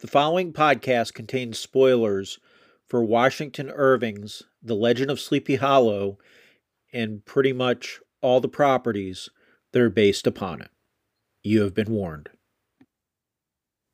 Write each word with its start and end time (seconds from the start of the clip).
The 0.00 0.06
following 0.06 0.52
podcast 0.52 1.14
contains 1.14 1.58
spoilers 1.58 2.38
for 2.88 3.02
Washington 3.02 3.68
Irving's 3.68 4.44
The 4.62 4.76
Legend 4.76 5.10
of 5.10 5.18
Sleepy 5.18 5.56
Hollow 5.56 6.18
and 6.92 7.24
pretty 7.24 7.52
much 7.52 7.98
all 8.20 8.40
the 8.40 8.46
properties 8.46 9.28
that 9.72 9.82
are 9.82 9.90
based 9.90 10.28
upon 10.28 10.62
it. 10.62 10.70
You 11.42 11.62
have 11.62 11.74
been 11.74 11.90
warned. 11.90 12.28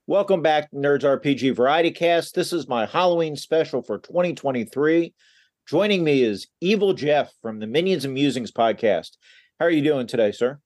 Welcome 0.07 0.43
back 0.43 0.69
to 0.69 0.77
Nerds 0.77 1.05
RPG 1.05 1.57
Variety 1.57 1.91
Cast. 1.91 2.35
This 2.35 2.53
is 2.53 2.69
my 2.69 2.85
Halloween 2.85 3.35
special 3.35 3.81
for 3.81 3.97
2023. 3.97 5.15
Joining 5.67 6.05
me 6.05 6.23
is 6.23 6.49
Evil 6.61 6.93
Jeff 6.93 7.33
from 7.41 7.61
the 7.61 7.67
Minions 7.67 8.05
and 8.05 8.13
Musings 8.13 8.53
podcast. 8.53 9.13
How 9.59 9.65
are 9.65 9.71
you 9.71 9.81
doing 9.81 10.07
today, 10.07 10.33
sir? 10.33 10.59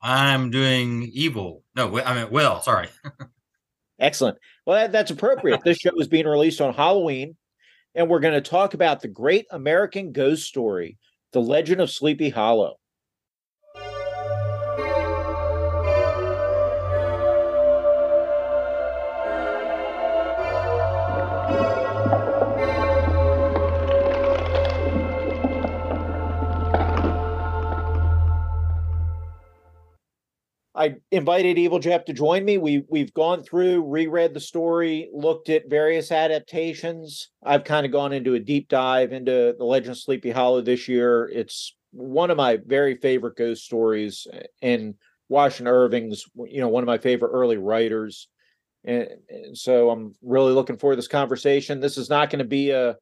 I'm 0.00 0.52
doing 0.52 1.10
evil. 1.12 1.64
No, 1.74 1.98
I 2.00 2.14
mean, 2.14 2.30
well, 2.30 2.62
sorry. 2.62 2.86
Excellent. 3.98 4.38
Well, 4.66 4.76
that, 4.76 4.92
that's 4.92 5.12
appropriate. 5.12 5.60
this 5.64 5.78
show 5.78 5.92
is 5.96 6.08
being 6.08 6.26
released 6.26 6.60
on 6.60 6.74
Halloween, 6.74 7.36
and 7.94 8.10
we're 8.10 8.20
going 8.20 8.34
to 8.34 8.40
talk 8.40 8.74
about 8.74 9.00
the 9.00 9.08
great 9.08 9.46
American 9.50 10.12
ghost 10.12 10.42
story, 10.42 10.98
The 11.32 11.40
Legend 11.40 11.80
of 11.80 11.90
Sleepy 11.90 12.30
Hollow. 12.30 12.76
I 30.76 30.96
invited 31.10 31.58
Evil 31.58 31.78
Jeff 31.78 32.04
to 32.04 32.12
join 32.12 32.44
me. 32.44 32.58
We 32.58 32.84
we've 32.88 33.12
gone 33.14 33.42
through, 33.42 33.84
reread 33.84 34.34
the 34.34 34.40
story, 34.40 35.08
looked 35.12 35.48
at 35.48 35.70
various 35.70 36.12
adaptations. 36.12 37.30
I've 37.42 37.64
kind 37.64 37.86
of 37.86 37.92
gone 37.92 38.12
into 38.12 38.34
a 38.34 38.40
deep 38.40 38.68
dive 38.68 39.12
into 39.12 39.54
the 39.58 39.64
Legend 39.64 39.92
of 39.92 39.98
Sleepy 39.98 40.30
Hollow 40.30 40.60
this 40.60 40.86
year. 40.86 41.30
It's 41.32 41.74
one 41.92 42.30
of 42.30 42.36
my 42.36 42.58
very 42.66 42.96
favorite 42.96 43.36
ghost 43.36 43.64
stories, 43.64 44.26
eh, 44.30 44.42
and 44.60 44.94
Washington 45.30 45.72
Irving's 45.72 46.24
you 46.46 46.60
know 46.60 46.68
one 46.68 46.82
of 46.82 46.88
my 46.88 46.98
favorite 46.98 47.30
early 47.30 47.56
writers. 47.56 48.28
And, 48.84 49.08
and 49.30 49.56
so 49.56 49.90
I'm 49.90 50.14
really 50.22 50.52
looking 50.52 50.76
forward 50.76 50.94
to 50.94 50.98
this 50.98 51.08
conversation. 51.08 51.80
This 51.80 51.96
is 51.96 52.10
not 52.10 52.28
going 52.28 52.40
to 52.40 52.44
be 52.44 52.70
a 52.70 52.96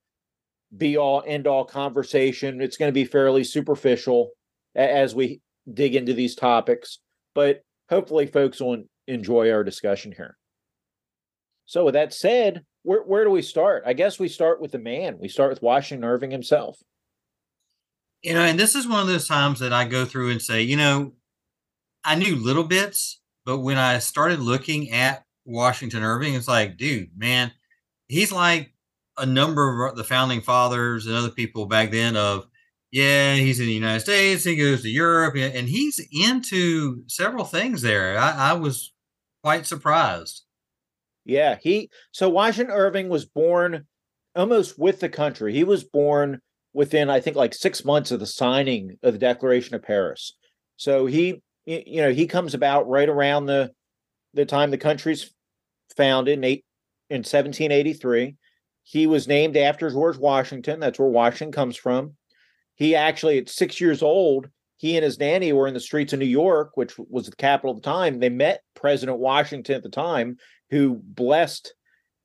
be 0.76 0.96
all 0.96 1.24
end 1.26 1.48
all 1.48 1.64
conversation. 1.64 2.60
It's 2.60 2.76
going 2.76 2.88
to 2.88 2.94
be 2.94 3.04
fairly 3.04 3.42
superficial 3.42 4.30
as 4.76 5.14
we 5.14 5.40
dig 5.72 5.96
into 5.96 6.14
these 6.14 6.36
topics 6.36 7.00
but 7.34 7.62
hopefully 7.88 8.26
folks 8.26 8.60
will 8.60 8.84
enjoy 9.06 9.50
our 9.50 9.64
discussion 9.64 10.12
here. 10.16 10.36
So 11.66 11.84
with 11.84 11.94
that 11.94 12.12
said, 12.12 12.64
where 12.82 13.02
where 13.02 13.24
do 13.24 13.30
we 13.30 13.42
start? 13.42 13.82
I 13.86 13.94
guess 13.94 14.18
we 14.18 14.28
start 14.28 14.60
with 14.60 14.72
the 14.72 14.78
man. 14.78 15.18
We 15.18 15.28
start 15.28 15.50
with 15.50 15.62
Washington 15.62 16.04
Irving 16.04 16.30
himself. 16.30 16.78
You 18.22 18.34
know, 18.34 18.42
and 18.42 18.58
this 18.58 18.74
is 18.74 18.86
one 18.86 19.00
of 19.00 19.06
those 19.06 19.28
times 19.28 19.60
that 19.60 19.72
I 19.72 19.84
go 19.84 20.04
through 20.04 20.30
and 20.30 20.40
say, 20.40 20.62
you 20.62 20.76
know, 20.76 21.12
I 22.04 22.14
knew 22.14 22.36
little 22.36 22.64
bits, 22.64 23.20
but 23.44 23.58
when 23.58 23.76
I 23.76 23.98
started 23.98 24.40
looking 24.40 24.90
at 24.90 25.24
Washington 25.44 26.02
Irving, 26.02 26.34
it's 26.34 26.48
like, 26.48 26.76
dude, 26.76 27.10
man, 27.16 27.52
he's 28.08 28.32
like 28.32 28.72
a 29.18 29.26
number 29.26 29.86
of 29.86 29.96
the 29.96 30.04
founding 30.04 30.40
fathers 30.40 31.06
and 31.06 31.14
other 31.14 31.30
people 31.30 31.66
back 31.66 31.90
then 31.90 32.16
of 32.16 32.46
yeah, 32.94 33.34
he's 33.34 33.58
in 33.58 33.66
the 33.66 33.72
United 33.72 33.98
States. 33.98 34.44
He 34.44 34.54
goes 34.54 34.82
to 34.82 34.88
Europe, 34.88 35.34
and 35.34 35.68
he's 35.68 36.00
into 36.12 37.02
several 37.08 37.44
things 37.44 37.82
there. 37.82 38.16
I, 38.16 38.50
I 38.50 38.52
was 38.52 38.92
quite 39.42 39.66
surprised. 39.66 40.44
Yeah, 41.24 41.56
he 41.60 41.90
so 42.12 42.28
Washington 42.28 42.72
Irving 42.72 43.08
was 43.08 43.24
born 43.24 43.86
almost 44.36 44.78
with 44.78 45.00
the 45.00 45.08
country. 45.08 45.52
He 45.52 45.64
was 45.64 45.82
born 45.82 46.40
within, 46.72 47.10
I 47.10 47.18
think, 47.18 47.34
like 47.36 47.52
six 47.52 47.84
months 47.84 48.12
of 48.12 48.20
the 48.20 48.26
signing 48.26 48.96
of 49.02 49.12
the 49.12 49.18
Declaration 49.18 49.74
of 49.74 49.82
Paris. 49.82 50.36
So 50.76 51.06
he, 51.06 51.42
you 51.66 52.00
know, 52.00 52.12
he 52.12 52.28
comes 52.28 52.54
about 52.54 52.88
right 52.88 53.08
around 53.08 53.46
the 53.46 53.72
the 54.34 54.46
time 54.46 54.70
the 54.70 54.78
country's 54.78 55.34
founded 55.96 56.38
in 56.38 56.44
eight 56.44 56.64
in 57.10 57.18
1783. 57.18 58.36
He 58.84 59.08
was 59.08 59.26
named 59.26 59.56
after 59.56 59.90
George 59.90 60.16
Washington. 60.16 60.78
That's 60.78 61.00
where 61.00 61.08
Washington 61.08 61.50
comes 61.50 61.76
from 61.76 62.14
he 62.76 62.94
actually 62.94 63.38
at 63.38 63.48
six 63.48 63.80
years 63.80 64.02
old 64.02 64.48
he 64.76 64.96
and 64.96 65.04
his 65.04 65.18
nanny 65.18 65.52
were 65.52 65.68
in 65.68 65.74
the 65.74 65.80
streets 65.80 66.12
of 66.12 66.18
new 66.18 66.24
york 66.24 66.72
which 66.74 66.98
was 66.98 67.26
the 67.26 67.36
capital 67.36 67.70
of 67.70 67.82
the 67.82 67.90
time. 67.90 68.18
They 68.18 68.28
met 68.28 68.62
president 68.74 69.18
washington 69.18 69.76
at 69.76 69.82
the 69.82 69.88
time 69.88 70.36
who 70.70 71.00
blessed 71.02 71.74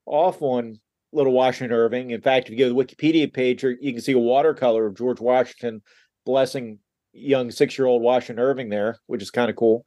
off 0.05 0.41
on 0.41 0.79
little 1.11 1.33
washington 1.33 1.75
irving. 1.75 2.11
In 2.11 2.21
fact 2.21 2.47
if 2.47 2.51
you 2.51 2.57
go 2.57 2.67
to 2.67 2.73
the 2.73 2.95
wikipedia 2.95 3.31
page 3.31 3.63
you 3.63 3.93
can 3.93 4.01
see 4.01 4.13
a 4.13 4.19
watercolor 4.19 4.85
of 4.85 4.97
george 4.97 5.19
washington 5.19 5.81
blessing 6.25 6.79
young 7.13 7.49
six-year-old 7.51 8.01
washington 8.01 8.43
irving 8.43 8.69
there 8.69 8.97
which 9.07 9.21
is 9.21 9.31
kind 9.31 9.49
of 9.49 9.55
cool. 9.55 9.85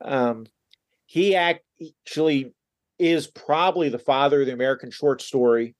Um, 0.00 0.46
he 1.06 1.36
actually 1.36 2.52
is 2.98 3.26
probably 3.26 3.88
the 3.88 3.98
father 3.98 4.40
of 4.40 4.46
the 4.46 4.52
american 4.52 4.90
short 4.90 5.20
story 5.20 5.74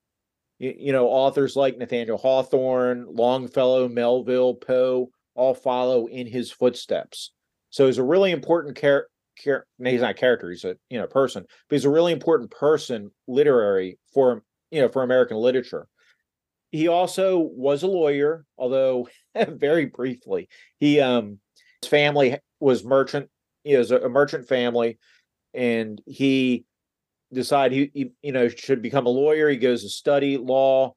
you, 0.58 0.92
know, 0.92 1.08
authors 1.08 1.56
like 1.56 1.76
Nathaniel 1.76 2.18
Hawthorne, 2.18 3.06
Longfellow, 3.08 3.88
Melville, 3.88 4.54
Poe 4.54 5.10
all 5.34 5.54
follow 5.54 6.06
in 6.06 6.26
his 6.26 6.50
footsteps. 6.50 7.32
So 7.70 7.86
he's 7.86 7.98
a 7.98 8.04
really 8.04 8.32
important 8.32 8.76
character. 8.76 9.10
Char- 9.38 9.66
he's 9.84 10.00
not 10.00 10.12
a 10.12 10.14
character; 10.14 10.50
he's 10.50 10.64
a 10.64 10.76
you 10.88 10.98
know 10.98 11.06
person, 11.06 11.44
but 11.68 11.76
he's 11.76 11.84
a 11.84 11.90
really 11.90 12.12
important 12.12 12.50
person, 12.50 13.10
literary 13.28 13.98
for 14.14 14.42
you 14.70 14.80
know 14.80 14.88
for 14.88 15.02
American 15.02 15.36
literature. 15.36 15.86
He 16.70 16.88
also 16.88 17.38
was 17.38 17.82
a 17.82 17.86
lawyer, 17.86 18.46
although 18.56 19.08
very 19.48 19.84
briefly. 19.84 20.48
He 20.78 21.00
um 21.00 21.38
his 21.82 21.90
family 21.90 22.38
was 22.60 22.82
merchant. 22.82 23.28
He 23.62 23.76
was 23.76 23.90
a 23.90 24.08
merchant 24.08 24.48
family, 24.48 24.98
and 25.52 26.00
he 26.06 26.64
decide 27.32 27.72
he, 27.72 27.91
he, 27.92 28.10
you 28.22 28.32
know 28.32 28.48
should 28.48 28.82
become 28.82 29.06
a 29.06 29.10
lawyer. 29.10 29.48
He 29.48 29.56
goes 29.56 29.82
to 29.82 29.88
study 29.88 30.37
law 30.37 30.94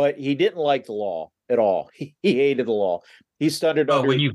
but 0.00 0.18
he 0.18 0.34
didn't 0.34 0.58
like 0.58 0.86
the 0.86 0.92
law 0.92 1.30
at 1.48 1.58
all. 1.58 1.90
He, 1.94 2.14
he 2.22 2.36
hated 2.36 2.66
the 2.66 2.72
law. 2.72 3.00
He 3.38 3.50
studied 3.50 3.90
oh, 3.90 3.98
under, 3.98 4.08
when 4.08 4.20
you 4.20 4.32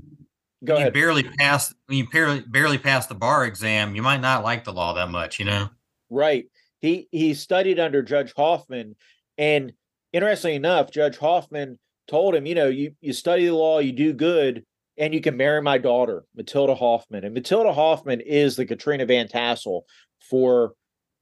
go 0.64 0.74
when 0.74 0.84
ahead. 0.84 0.96
you 0.96 1.02
barely 1.02 1.24
pass 1.24 1.74
when 1.88 1.98
you 1.98 2.08
barely 2.10 2.42
barely 2.42 2.78
pass 2.78 3.08
the 3.08 3.16
bar 3.16 3.46
exam 3.46 3.96
you 3.96 4.02
might 4.02 4.22
not 4.22 4.44
like 4.44 4.64
the 4.64 4.74
law 4.74 4.94
that 4.94 5.10
much 5.10 5.40
you 5.40 5.46
know? 5.46 5.70
Right. 6.10 6.46
He 6.82 7.08
he 7.12 7.34
studied 7.34 7.80
under 7.80 8.02
judge 8.02 8.34
hoffman 8.36 8.96
and 9.38 9.74
interestingly 10.14 10.56
enough 10.56 10.92
judge 10.92 11.18
hoffman 11.18 11.80
told 12.08 12.36
him 12.36 12.46
you 12.46 12.56
know 12.56 12.68
you 12.68 12.94
you 13.02 13.14
study 13.14 13.46
the 13.46 13.54
law 13.56 13.80
you 13.80 13.92
do 13.92 14.14
good 14.14 14.64
and 14.98 15.14
you 15.14 15.22
can 15.22 15.38
marry 15.38 15.62
my 15.62 15.78
daughter 15.78 16.24
matilda 16.36 16.76
hoffman. 16.76 17.24
And 17.24 17.34
matilda 17.34 17.74
hoffman 17.74 18.22
is 18.22 18.56
the 18.56 18.66
katrina 18.66 19.06
van 19.06 19.28
tassel 19.28 19.86
for 20.30 20.74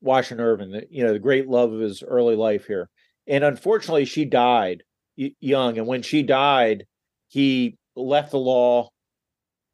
Washington 0.04 0.46
Irving, 0.46 0.72
the, 0.72 0.86
you 0.90 1.04
know, 1.04 1.14
the 1.14 1.20
great 1.20 1.48
love 1.48 1.72
of 1.72 1.80
his 1.80 2.04
early 2.04 2.36
life 2.36 2.68
here. 2.68 2.90
And 3.26 3.44
unfortunately, 3.44 4.06
she 4.06 4.26
died 4.26 4.84
young. 5.16 5.78
And 5.78 5.88
when 5.88 6.02
she 6.02 6.24
died, 6.24 6.86
he 7.30 7.78
left 7.96 8.32
the 8.32 8.38
law 8.38 8.90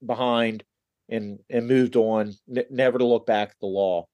behind 0.06 0.64
and 1.10 1.40
and 1.50 1.68
moved 1.68 1.96
on, 1.96 2.34
n- 2.56 2.66
never 2.70 3.00
to 3.00 3.06
look 3.06 3.26
back 3.26 3.50
at 3.50 3.60
the 3.60 3.68
law. 3.68 4.06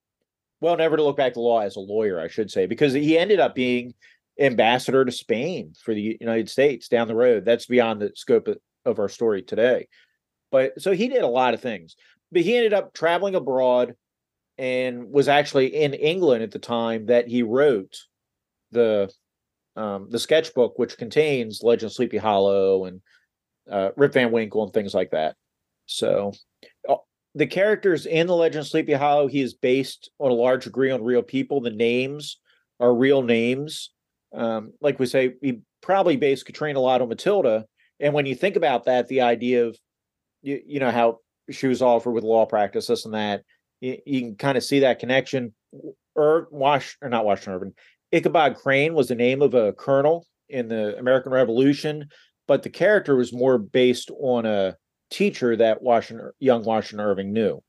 Well, 0.62 0.78
never 0.78 0.96
to 0.96 1.04
look 1.04 1.18
back 1.18 1.28
at 1.28 1.34
the 1.34 1.42
law 1.42 1.60
as 1.60 1.76
a 1.76 1.82
lawyer, 1.82 2.20
I 2.20 2.30
should 2.30 2.50
say, 2.50 2.66
because 2.66 2.94
he 2.94 3.18
ended 3.18 3.42
up 3.42 3.54
being 3.54 3.94
ambassador 4.40 5.04
to 5.04 5.12
Spain 5.12 5.74
for 5.84 5.94
the 5.94 6.18
United 6.20 6.50
States 6.50 6.88
down 6.88 7.08
the 7.08 7.16
road. 7.16 7.44
That's 7.44 7.66
beyond 7.66 8.02
the 8.02 8.12
scope 8.16 8.48
of, 8.48 8.58
of 8.86 9.00
our 9.00 9.10
story 9.10 9.44
today. 9.44 9.88
But 10.52 10.82
so 10.82 10.94
he 10.94 11.10
did 11.10 11.22
a 11.24 11.28
lot 11.28 11.54
of 11.54 11.62
things. 11.62 11.96
But 12.32 12.44
he 12.44 12.56
ended 12.56 12.74
up 12.74 12.94
traveling 12.94 13.36
abroad 13.36 13.96
and 14.58 15.10
was 15.12 15.28
actually 15.28 15.68
in 15.68 15.94
England 15.94 16.44
at 16.44 16.52
the 16.52 16.60
time 16.60 17.08
that 17.08 17.28
he 17.28 17.44
wrote 17.44 17.98
the 18.72 19.12
um, 19.76 20.08
the 20.10 20.20
sketchbook, 20.20 20.80
which 20.80 20.98
contains 20.98 21.62
Legend 21.62 21.90
of 21.90 21.94
Sleepy 21.94 22.18
Hollow 22.18 22.86
and 22.86 23.02
uh, 23.70 23.90
Rip 23.98 24.14
Van 24.14 24.32
Winkle 24.32 24.64
and 24.64 24.74
things 24.74 24.94
like 24.94 25.12
that. 25.12 25.36
So 25.86 26.32
uh, 26.88 26.96
the 27.34 27.48
characters 27.48 28.06
in 28.06 28.28
the 28.28 28.36
Legend 28.36 28.62
of 28.62 28.68
Sleepy 28.68 28.94
Hollow, 28.94 29.28
he 29.28 29.42
is 29.42 29.54
based 29.54 30.10
on 30.20 30.32
a 30.32 30.36
large 30.36 30.64
degree 30.64 30.92
on 30.92 31.04
real 31.04 31.22
people. 31.22 31.60
The 31.60 31.72
names 31.72 32.40
are 32.80 32.96
real 32.96 33.22
names. 33.22 33.92
Um, 34.34 34.72
like 34.82 35.00
we 35.00 35.06
say, 35.06 35.34
he 35.42 35.60
probably 35.82 36.16
based 36.16 36.46
Katrina 36.46 36.80
a 36.80 36.82
lot 36.82 37.02
on 37.02 37.10
Matilda. 37.10 37.66
And 38.00 38.14
when 38.14 38.26
you 38.26 38.36
think 38.36 38.56
about 38.56 38.86
that, 38.86 39.08
the 39.08 39.22
idea 39.22 39.66
of 39.66 39.78
you, 40.42 40.62
you 40.66 40.80
know 40.80 40.92
how 40.92 41.20
she 41.52 41.68
was 41.68 41.82
offered 41.82 42.12
with 42.12 42.24
law 42.24 42.46
practice, 42.46 42.88
this 42.88 43.06
and 43.06 43.14
that 43.14 43.44
you, 43.86 43.98
you 44.06 44.22
can 44.22 44.36
kind 44.36 44.58
of 44.58 44.64
see 44.64 44.80
that 44.80 45.00
connection. 45.00 45.54
Ir- 46.18 46.48
Wash 46.52 46.98
or 47.02 47.10
not 47.10 47.26
Washington 47.26 47.54
Irving. 47.54 47.74
Ichabod 48.12 48.56
Crane 48.56 48.94
was 48.94 49.08
the 49.08 49.16
name 49.16 49.42
of 49.42 49.54
a 49.54 49.74
colonel 49.74 50.26
in 50.50 50.68
the 50.68 50.98
American 50.98 51.32
Revolution, 51.32 52.08
but 52.48 52.64
the 52.64 52.70
character 52.70 53.16
was 53.16 53.34
more 53.34 53.58
based 53.58 54.12
on 54.12 54.46
a 54.46 54.76
teacher 55.12 55.56
that 55.56 55.82
Washington 55.82 56.32
young 56.40 56.64
Washington 56.64 57.06
Irving 57.06 57.34
knew. 57.34 57.62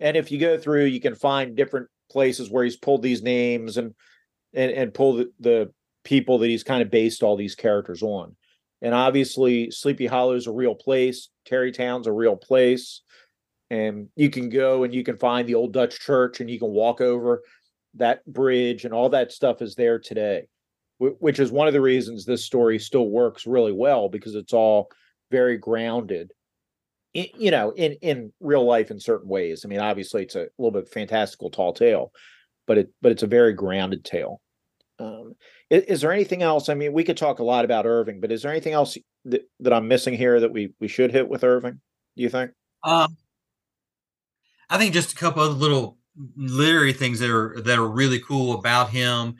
And 0.00 0.16
if 0.16 0.30
you 0.30 0.38
go 0.38 0.58
through, 0.58 0.84
you 0.84 1.00
can 1.00 1.14
find 1.14 1.56
different 1.56 1.88
places 2.10 2.50
where 2.50 2.64
he's 2.64 2.76
pulled 2.76 3.02
these 3.02 3.22
names 3.22 3.76
and 3.76 3.94
and 4.52 4.70
and 4.72 4.94
pulled 4.94 5.18
the, 5.18 5.32
the 5.40 5.72
people 6.04 6.38
that 6.38 6.48
he's 6.48 6.64
kind 6.64 6.82
of 6.82 6.90
based 6.90 7.22
all 7.22 7.36
these 7.36 7.54
characters 7.54 8.02
on. 8.02 8.36
And 8.82 8.94
obviously, 8.94 9.70
Sleepy 9.70 10.06
Hollow 10.06 10.34
is 10.34 10.46
a 10.46 10.52
real 10.52 10.74
place. 10.74 11.30
Tarrytown's 11.46 12.06
a 12.06 12.12
real 12.12 12.36
place. 12.36 13.02
And 13.70 14.08
you 14.14 14.30
can 14.30 14.48
go 14.48 14.84
and 14.84 14.94
you 14.94 15.02
can 15.02 15.16
find 15.16 15.48
the 15.48 15.56
old 15.56 15.72
Dutch 15.72 15.98
church 15.98 16.40
and 16.40 16.48
you 16.48 16.58
can 16.58 16.68
walk 16.68 17.00
over 17.00 17.42
that 17.94 18.24
bridge 18.26 18.84
and 18.84 18.94
all 18.94 19.08
that 19.10 19.32
stuff 19.32 19.62
is 19.62 19.74
there 19.74 19.98
today, 19.98 20.46
which 20.98 21.40
is 21.40 21.50
one 21.50 21.66
of 21.66 21.72
the 21.72 21.80
reasons 21.80 22.24
this 22.24 22.44
story 22.44 22.78
still 22.78 23.08
works 23.08 23.46
really 23.46 23.72
well 23.72 24.08
because 24.08 24.34
it's 24.34 24.52
all 24.52 24.88
very 25.30 25.56
grounded. 25.56 26.32
In, 27.14 27.26
you 27.38 27.50
know, 27.50 27.70
in 27.70 27.92
in 28.02 28.32
real 28.40 28.64
life 28.64 28.90
in 28.90 29.00
certain 29.00 29.28
ways. 29.28 29.64
I 29.64 29.68
mean, 29.68 29.80
obviously, 29.80 30.22
it's 30.22 30.36
a 30.36 30.48
little 30.58 30.70
bit 30.70 30.88
fantastical 30.88 31.50
tall 31.50 31.72
tale, 31.72 32.12
but 32.66 32.78
it 32.78 32.90
but 33.00 33.10
it's 33.10 33.22
a 33.22 33.28
very 33.28 33.54
grounded 33.54 34.04
tale. 34.04 34.40
Um, 34.98 35.34
is, 35.70 35.82
is, 35.84 36.00
there 36.00 36.12
anything 36.12 36.42
else? 36.42 36.68
I 36.68 36.74
mean, 36.74 36.92
we 36.92 37.04
could 37.04 37.16
talk 37.16 37.38
a 37.38 37.44
lot 37.44 37.64
about 37.64 37.86
Irving, 37.86 38.20
but 38.20 38.32
is 38.32 38.42
there 38.42 38.50
anything 38.50 38.72
else 38.72 38.96
that, 39.26 39.42
that 39.60 39.72
I'm 39.72 39.88
missing 39.88 40.14
here 40.14 40.40
that 40.40 40.52
we 40.52 40.72
we 40.80 40.88
should 40.88 41.12
hit 41.12 41.28
with 41.28 41.44
Irving? 41.44 41.80
Do 42.16 42.22
you 42.22 42.28
think? 42.28 42.52
Um, 42.82 43.16
I 44.68 44.78
think 44.78 44.92
just 44.92 45.12
a 45.12 45.16
couple 45.16 45.42
of 45.42 45.58
little 45.58 45.98
literary 46.36 46.92
things 46.92 47.20
that 47.20 47.30
are 47.30 47.60
that 47.60 47.78
are 47.78 47.88
really 47.88 48.20
cool 48.20 48.58
about 48.58 48.90
him. 48.90 49.36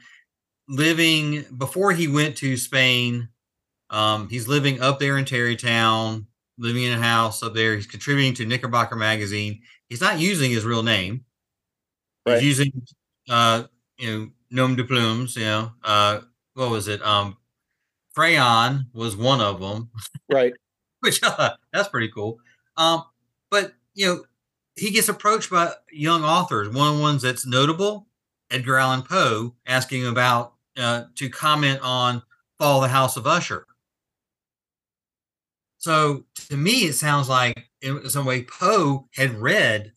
Living 0.69 1.45
before 1.57 1.93
he 1.93 2.09
went 2.09 2.37
to 2.39 2.57
Spain, 2.57 3.29
um, 3.91 4.29
he's 4.29 4.49
living 4.49 4.81
up 4.81 4.99
there 4.99 5.17
in 5.17 5.25
Tarrytown, 5.25 6.27
living 6.59 6.83
in 6.83 6.93
a 6.93 7.03
house 7.03 7.43
up 7.43 7.55
there. 7.55 7.75
He's 7.75 7.87
contributing 7.87 8.35
to 8.35 8.47
Knickerbocker 8.47 8.97
magazine. 8.97 9.63
He's 9.89 10.01
not 10.01 10.19
using 10.19 10.51
his 10.51 10.65
real 10.65 10.83
name. 10.83 11.25
Right. 12.27 12.43
He's 12.43 12.59
using 12.59 12.73
uh, 13.29 13.65
you 13.99 14.11
know 14.11 14.31
nom 14.51 14.77
de 14.77 14.85
plumes, 14.85 15.37
you 15.37 15.45
know, 15.45 15.73
uh, 15.85 16.21
what 16.55 16.71
was 16.71 16.89
it? 16.89 17.03
Um, 17.03 17.37
Crayon 18.15 18.87
was 18.95 19.17
one 19.17 19.41
of 19.41 19.61
them, 19.61 19.91
right? 20.31 20.53
Which 21.01 21.23
uh, 21.23 21.51
that's 21.73 21.89
pretty 21.89 22.09
cool. 22.09 22.39
Um, 22.77 23.05
but 23.51 23.75
you 23.95 24.07
know, 24.07 24.25
he 24.77 24.91
gets 24.91 25.09
approached 25.09 25.51
by 25.51 25.73
young 25.91 26.23
authors. 26.23 26.69
One 26.69 26.89
of 26.89 26.97
the 26.97 27.03
ones 27.03 27.23
that's 27.23 27.47
notable, 27.47 28.07
Edgar 28.51 28.77
Allan 28.77 29.03
Poe, 29.03 29.55
asking 29.67 30.07
about 30.07 30.55
uh, 30.77 31.05
to 31.17 31.29
comment 31.29 31.81
on 31.83 32.23
Fall 32.59 32.81
the 32.81 32.89
House 32.89 33.17
of 33.17 33.27
Usher. 33.27 33.67
So 35.79 36.25
to 36.49 36.57
me, 36.57 36.85
it 36.87 36.95
sounds 36.95 37.29
like 37.29 37.71
in 37.81 38.09
some 38.09 38.27
way 38.27 38.43
Poe 38.43 39.09
had 39.15 39.35
read 39.35 39.93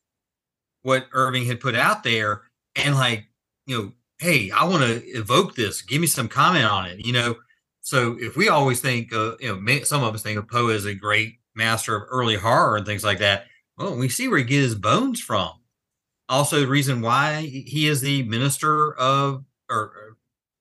what 0.81 1.07
Irving 1.11 1.45
had 1.45 1.59
put 1.59 1.75
out 1.75 2.03
there 2.03 2.43
and 2.75 2.95
like 2.95 3.25
you 3.65 3.77
know 3.77 3.91
hey, 4.19 4.51
I 4.51 4.65
want 4.65 4.83
to 4.83 5.01
evoke 5.17 5.55
this. 5.55 5.81
Give 5.81 6.01
me 6.01 6.07
some 6.07 6.27
comment 6.27 6.65
on 6.65 6.85
it. 6.85 7.05
You 7.05 7.13
know, 7.13 7.35
so 7.81 8.17
if 8.19 8.35
we 8.35 8.49
always 8.49 8.81
think, 8.81 9.13
uh, 9.13 9.37
you 9.39 9.47
know, 9.47 9.79
some 9.83 10.03
of 10.03 10.13
us 10.13 10.21
think 10.21 10.37
of 10.37 10.47
Poe 10.47 10.67
as 10.67 10.85
a 10.85 10.93
great 10.93 11.39
master 11.55 11.95
of 11.95 12.03
early 12.09 12.35
horror 12.35 12.77
and 12.77 12.85
things 12.85 13.03
like 13.03 13.19
that. 13.19 13.45
Well, 13.79 13.95
we 13.95 14.09
see 14.09 14.27
where 14.27 14.37
he 14.37 14.43
gets 14.43 14.63
his 14.63 14.75
bones 14.75 15.19
from. 15.19 15.51
Also, 16.27 16.59
the 16.59 16.67
reason 16.67 17.01
why 17.01 17.41
he 17.41 17.87
is 17.87 18.01
the 18.01 18.21
minister 18.23 18.93
of, 18.93 19.43
or, 19.69 19.77
or 19.77 20.17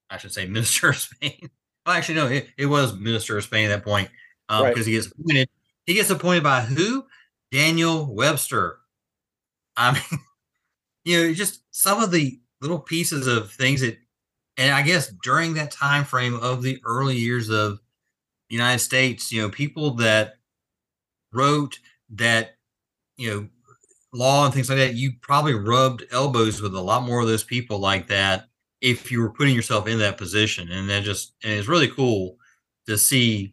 I 0.09 0.17
should 0.17 0.33
say, 0.33 0.47
minister 0.47 0.91
of 0.91 0.97
Spain. 0.97 1.51
Well, 1.87 1.97
actually, 1.97 2.17
no, 2.17 2.27
it, 2.27 2.49
it 2.59 2.67
was 2.67 2.95
minister 2.95 3.39
of 3.39 3.45
Spain 3.45 3.65
at 3.65 3.69
that 3.69 3.83
point 3.83 4.11
because 4.47 4.61
um, 4.61 4.67
right. 4.67 4.77
he 4.77 4.93
gets 4.93 5.07
appointed. 5.07 5.49
He 5.87 5.95
gets 5.95 6.11
appointed 6.11 6.43
by 6.43 6.61
who? 6.61 7.07
Daniel 7.51 8.15
Webster. 8.15 8.81
I 9.75 9.93
mean, 10.13 10.21
you 11.05 11.17
know, 11.17 11.33
just 11.33 11.63
some 11.71 12.03
of 12.03 12.11
the 12.11 12.39
little 12.61 12.79
pieces 12.79 13.27
of 13.27 13.51
things 13.51 13.81
that 13.81 13.97
and 14.59 14.75
I 14.75 14.83
guess 14.83 15.11
during 15.23 15.55
that 15.55 15.71
time 15.71 16.05
frame 16.05 16.35
of 16.35 16.63
the 16.63 16.81
early 16.85 17.17
years 17.17 17.49
of 17.49 17.79
the 18.51 18.57
United 18.57 18.81
States, 18.81 19.31
you 19.31 19.41
know, 19.41 19.49
people 19.49 19.93
that 19.93 20.35
wrote 21.33 21.79
that, 22.11 22.57
you 23.19 23.31
know, 23.31 23.49
law 24.15 24.47
and 24.47 24.55
things 24.55 24.71
like 24.71 24.79
that, 24.79 24.95
you 24.95 25.13
probably 25.21 25.55
rubbed 25.55 26.05
elbows 26.13 26.63
with 26.63 26.75
a 26.75 26.81
lot 26.81 27.03
more 27.03 27.21
of 27.21 27.27
those 27.27 27.45
people 27.45 27.79
like 27.79 28.07
that 28.07 28.47
if 28.81 29.13
you 29.13 29.21
were 29.21 29.33
putting 29.33 29.55
yourself 29.55 29.87
in 29.87 29.99
that 29.99 30.17
position. 30.17 30.71
And 30.71 30.89
that 30.89 31.03
just, 31.03 31.35
and 31.43 31.53
it's 31.53 31.69
really 31.69 31.89
cool 31.89 32.37
to 32.87 32.97
see 32.97 33.53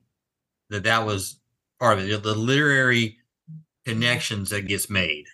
that 0.70 0.84
that 0.84 1.06
was 1.06 1.40
part 1.80 2.00
of 2.00 2.08
it, 2.08 2.24
the 2.24 2.36
literary 2.36 3.18
connections 3.86 4.52
that 4.52 4.68
gets 4.68 4.90
made. 4.90 5.26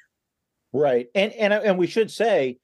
Right. 0.74 1.08
And, 1.14 1.34
and, 1.34 1.54
and 1.54 1.78
we 1.78 1.88
should 1.88 2.10
say, 2.10 2.58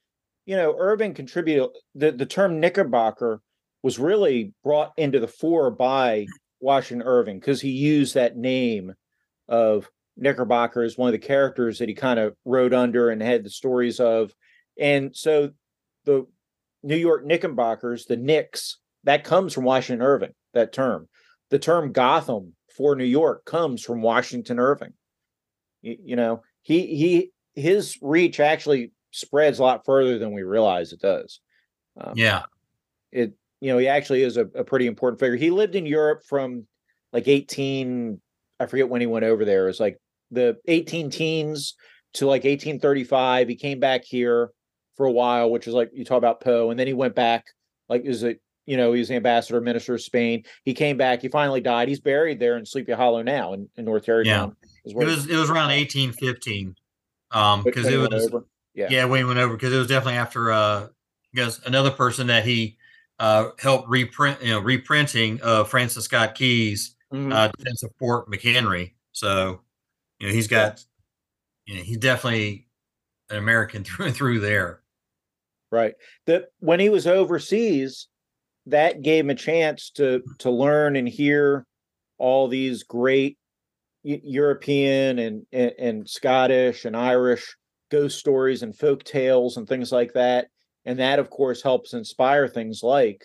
you 0.46 0.56
know, 0.56 0.74
Irving 0.78 1.14
contributed 1.14 1.68
the, 1.94 2.10
the 2.10 2.26
term 2.26 2.58
Knickerbocker 2.58 3.42
was 3.82 3.98
really 3.98 4.52
brought 4.64 4.92
into 4.96 5.20
the 5.20 5.28
fore 5.28 5.70
by 5.70 6.26
Washington 6.60 7.06
Irving 7.06 7.38
because 7.38 7.60
he 7.60 7.70
used 7.70 8.14
that 8.14 8.36
name 8.36 8.94
of 9.48 9.90
Knickerbocker 10.18 10.82
is 10.82 10.98
one 10.98 11.08
of 11.08 11.12
the 11.12 11.26
characters 11.26 11.78
that 11.78 11.88
he 11.88 11.94
kind 11.94 12.18
of 12.18 12.34
wrote 12.44 12.74
under 12.74 13.10
and 13.10 13.22
had 13.22 13.44
the 13.44 13.50
stories 13.50 14.00
of. 14.00 14.32
And 14.78 15.14
so 15.16 15.50
the 16.04 16.26
New 16.82 16.96
York 16.96 17.24
Knickerbockers, 17.24 18.06
the 18.06 18.16
Knicks, 18.16 18.78
that 19.04 19.24
comes 19.24 19.52
from 19.52 19.64
Washington 19.64 20.04
Irving, 20.04 20.32
that 20.54 20.72
term. 20.72 21.08
The 21.50 21.58
term 21.58 21.92
Gotham 21.92 22.54
for 22.76 22.94
New 22.94 23.04
York 23.04 23.44
comes 23.44 23.82
from 23.82 24.02
Washington 24.02 24.58
Irving. 24.58 24.92
You, 25.82 25.96
you 26.04 26.16
know, 26.16 26.42
he 26.62 26.94
he 26.96 27.32
his 27.54 27.96
reach 28.02 28.40
actually 28.40 28.92
spreads 29.10 29.58
a 29.58 29.62
lot 29.62 29.84
further 29.84 30.18
than 30.18 30.32
we 30.32 30.42
realize 30.42 30.92
it 30.92 31.00
does. 31.00 31.40
Um, 32.00 32.12
yeah. 32.14 32.42
It, 33.10 33.32
you 33.60 33.72
know, 33.72 33.78
he 33.78 33.88
actually 33.88 34.22
is 34.22 34.36
a, 34.36 34.42
a, 34.54 34.62
pretty 34.62 34.86
important 34.86 35.18
figure. 35.18 35.36
He 35.36 35.50
lived 35.50 35.74
in 35.74 35.86
Europe 35.86 36.22
from 36.24 36.66
like 37.12 37.26
18, 37.26 38.20
I 38.60 38.66
forget 38.66 38.88
when 38.88 39.00
he 39.00 39.06
went 39.06 39.24
over 39.24 39.44
there. 39.44 39.64
It 39.64 39.68
was 39.68 39.80
like 39.80 39.98
the 40.30 40.56
18 40.66 41.10
teens 41.10 41.74
to 42.14 42.26
like 42.26 42.44
1835. 42.44 43.48
He 43.48 43.56
came 43.56 43.80
back 43.80 44.04
here 44.04 44.50
for 44.96 45.06
a 45.06 45.12
while, 45.12 45.50
which 45.50 45.66
is 45.66 45.74
like 45.74 45.90
you 45.92 46.04
talk 46.04 46.18
about 46.18 46.40
Poe, 46.40 46.70
and 46.70 46.78
then 46.78 46.86
he 46.86 46.92
went 46.92 47.14
back, 47.14 47.46
like, 47.88 48.04
is 48.04 48.22
it, 48.22 48.40
you 48.66 48.76
know, 48.76 48.92
he's 48.92 49.08
the 49.08 49.14
ambassador, 49.14 49.60
minister 49.60 49.94
of 49.94 50.02
Spain. 50.02 50.44
He 50.64 50.74
came 50.74 50.98
back. 50.98 51.22
He 51.22 51.28
finally 51.28 51.62
died. 51.62 51.88
He's 51.88 52.00
buried 52.00 52.38
there 52.38 52.58
in 52.58 52.66
Sleepy 52.66 52.92
Hollow 52.92 53.22
now 53.22 53.54
in, 53.54 53.68
in 53.76 53.86
North 53.86 54.04
Tarrytown. 54.04 54.54
Yeah. 54.84 55.02
It 55.02 55.06
was 55.06 55.26
it 55.26 55.36
was 55.36 55.50
around 55.50 55.68
1815 55.68 56.74
um 57.30 57.62
because 57.62 57.86
it 57.86 57.96
was. 57.96 58.30
Yeah. 58.74 58.86
Yeah, 58.90 59.04
Wayne 59.06 59.26
went 59.26 59.40
over 59.40 59.54
because 59.54 59.72
it 59.72 59.78
was 59.78 59.88
definitely 59.88 60.18
after 60.18 60.52
uh 60.52 60.88
because 61.32 61.60
another 61.66 61.90
person 61.90 62.28
that 62.28 62.44
he 62.44 62.76
uh 63.18 63.50
helped 63.58 63.88
reprint, 63.88 64.40
you 64.42 64.50
know, 64.50 64.60
reprinting 64.60 65.40
uh 65.42 65.64
Francis 65.64 66.04
Scott 66.04 66.34
Key's 66.34 66.94
mm-hmm. 67.12 67.32
uh 67.32 67.48
Defense 67.48 67.82
of 67.82 67.90
Fort 67.98 68.30
McHenry. 68.30 68.94
So, 69.12 69.62
you 70.18 70.28
know, 70.28 70.34
he's 70.34 70.48
got 70.48 70.84
you 71.66 71.76
know, 71.76 71.82
he's 71.82 71.98
definitely 71.98 72.66
an 73.30 73.36
American 73.36 73.84
through 73.84 74.06
and 74.06 74.14
through 74.14 74.40
there. 74.40 74.82
Right. 75.70 75.94
That 76.26 76.46
when 76.60 76.80
he 76.80 76.88
was 76.88 77.06
overseas, 77.06 78.08
that 78.66 79.02
gave 79.02 79.24
him 79.24 79.30
a 79.30 79.34
chance 79.34 79.90
to 79.92 80.22
to 80.40 80.50
learn 80.50 80.96
and 80.96 81.08
hear 81.08 81.66
all 82.18 82.48
these 82.48 82.82
great 82.82 83.38
European 84.02 85.18
and, 85.18 85.46
and, 85.52 85.72
and 85.78 86.08
Scottish 86.08 86.84
and 86.84 86.96
Irish 86.96 87.56
ghost 87.90 88.18
stories 88.18 88.62
and 88.62 88.76
folk 88.76 89.04
tales 89.04 89.56
and 89.56 89.68
things 89.68 89.92
like 89.92 90.12
that. 90.14 90.48
And 90.84 90.98
that, 90.98 91.18
of 91.18 91.30
course, 91.30 91.62
helps 91.62 91.94
inspire 91.94 92.48
things 92.48 92.82
like 92.82 93.24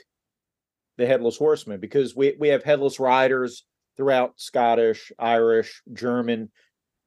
the 0.97 1.05
Headless 1.05 1.37
Horseman, 1.37 1.79
because 1.79 2.15
we, 2.15 2.35
we 2.39 2.49
have 2.49 2.63
headless 2.63 2.99
riders 2.99 3.65
throughout 3.97 4.33
Scottish, 4.39 5.11
Irish, 5.17 5.81
German. 5.91 6.51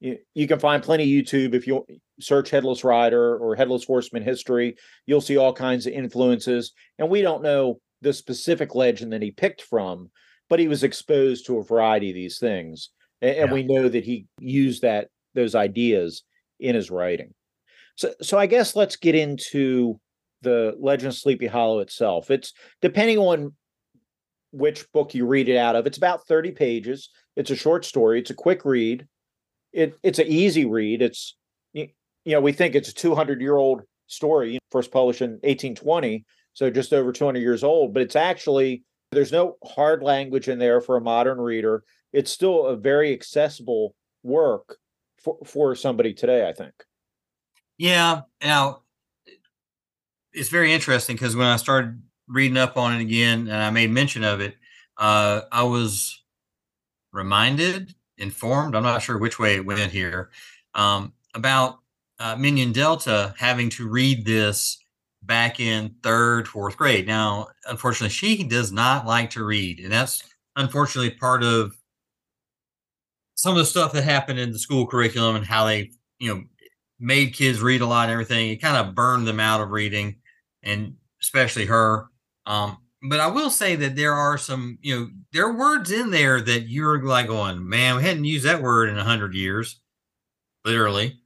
You, 0.01 0.19
you 0.35 0.47
can 0.47 0.59
find 0.59 0.83
plenty 0.83 1.05
of 1.05 1.25
YouTube 1.25 1.55
if 1.55 1.67
you 1.67 1.85
search 2.21 2.51
Headless 2.51 2.85
Rider 2.85 3.37
or 3.37 3.57
Headless 3.57 3.85
Horseman 3.85 4.23
history. 4.23 4.77
You'll 5.07 5.21
see 5.21 5.37
all 5.37 5.53
kinds 5.53 5.87
of 5.87 5.93
influences. 5.93 6.73
And 6.99 7.09
we 7.09 7.23
don't 7.23 7.43
know 7.43 7.81
the 8.03 8.13
specific 8.13 8.75
legend 8.75 9.13
that 9.13 9.23
he 9.23 9.31
picked 9.31 9.63
from, 9.63 10.11
but 10.49 10.59
he 10.61 10.69
was 10.69 10.83
exposed 10.83 11.47
to 11.47 11.59
a 11.59 11.65
variety 11.65 12.11
of 12.11 12.15
these 12.15 12.39
things. 12.39 12.91
And, 13.23 13.37
yeah. 13.37 13.53
we 13.53 13.63
know 13.63 13.89
that 13.89 14.05
he 14.05 14.27
used 14.39 14.83
that 14.83 15.09
those 15.35 15.55
ideas 15.55 16.23
in 16.61 16.75
his 16.75 16.91
writing. 16.91 17.33
So, 17.97 18.13
so 18.21 18.39
I 18.39 18.47
guess 18.47 18.77
let's 18.77 18.97
get 18.97 19.15
into 19.15 19.99
the 20.43 20.77
Legend 20.79 21.09
of 21.09 21.15
Sleepy 21.15 21.47
Hollow 21.47 21.81
itself. 21.81 22.31
It's 22.31 22.53
depending 22.83 23.19
on 23.19 23.55
which 24.53 24.91
book 24.93 25.15
you 25.15 25.27
read 25.27 25.49
it 25.49 25.57
out 25.57 25.77
of. 25.77 25.87
It's 25.87 25.99
about 25.99 26.27
30 26.27 26.53
pages. 26.53 27.11
It's 27.37 27.51
a 27.51 27.57
short 27.57 27.85
story. 27.85 28.21
It's 28.21 28.31
a 28.31 28.35
quick 28.35 28.65
read. 28.65 29.07
It 29.77 29.99
it's 30.03 30.19
an 30.19 30.27
easy 30.27 30.65
read. 30.65 31.03
It's 31.03 31.37
you 31.73 31.89
know 32.27 32.41
we 32.41 32.53
think 32.53 32.75
it's 32.75 32.89
a 32.89 32.95
200 32.95 33.41
year 33.41 33.57
old 33.57 33.83
story, 34.07 34.59
first 34.71 34.91
published 34.91 35.21
in 35.21 35.33
1820, 35.33 36.25
so 36.55 36.71
just 36.71 36.93
over 36.93 37.13
200 37.13 37.39
years 37.41 37.63
old. 37.63 37.93
But 37.93 38.03
it's 38.03 38.17
actually 38.17 38.83
there's 39.13 39.33
no 39.33 39.57
hard 39.65 40.03
language 40.03 40.49
in 40.49 40.59
there 40.59 40.81
for 40.81 40.97
a 40.97 41.01
modern 41.01 41.39
reader. 41.39 41.85
It's 42.13 42.31
still 42.31 42.67
a 42.67 42.77
very 42.77 43.13
accessible 43.13 43.95
work 44.23 44.79
for 45.19 45.37
for 45.45 45.75
somebody 45.75 46.15
today. 46.15 46.49
I 46.49 46.55
think. 46.55 46.73
Yeah. 47.79 48.23
Now, 48.43 48.83
it's 50.33 50.49
very 50.49 50.73
interesting 50.73 51.17
because 51.17 51.37
when 51.37 51.47
I 51.47 51.57
started 51.57 52.03
reading 52.29 52.57
up 52.57 52.77
on 52.77 52.95
it 52.95 53.03
again 53.03 53.41
and 53.41 53.63
I 53.63 53.71
made 53.71 53.91
mention 53.91 54.25
of 54.25 54.41
it, 54.41 54.57
uh, 54.97 55.43
I 55.53 55.65
was 55.65 56.23
reminded, 57.13 57.95
informed, 58.19 58.75
I'm 58.75 58.83
not 58.83 59.03
sure 59.03 59.19
which 59.19 59.39
way 59.39 59.57
it 59.57 59.67
went 59.67 59.93
here, 59.93 60.31
um, 60.75 61.13
about 61.35 61.79
uh, 62.19 62.37
Minion 62.37 62.73
Delta 62.73 63.35
having 63.39 63.71
to 63.71 63.89
read 63.89 64.25
this 64.25 64.79
back 65.23 65.61
in 65.61 65.95
third, 66.03 66.49
fourth 66.49 66.77
grade. 66.77 67.07
Now, 67.07 67.49
unfortunately, 67.69 68.11
she 68.11 68.45
does 68.45 68.73
not 68.73 69.07
like 69.07 69.31
to 69.31 69.45
read, 69.45 69.81
and 69.81 69.93
that's 69.93 70.23
unfortunately 70.55 71.11
part 71.11 71.43
of 71.43 71.77
some 73.35 73.53
of 73.53 73.59
the 73.59 73.67
stuff 73.67 73.93
that 73.93 74.05
happened 74.05 74.39
in 74.39 74.53
the 74.53 74.59
school 74.59 74.87
curriculum 74.87 75.37
and 75.37 75.45
how 75.45 75.67
they, 75.67 75.91
you 76.19 76.35
know, 76.35 76.43
made 76.99 77.35
kids 77.35 77.61
read 77.61 77.83
a 77.83 77.87
lot 77.87 78.05
and 78.05 78.13
everything. 78.13 78.49
It 78.49 78.63
kind 78.63 78.77
of 78.77 78.95
burned 78.95 79.27
them 79.27 79.41
out 79.41 79.61
of 79.61 79.71
reading, 79.71 80.17
and 80.63 80.97
especially 81.21 81.67
her. 81.67 82.07
Um, 82.47 82.79
but 83.09 83.21
I 83.21 83.27
will 83.29 83.51
say 83.51 83.77
that 83.77 83.97
there 83.97 84.15
are 84.15 84.39
some, 84.39 84.79
you 84.81 84.95
know, 84.95 85.11
there 85.33 85.47
are 85.47 85.57
words 85.57 85.91
in 85.91 86.11
there 86.11 86.41
that 86.41 86.69
you're 86.69 87.03
like 87.03 87.27
going, 87.27 87.69
man, 87.69 87.97
we 87.97 88.03
hadn't 88.03 88.25
used 88.25 88.45
that 88.45 88.63
word 88.63 88.89
in 88.89 88.99
a 88.99 89.05
hundred 89.05 89.35
years, 89.35 89.81
literally. 90.65 91.21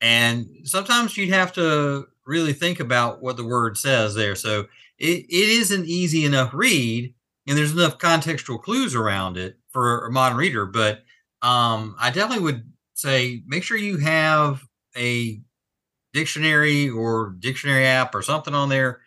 And 0.00 0.46
sometimes 0.64 1.16
you'd 1.16 1.32
have 1.32 1.52
to 1.54 2.06
really 2.26 2.52
think 2.52 2.80
about 2.80 3.22
what 3.22 3.36
the 3.36 3.44
word 3.44 3.78
says 3.78 4.14
there. 4.14 4.34
So 4.34 4.66
it, 4.98 5.26
it 5.28 5.48
is 5.48 5.70
an 5.70 5.84
easy 5.86 6.24
enough 6.24 6.52
read, 6.52 7.14
and 7.46 7.56
there's 7.56 7.72
enough 7.72 7.98
contextual 7.98 8.62
clues 8.62 8.94
around 8.94 9.36
it 9.36 9.58
for 9.70 10.06
a 10.06 10.12
modern 10.12 10.38
reader. 10.38 10.66
But 10.66 11.02
um, 11.42 11.96
I 11.98 12.10
definitely 12.10 12.44
would 12.44 12.72
say 12.94 13.42
make 13.46 13.62
sure 13.62 13.76
you 13.76 13.98
have 13.98 14.62
a 14.96 15.40
dictionary 16.12 16.88
or 16.88 17.34
dictionary 17.38 17.86
app 17.86 18.14
or 18.14 18.22
something 18.22 18.54
on 18.54 18.68
there 18.68 19.00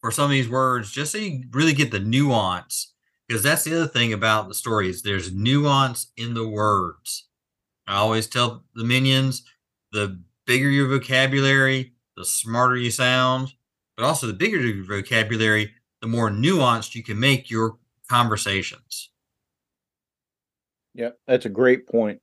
for 0.00 0.10
some 0.10 0.24
of 0.24 0.30
these 0.30 0.48
words, 0.48 0.90
just 0.90 1.12
so 1.12 1.18
you 1.18 1.44
really 1.52 1.74
get 1.74 1.90
the 1.90 2.00
nuance. 2.00 2.92
Because 3.28 3.42
that's 3.42 3.62
the 3.62 3.76
other 3.76 3.86
thing 3.86 4.12
about 4.12 4.48
the 4.48 4.54
story 4.54 4.88
is 4.88 5.02
there's 5.02 5.32
nuance 5.32 6.08
in 6.16 6.34
the 6.34 6.48
words. 6.48 7.28
I 7.86 7.96
always 7.96 8.26
tell 8.26 8.64
the 8.74 8.84
minions 8.84 9.44
the 9.92 10.20
bigger 10.46 10.68
your 10.68 10.88
vocabulary, 10.88 11.94
the 12.16 12.24
smarter 12.24 12.76
you 12.76 12.90
sound, 12.90 13.54
but 13.96 14.04
also 14.04 14.26
the 14.26 14.32
bigger 14.32 14.58
your 14.58 14.84
vocabulary, 14.84 15.74
the 16.00 16.08
more 16.08 16.30
nuanced 16.30 16.94
you 16.94 17.02
can 17.02 17.20
make 17.20 17.50
your 17.50 17.76
conversations. 18.08 19.10
Yeah, 20.94 21.10
that's 21.26 21.46
a 21.46 21.50
great 21.50 21.86
point. 21.86 22.20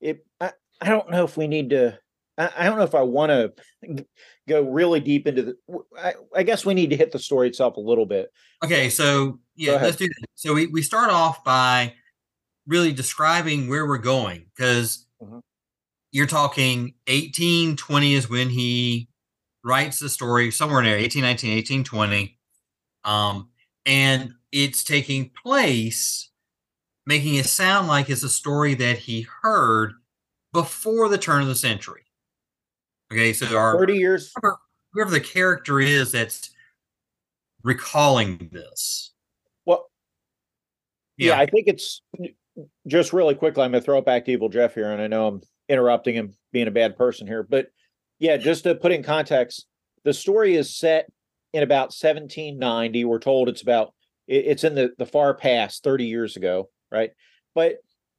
It, 0.00 0.24
I, 0.40 0.52
I 0.80 0.88
don't 0.88 1.10
know 1.10 1.24
if 1.24 1.36
we 1.36 1.46
need 1.46 1.70
to. 1.70 1.98
I, 2.36 2.64
don't 2.64 2.78
know 2.78 2.84
if 2.84 2.94
I 2.94 3.02
want 3.02 3.30
to 3.30 4.06
go 4.48 4.62
really 4.62 5.00
deep 5.00 5.26
into 5.26 5.42
the. 5.42 5.56
I, 5.96 6.14
I, 6.34 6.42
guess 6.42 6.66
we 6.66 6.74
need 6.74 6.90
to 6.90 6.96
hit 6.96 7.12
the 7.12 7.18
story 7.18 7.48
itself 7.48 7.76
a 7.76 7.80
little 7.80 8.06
bit. 8.06 8.32
Okay, 8.64 8.90
so 8.90 9.38
yeah, 9.54 9.74
let's 9.74 9.96
do 9.96 10.08
that. 10.08 10.26
So 10.34 10.54
we 10.54 10.66
we 10.66 10.82
start 10.82 11.10
off 11.10 11.44
by 11.44 11.94
really 12.66 12.92
describing 12.92 13.68
where 13.68 13.86
we're 13.86 13.98
going 13.98 14.46
because 14.56 15.06
mm-hmm 15.22 15.38
you're 16.14 16.26
talking 16.26 16.94
1820 17.08 18.14
is 18.14 18.30
when 18.30 18.48
he 18.48 19.08
writes 19.64 19.98
the 19.98 20.08
story 20.08 20.52
somewhere 20.52 20.78
in 20.78 20.84
there 20.86 20.96
1819 20.96 21.82
1820 21.84 22.38
um, 23.04 23.48
and 23.84 24.32
it's 24.52 24.84
taking 24.84 25.30
place 25.42 26.30
making 27.04 27.34
it 27.34 27.46
sound 27.46 27.88
like 27.88 28.08
it's 28.08 28.22
a 28.22 28.28
story 28.28 28.74
that 28.74 28.96
he 28.96 29.26
heard 29.42 29.94
before 30.52 31.08
the 31.08 31.18
turn 31.18 31.42
of 31.42 31.48
the 31.48 31.54
century 31.54 32.03
okay 33.14 33.32
so 33.32 33.56
our 33.56 33.78
30 33.78 33.94
years 33.96 34.32
whoever, 34.34 34.56
whoever 34.92 35.10
the 35.10 35.20
character 35.20 35.80
is 35.80 36.12
that's 36.12 36.50
recalling 37.62 38.50
this 38.52 39.12
well 39.64 39.88
yeah. 41.16 41.34
yeah 41.34 41.40
i 41.40 41.46
think 41.46 41.66
it's 41.66 42.02
just 42.86 43.12
really 43.12 43.34
quickly 43.34 43.62
i'm 43.62 43.70
going 43.70 43.80
to 43.80 43.84
throw 43.84 43.98
it 43.98 44.04
back 44.04 44.24
to 44.24 44.32
evil 44.32 44.48
jeff 44.48 44.74
here 44.74 44.90
and 44.90 45.00
i 45.00 45.06
know 45.06 45.26
i'm 45.28 45.40
interrupting 45.68 46.14
him 46.14 46.34
being 46.52 46.68
a 46.68 46.72
bad 46.72 46.96
person 46.96 47.26
here. 47.26 47.42
But 47.42 47.68
yeah, 48.18 48.36
just 48.36 48.64
to 48.64 48.74
put 48.74 48.92
in 48.92 49.02
context, 49.02 49.66
the 50.04 50.12
story 50.12 50.56
is 50.56 50.76
set 50.76 51.06
in 51.52 51.62
about 51.62 51.92
1790. 51.92 53.04
We're 53.04 53.18
told 53.18 53.48
it's 53.48 53.62
about 53.62 53.92
it's 54.26 54.64
in 54.64 54.74
the, 54.74 54.90
the 54.96 55.06
far 55.06 55.34
past 55.34 55.84
30 55.84 56.06
years 56.06 56.36
ago, 56.36 56.70
right? 56.90 57.10
But 57.54 57.76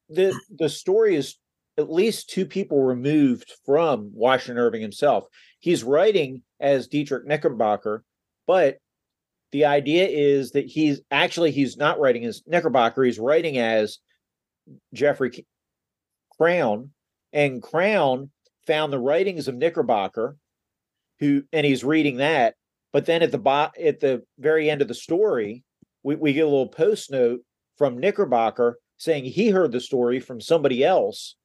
the 0.10 0.40
the 0.56 0.70
story 0.70 1.16
is 1.16 1.36
at 1.78 1.92
least 1.92 2.30
two 2.30 2.46
people 2.46 2.82
removed 2.82 3.52
from 3.66 4.12
Washington 4.14 4.58
Irving 4.58 4.82
himself. 4.82 5.26
He's 5.60 5.84
writing 5.84 6.44
as 6.60 6.88
Diedrich 6.88 7.26
Knickerbocker, 7.26 8.04
but 8.48 8.78
the 9.52 9.66
idea 9.66 10.08
is 10.08 10.52
that 10.52 10.66
he's 10.66 11.02
actually 11.12 11.52
he's 11.52 11.78
not 11.78 12.00
writing 12.00 12.26
as 12.26 12.44
Knickerbocker, 12.46 13.04
he's 13.04 13.20
writing 13.20 13.58
as 13.58 14.00
Geoffrey 14.94 15.46
Crayon, 16.38 16.92
and 17.34 17.62
Crayon 17.62 18.32
found 18.68 18.92
the 18.92 19.00
writings 19.00 19.48
of 19.48 19.56
Knickerbocker, 19.56 20.38
who 21.20 21.44
and 21.54 21.66
he's 21.66 21.84
reading 21.84 22.18
that. 22.18 22.56
But 22.92 23.06
then 23.06 23.22
at 23.22 23.32
the 23.32 23.38
bo- 23.38 23.72
at 23.82 24.00
the 24.00 24.24
very 24.40 24.70
end 24.70 24.82
of 24.82 24.88
the 24.88 24.94
story, 24.94 25.64
we, 26.04 26.16
we 26.16 26.34
get 26.34 26.42
a 26.42 26.50
little 26.50 26.70
post 26.70 27.12
note 27.12 27.42
from 27.78 27.98
Knickerbocker 27.98 28.80
saying 28.98 29.26
he 29.26 29.50
heard 29.50 29.72
the 29.72 29.82
story 29.82 30.20
from 30.20 30.40
somebody 30.40 30.84
else. 30.84 31.36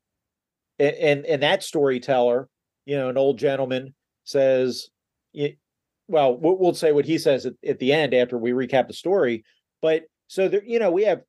And, 0.80 1.26
and, 1.26 1.42
that 1.42 1.62
storyteller, 1.62 2.48
you 2.86 2.96
know, 2.96 3.10
an 3.10 3.18
old 3.18 3.38
gentleman 3.38 3.94
says, 4.24 4.88
well, 6.08 6.36
we'll 6.36 6.74
say 6.74 6.92
what 6.92 7.04
he 7.04 7.18
says 7.18 7.46
at, 7.46 7.52
at 7.66 7.78
the 7.78 7.92
end 7.92 8.14
after 8.14 8.38
we 8.38 8.52
recap 8.52 8.88
the 8.88 8.94
story. 8.94 9.44
But 9.82 10.04
so 10.26 10.48
there, 10.48 10.64
you 10.64 10.78
know, 10.78 10.90
we 10.90 11.04
have 11.04 11.20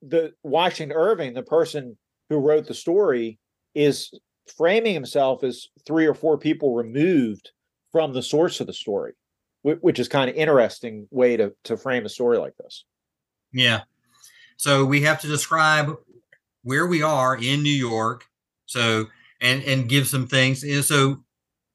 the 0.00 0.32
Washington 0.42 0.96
Irving, 0.96 1.34
the 1.34 1.42
person 1.42 1.98
who 2.28 2.36
wrote 2.36 2.66
the 2.66 2.74
story, 2.74 3.38
is 3.74 4.12
framing 4.56 4.94
himself 4.94 5.42
as 5.42 5.68
three 5.86 6.06
or 6.06 6.14
four 6.14 6.38
people 6.38 6.74
removed 6.74 7.50
from 7.92 8.12
the 8.12 8.22
source 8.22 8.60
of 8.60 8.66
the 8.66 8.72
story, 8.72 9.12
which 9.62 9.98
is 9.98 10.08
kind 10.08 10.30
of 10.30 10.36
interesting 10.36 11.06
way 11.10 11.36
to 11.36 11.52
to 11.64 11.76
frame 11.76 12.04
a 12.04 12.08
story 12.08 12.38
like 12.38 12.56
this. 12.56 12.84
Yeah. 13.52 13.82
So 14.56 14.84
we 14.84 15.02
have 15.02 15.20
to 15.22 15.26
describe 15.26 15.94
where 16.62 16.86
we 16.86 17.02
are 17.02 17.36
in 17.36 17.62
New 17.62 17.70
York. 17.70 18.26
So 18.66 19.06
and 19.40 19.62
and 19.64 19.88
give 19.88 20.08
some 20.08 20.26
things. 20.26 20.62
And 20.62 20.84
so 20.84 21.22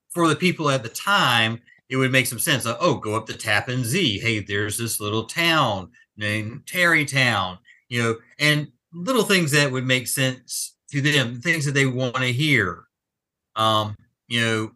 for 0.10 0.28
the 0.28 0.36
people 0.36 0.70
at 0.70 0.84
the 0.84 0.90
time, 0.90 1.62
it 1.90 1.98
would 1.98 2.12
make 2.12 2.28
some 2.28 2.40
sense. 2.40 2.66
oh, 2.66 2.96
go 2.96 3.16
up 3.16 3.28
to 3.28 3.38
Tappan 3.38 3.84
Zee. 3.84 4.20
Hey, 4.20 4.40
there's 4.40 4.78
this 4.78 5.00
little 5.00 5.26
town 5.26 5.92
named 6.18 6.66
Tarrytown. 6.68 7.60
You 7.90 8.04
know, 8.04 8.16
and 8.38 8.68
little 8.94 9.24
things 9.24 9.52
that 9.52 9.72
would 9.72 9.86
make 9.86 10.08
sense 10.08 10.76
to 10.92 11.02
them, 11.02 11.42
things 11.42 11.66
that 11.66 11.74
they 11.74 11.86
want 11.86 12.16
to 12.18 12.32
hear. 12.32 12.84
Um, 13.56 13.96
you 14.28 14.42
know, 14.42 14.72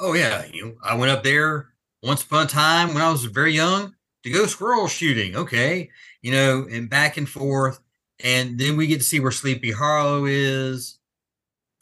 oh 0.00 0.14
yeah, 0.14 0.44
you 0.52 0.64
know, 0.64 0.74
I 0.82 0.94
went 0.94 1.12
up 1.12 1.22
there 1.22 1.70
once 2.02 2.22
upon 2.22 2.46
a 2.46 2.48
time 2.48 2.88
when 2.88 3.02
I 3.02 3.10
was 3.10 3.24
very 3.24 3.52
young 3.52 3.94
to 4.22 4.30
go 4.30 4.46
squirrel 4.46 4.88
shooting. 4.88 5.36
Okay, 5.36 5.90
you 6.22 6.32
know, 6.32 6.66
and 6.70 6.88
back 6.88 7.16
and 7.16 7.28
forth, 7.28 7.80
and 8.22 8.58
then 8.58 8.76
we 8.76 8.86
get 8.86 8.98
to 8.98 9.04
see 9.04 9.20
where 9.20 9.30
Sleepy 9.30 9.70
Hollow 9.70 10.24
is. 10.26 10.98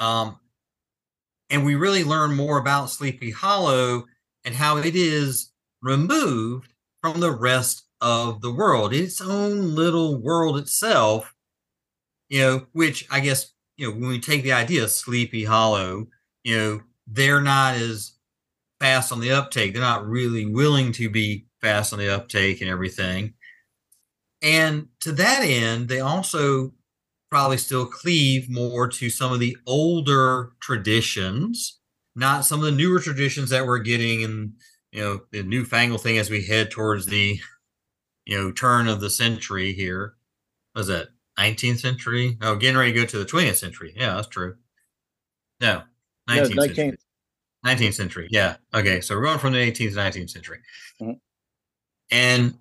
Um, 0.02 0.40
and 1.48 1.64
we 1.64 1.76
really 1.76 2.02
learn 2.02 2.34
more 2.34 2.58
about 2.58 2.90
Sleepy 2.90 3.30
Hollow 3.30 4.06
and 4.44 4.52
how 4.52 4.78
it 4.78 4.96
is 4.96 5.52
removed 5.80 6.72
from 7.00 7.20
the 7.20 7.30
rest 7.30 7.84
of 8.00 8.40
the 8.40 8.50
world, 8.50 8.92
its 8.92 9.20
own 9.20 9.76
little 9.76 10.20
world 10.20 10.58
itself. 10.58 11.32
You 12.28 12.40
know, 12.40 12.66
which 12.72 13.06
I 13.12 13.20
guess 13.20 13.52
you 13.76 13.88
know, 13.88 13.92
when 13.92 14.08
we 14.08 14.18
take 14.18 14.42
the 14.42 14.52
idea 14.52 14.82
of 14.82 14.90
Sleepy 14.90 15.44
Hollow, 15.44 16.08
you 16.42 16.56
know, 16.56 16.80
they're 17.06 17.40
not 17.40 17.76
as 17.76 18.12
fast 18.80 19.12
on 19.12 19.20
the 19.20 19.30
uptake. 19.30 19.72
They're 19.72 19.82
not 19.82 20.06
really 20.06 20.46
willing 20.46 20.90
to 20.92 21.08
be 21.10 21.46
fast 21.60 21.92
on 21.92 22.00
the 22.00 22.12
uptake 22.12 22.60
and 22.60 22.68
everything. 22.68 23.34
And 24.40 24.88
to 25.00 25.12
that 25.12 25.42
end, 25.42 25.88
they 25.88 26.00
also 26.00 26.72
probably 27.32 27.56
still 27.56 27.86
cleave 27.86 28.50
more 28.50 28.86
to 28.86 29.08
some 29.08 29.32
of 29.32 29.40
the 29.40 29.56
older 29.66 30.52
traditions, 30.60 31.80
not 32.14 32.44
some 32.44 32.58
of 32.58 32.66
the 32.66 32.70
newer 32.70 33.00
traditions 33.00 33.48
that 33.48 33.66
we're 33.66 33.78
getting 33.78 34.20
in, 34.20 34.52
you 34.90 35.00
know, 35.00 35.20
the 35.30 35.42
newfangled 35.42 36.02
thing 36.02 36.18
as 36.18 36.28
we 36.28 36.44
head 36.44 36.70
towards 36.70 37.06
the, 37.06 37.40
you 38.26 38.38
know, 38.38 38.52
turn 38.52 38.86
of 38.86 39.00
the 39.00 39.08
century 39.08 39.72
here. 39.72 40.12
Was 40.74 40.88
that 40.88 41.08
19th 41.38 41.78
century. 41.78 42.36
Oh, 42.42 42.54
getting 42.54 42.76
ready 42.76 42.92
to 42.92 43.00
go 43.00 43.06
to 43.06 43.18
the 43.18 43.24
20th 43.24 43.56
century. 43.56 43.94
Yeah, 43.96 44.16
that's 44.16 44.28
true. 44.28 44.56
No, 45.58 45.84
19th, 46.28 46.54
no, 46.54 46.62
19th. 46.62 46.74
century. 46.74 46.98
19th 47.64 47.94
century. 47.94 48.28
Yeah. 48.30 48.56
Okay. 48.74 49.00
So 49.00 49.16
we're 49.16 49.24
going 49.24 49.38
from 49.38 49.54
the 49.54 49.58
18th 49.58 49.94
to 49.94 50.20
19th 50.20 50.30
century. 50.30 50.58
Mm-hmm. 51.00 51.12
And 52.10 52.58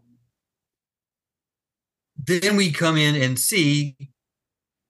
then 2.16 2.56
we 2.56 2.72
come 2.72 2.96
in 2.96 3.22
and 3.22 3.38
see 3.38 3.98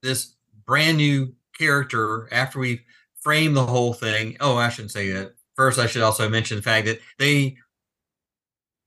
this 0.01 0.36
brand 0.65 0.98
new 0.98 1.34
character 1.58 2.27
after 2.31 2.60
we 2.60 2.81
frame 3.22 3.53
the 3.53 3.65
whole 3.65 3.93
thing. 3.93 4.38
Oh, 4.39 4.58
I 4.58 4.70
shouldn't 4.70 4.91
say 4.91 5.12
that. 5.12 5.34
first, 5.55 5.79
I 5.79 5.88
should 5.88 6.01
also 6.01 6.27
mention 6.27 6.58
the 6.58 6.63
fact 6.63 6.88
that 6.88 7.00
they 7.20 7.58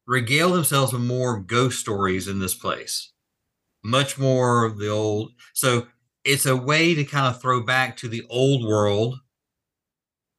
regale 0.07 0.53
themselves 0.53 0.93
with 0.93 1.03
more 1.03 1.39
ghost 1.39 1.79
stories 1.81 2.29
in 2.29 2.39
this 2.39 2.55
place, 2.55 3.13
much 3.83 4.19
more 4.19 4.65
of 4.65 4.79
the 4.79 4.89
old. 4.89 5.33
So 5.53 5.87
it's 6.25 6.47
a 6.47 6.57
way 6.57 6.95
to 6.95 7.05
kind 7.05 7.27
of 7.27 7.41
throw 7.41 7.63
back 7.63 7.97
to 7.99 8.09
the 8.09 8.25
old 8.29 8.65
world, 8.65 9.21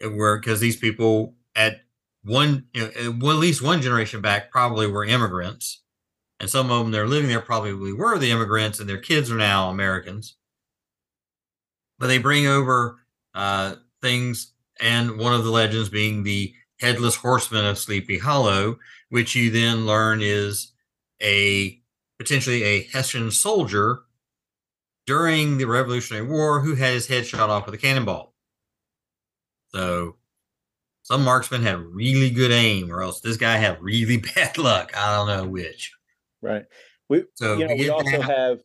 where 0.02 0.38
because 0.38 0.60
these 0.60 0.78
people 0.78 1.36
at 1.56 1.82
one, 2.24 2.66
you 2.74 2.82
know, 2.82 2.88
at 2.88 3.38
least 3.38 3.62
one 3.62 3.82
generation 3.82 4.22
back 4.22 4.52
probably 4.52 4.88
were 4.88 5.06
immigrants, 5.06 5.84
and 6.40 6.50
some 6.50 6.70
of 6.70 6.80
them 6.80 6.92
they're 6.92 7.08
living 7.08 7.30
there 7.30 7.40
probably 7.40 7.94
were 7.94 8.18
the 8.18 8.32
immigrants, 8.32 8.80
and 8.80 8.90
their 8.90 8.98
kids 8.98 9.32
are 9.32 9.38
now 9.38 9.70
Americans. 9.70 10.36
But 11.98 12.08
they 12.08 12.18
bring 12.18 12.48
over 12.48 13.00
uh, 13.34 13.76
things, 14.02 14.54
and 14.80 15.18
one 15.18 15.34
of 15.34 15.44
the 15.44 15.52
legends 15.52 15.90
being 15.90 16.24
the 16.24 16.54
headless 16.80 17.16
horseman 17.16 17.66
of 17.66 17.78
Sleepy 17.78 18.18
Hollow, 18.18 18.78
which 19.10 19.36
you 19.36 19.50
then 19.50 19.86
learn 19.86 20.20
is 20.22 20.74
a 21.22 21.80
potentially 22.18 22.64
a 22.64 22.84
Hessian 22.84 23.32
soldier 23.32 24.02
during 25.06 25.58
the 25.58 25.66
Revolutionary 25.66 26.26
War 26.26 26.62
who 26.62 26.76
had 26.76 26.94
his 26.94 27.08
head 27.08 27.26
shot 27.26 27.50
off 27.50 27.66
with 27.66 27.76
a 27.76 27.78
cannonball. 27.78 28.34
So 29.70 30.16
some 31.04 31.24
marksmen 31.24 31.62
had 31.62 31.80
really 31.80 32.32
good 32.32 32.52
aim, 32.52 32.92
or 32.92 33.04
else 33.04 33.22
this 33.22 33.38
guy 33.38 33.58
had 33.58 33.82
really 33.82 34.18
bad 34.36 34.58
luck. 34.58 34.92
I 34.98 35.16
don't 35.16 35.28
know 35.28 35.48
which. 35.48 35.94
Right. 36.42 36.66
We 37.10 37.26
so 37.36 37.58
you 37.58 37.68
know, 37.68 37.76
we 37.76 37.90
also 37.90 38.18
that, 38.18 38.24
have 38.24 38.60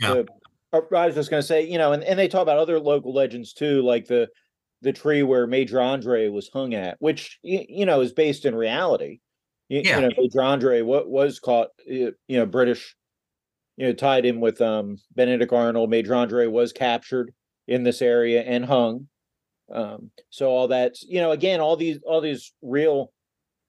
yeah. 0.00 0.14
the, 0.14 0.26
I 0.72 1.06
was 1.06 1.14
just 1.14 1.30
going 1.30 1.40
to 1.40 1.46
say, 1.46 1.66
you 1.66 1.78
know, 1.78 1.92
and, 1.92 2.04
and 2.04 2.18
they 2.18 2.28
talk 2.28 2.42
about 2.42 2.58
other 2.58 2.78
local 2.78 3.14
legends 3.14 3.52
too, 3.52 3.82
like 3.82 4.06
the 4.06 4.28
the 4.80 4.92
tree 4.92 5.22
where 5.22 5.46
Major 5.46 5.80
Andre 5.80 6.28
was 6.28 6.50
hung 6.52 6.74
at, 6.74 6.96
which 7.00 7.38
you 7.42 7.86
know 7.86 8.00
is 8.00 8.12
based 8.12 8.44
in 8.44 8.54
reality. 8.54 9.20
You, 9.68 9.82
yeah. 9.84 9.96
you 9.96 10.08
know, 10.08 10.14
Major 10.16 10.42
Andre 10.42 10.82
what 10.82 11.08
was 11.08 11.40
caught, 11.40 11.68
you 11.86 12.14
know, 12.28 12.46
British, 12.46 12.94
you 13.76 13.86
know, 13.86 13.92
tied 13.92 14.26
in 14.26 14.40
with 14.40 14.60
um 14.60 14.98
Benedict 15.14 15.52
Arnold. 15.52 15.90
Major 15.90 16.14
Andre 16.14 16.46
was 16.46 16.72
captured 16.72 17.32
in 17.66 17.82
this 17.82 18.02
area 18.02 18.42
and 18.42 18.64
hung. 18.64 19.08
Um, 19.72 20.10
so 20.30 20.48
all 20.48 20.68
that's 20.68 21.02
you 21.02 21.20
know, 21.20 21.32
again, 21.32 21.60
all 21.60 21.76
these 21.76 21.98
all 22.06 22.20
these 22.20 22.52
real 22.62 23.12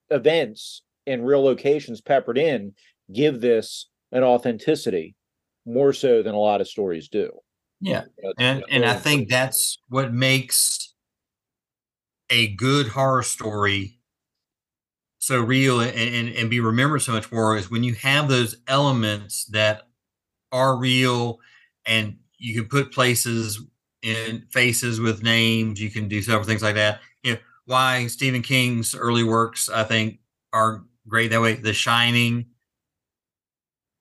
events 0.10 0.84
and 1.08 1.26
real 1.26 1.44
locations 1.44 2.02
peppered 2.02 2.38
in 2.38 2.74
give 3.12 3.42
this 3.42 3.90
an 4.12 4.24
authenticity 4.24 5.16
more 5.66 5.94
so 5.94 6.24
than 6.24 6.34
a 6.34 6.40
lot 6.40 6.62
of 6.62 6.68
stories 6.68 7.08
do. 7.08 7.32
Yeah. 7.82 8.04
And 8.38 8.64
and 8.70 8.86
I 8.86 8.96
think 8.96 9.30
that's 9.30 9.78
what 9.88 10.14
makes 10.14 10.94
a 12.30 12.48
good 12.56 12.88
horror 12.90 13.24
story 13.24 14.00
so 15.20 15.42
real 15.42 15.80
and, 15.80 15.96
and, 15.96 16.30
and 16.30 16.50
be 16.50 16.60
remembered 16.60 17.02
so 17.02 17.12
much 17.12 17.32
more 17.32 17.58
is 17.58 17.70
when 17.70 17.84
you 17.84 17.94
have 17.96 18.28
those 18.28 18.56
elements 18.68 19.46
that 19.46 19.84
are 20.52 20.78
real 20.78 21.40
and 21.86 22.18
you 22.38 22.56
can 22.56 22.70
put 22.70 22.92
places 22.92 23.62
in 24.02 24.44
faces 24.50 25.00
with 25.00 25.24
names, 25.24 25.82
you 25.82 25.90
can 25.90 26.08
do 26.08 26.22
several 26.22 26.46
things 26.46 26.64
like 26.64 26.76
that. 26.76 27.02
You 27.24 27.34
know, 27.34 27.40
why 27.66 28.08
Stephen 28.08 28.42
King's 28.42 28.96
early 28.96 29.24
works, 29.24 29.70
I 29.70 29.84
think, 29.84 30.20
are 30.54 30.86
great 31.08 31.32
that 31.32 31.42
way. 31.42 31.56
The 31.56 31.74
Shining, 31.74 32.46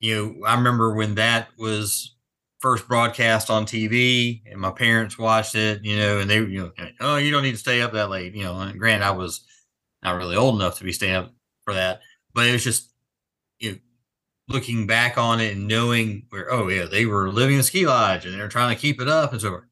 you 0.01 0.15
know, 0.41 0.47
I 0.47 0.55
remember 0.55 0.95
when 0.95 1.15
that 1.17 1.49
was 1.59 2.15
first 2.61 2.89
broadcast 2.89 3.51
on 3.51 3.67
TV, 3.67 4.43
and 4.51 4.61
my 4.61 4.71
parents 4.71 5.19
watched 5.19 5.55
it, 5.55 5.85
you 5.85 5.97
know, 5.97 6.19
and 6.21 6.31
they, 6.31 6.37
you 6.39 6.73
know, 6.79 6.89
oh, 7.01 7.17
you 7.17 7.31
don't 7.31 7.43
need 7.43 7.53
to 7.53 7.59
stay 7.59 7.83
up 7.83 7.93
that 7.93 8.11
late, 8.11 8.35
you 8.35 8.45
know. 8.45 8.59
And 8.61 8.79
granted, 8.79 9.05
I 9.07 9.11
was 9.13 9.43
not 10.03 10.17
really 10.17 10.37
old 10.37 10.57
enough 10.57 10.79
to 10.79 10.85
be 10.85 10.93
staying 10.93 11.15
up 11.17 11.33
for 11.65 11.75
that, 11.75 12.01
but 12.35 12.47
it 12.47 12.53
was 12.53 12.65
just, 12.65 12.93
you 13.61 13.73
know, 13.73 13.79
looking 14.49 14.87
back 14.87 15.19
on 15.19 15.41
it 15.41 15.57
and 15.57 15.69
knowing 15.69 16.27
where, 16.31 16.53
oh 16.53 16.69
yeah, 16.69 16.87
they 16.87 17.07
were 17.07 17.31
living 17.33 17.57
in 17.59 17.63
ski 17.63 17.87
lodge 17.87 18.27
and 18.27 18.35
they're 18.35 18.49
trying 18.49 18.75
to 18.75 18.81
keep 18.81 19.01
it 19.01 19.09
up 19.09 19.33
and 19.33 19.41
so 19.41 19.51
forth. 19.51 19.65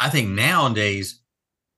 I 0.00 0.10
think 0.10 0.30
nowadays, 0.30 1.20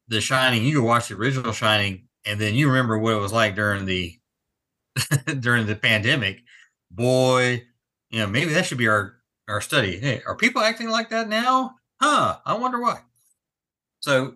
The 0.08 0.20
Shining, 0.20 0.64
you 0.64 0.76
can 0.76 0.84
watch 0.84 1.08
the 1.08 1.16
original 1.16 1.52
Shining, 1.52 2.08
and 2.26 2.40
then 2.40 2.54
you 2.54 2.68
remember 2.68 2.98
what 2.98 3.14
it 3.14 3.20
was 3.20 3.32
like 3.32 3.54
during 3.56 3.86
the 3.86 4.18
during 5.40 5.66
the 5.66 5.76
pandemic. 5.76 6.42
Boy, 6.90 7.64
you 8.10 8.20
know, 8.20 8.26
maybe 8.26 8.52
that 8.54 8.66
should 8.66 8.78
be 8.78 8.88
our 8.88 9.14
our 9.48 9.60
study. 9.60 9.98
Hey, 9.98 10.22
are 10.26 10.36
people 10.36 10.62
acting 10.62 10.88
like 10.88 11.10
that 11.10 11.28
now? 11.28 11.76
Huh? 12.00 12.38
I 12.44 12.54
wonder 12.54 12.80
why. 12.80 13.00
So, 14.00 14.34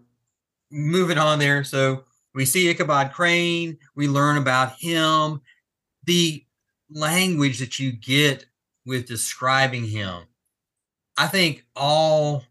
moving 0.70 1.18
on 1.18 1.38
there. 1.38 1.64
So 1.64 2.04
we 2.34 2.44
see 2.44 2.68
Ichabod 2.68 3.12
Crane. 3.12 3.78
We 3.94 4.08
learn 4.08 4.36
about 4.36 4.78
him. 4.78 5.40
The 6.04 6.44
language 6.90 7.58
that 7.58 7.78
you 7.78 7.92
get 7.92 8.46
with 8.86 9.06
describing 9.06 9.86
him. 9.86 10.24
I 11.16 11.26
think 11.26 11.64
all 11.76 12.44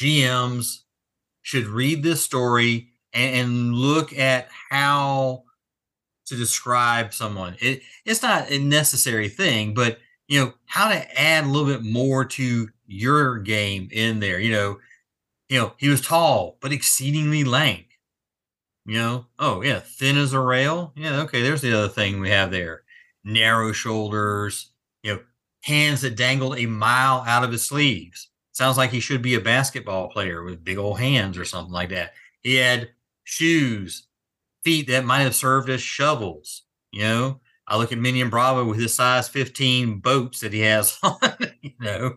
GMs 0.00 0.82
should 1.42 1.66
read 1.66 2.02
this 2.02 2.22
story 2.22 2.90
and, 3.12 3.34
and 3.34 3.74
look 3.74 4.16
at 4.16 4.48
how 4.70 5.44
to 6.26 6.36
describe 6.36 7.12
someone. 7.12 7.56
It, 7.60 7.82
it's 8.04 8.22
not 8.22 8.50
a 8.50 8.58
necessary 8.58 9.28
thing, 9.28 9.74
but 9.74 9.98
you 10.28 10.40
know 10.40 10.54
how 10.66 10.88
to 10.88 11.20
add 11.20 11.44
a 11.44 11.48
little 11.48 11.68
bit 11.68 11.82
more 11.82 12.24
to 12.24 12.68
your 12.86 13.38
game 13.38 13.88
in 13.92 14.20
there. 14.20 14.38
You 14.38 14.52
know, 14.52 14.78
you 15.48 15.58
know 15.58 15.72
he 15.76 15.88
was 15.88 16.00
tall 16.00 16.58
but 16.60 16.72
exceedingly 16.72 17.44
lank. 17.44 17.86
You 18.86 18.98
know, 18.98 19.26
oh 19.38 19.62
yeah, 19.62 19.80
thin 19.80 20.16
as 20.16 20.32
a 20.32 20.40
rail. 20.40 20.92
Yeah, 20.96 21.20
okay. 21.22 21.42
There's 21.42 21.60
the 21.60 21.76
other 21.76 21.88
thing 21.88 22.20
we 22.20 22.30
have 22.30 22.50
there: 22.50 22.82
narrow 23.24 23.72
shoulders. 23.72 24.70
You 25.02 25.14
know, 25.14 25.20
hands 25.62 26.02
that 26.02 26.16
dangled 26.16 26.58
a 26.58 26.66
mile 26.66 27.24
out 27.26 27.44
of 27.44 27.52
his 27.52 27.66
sleeves. 27.66 28.28
Sounds 28.52 28.76
like 28.76 28.90
he 28.90 29.00
should 29.00 29.22
be 29.22 29.34
a 29.34 29.40
basketball 29.40 30.08
player 30.08 30.42
with 30.42 30.64
big 30.64 30.78
old 30.78 31.00
hands 31.00 31.38
or 31.38 31.44
something 31.44 31.72
like 31.72 31.88
that. 31.88 32.12
He 32.42 32.56
had 32.56 32.90
shoes, 33.24 34.06
feet 34.64 34.88
that 34.88 35.04
might 35.04 35.20
have 35.20 35.34
served 35.34 35.68
as 35.70 35.80
shovels. 35.80 36.62
You 36.90 37.02
know, 37.02 37.40
I 37.66 37.76
look 37.76 37.92
at 37.92 37.98
Minion 37.98 38.30
Bravo 38.30 38.64
with 38.64 38.78
his 38.78 38.94
size 38.94 39.28
15 39.28 40.00
boats 40.00 40.40
that 40.40 40.52
he 40.52 40.60
has 40.60 40.98
on, 41.02 41.16
you 41.62 41.72
know. 41.80 42.16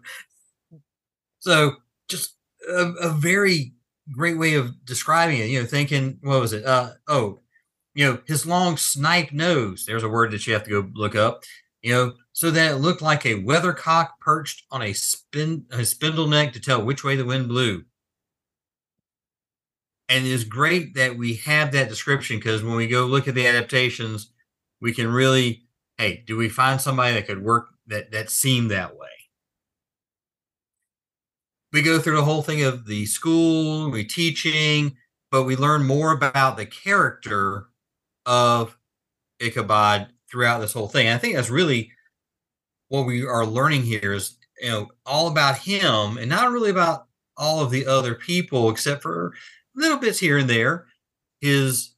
So 1.40 1.74
just 2.10 2.36
a, 2.68 2.92
a, 3.02 3.10
very 3.10 3.74
great 4.12 4.38
way 4.38 4.56
of 4.56 4.74
describing 4.86 5.38
it, 5.38 5.50
you 5.50 5.60
know, 5.60 5.66
thinking, 5.66 6.18
what 6.22 6.42
was 6.42 6.54
it? 6.54 6.66
Uh, 6.66 6.92
oh, 7.08 7.40
you 7.94 8.06
know, 8.06 8.20
his 8.28 8.46
long 8.46 8.78
snipe 8.78 9.32
nose. 9.32 9.86
There's 9.86 10.04
a 10.04 10.10
word 10.10 10.32
that 10.32 10.46
you 10.46 10.54
have 10.54 10.64
to 10.64 10.70
go 10.70 10.90
look 10.94 11.16
up, 11.16 11.44
you 11.82 11.94
know, 11.94 12.14
so 12.34 12.52
that 12.52 12.72
it 12.72 12.78
looked 12.78 13.02
like 13.02 13.26
a 13.26 13.42
weathercock 13.44 14.10
perched 14.20 14.64
on 14.72 14.82
a 14.82 14.94
spin 14.94 15.66
a 15.72 15.86
spindle 15.86 16.28
neck 16.28 16.54
to 16.54 16.60
tell 16.60 16.84
which 16.84 17.04
way 17.04 17.16
the 17.16 17.26
wind 17.26 17.48
blew. 17.48 17.84
And 20.08 20.26
it's 20.28 20.44
great 20.44 20.96
that 20.96 21.18
we 21.18 21.36
have 21.38 21.72
that 21.72 21.90
description 21.90 22.38
because 22.38 22.64
when 22.64 22.76
we 22.76 22.88
go 22.88 23.06
look 23.06 23.28
at 23.28 23.36
the 23.36 23.48
adaptations, 23.48 24.30
we 24.82 24.94
can 24.94 25.08
really, 25.12 25.64
hey, 25.98 26.24
do 26.28 26.38
we 26.38 26.50
find 26.50 26.80
somebody 26.80 27.14
that 27.14 27.28
could 27.28 27.44
work 27.44 27.70
that 27.88 28.12
that 28.12 28.30
seemed 28.30 28.72
that 28.72 28.96
way? 28.96 29.08
We 31.74 31.82
go 31.82 32.00
through 32.00 32.16
the 32.18 32.24
whole 32.24 32.42
thing 32.42 32.64
of 32.64 32.86
the 32.86 33.06
school, 33.06 33.90
we 33.90 34.06
teaching, 34.06 34.96
but 35.32 35.44
we 35.44 35.56
learn 35.56 35.86
more 35.86 36.12
about 36.12 36.56
the 36.56 36.66
character 36.66 37.68
of 38.26 38.78
Ichabod 39.40 40.08
throughout 40.30 40.60
this 40.60 40.74
whole 40.74 40.88
thing. 40.88 41.08
And 41.08 41.16
I 41.16 41.18
think 41.18 41.36
that's 41.36 41.50
really 41.50 41.92
what 42.90 43.06
we 43.06 43.26
are 43.26 43.46
learning 43.46 43.84
here 43.84 44.14
is 44.14 44.38
you 44.62 44.70
know 44.70 44.90
all 45.06 45.28
about 45.28 45.58
him 45.58 46.18
and 46.18 46.30
not 46.30 46.52
really 46.52 46.70
about 46.70 47.08
all 47.38 47.62
of 47.62 47.72
the 47.72 47.86
other 47.86 48.16
people 48.16 48.70
except 48.70 49.02
for 49.02 49.34
little 49.76 49.98
bits 49.98 50.20
here 50.20 50.38
and 50.38 50.50
there. 50.50 50.86
His 51.42 51.94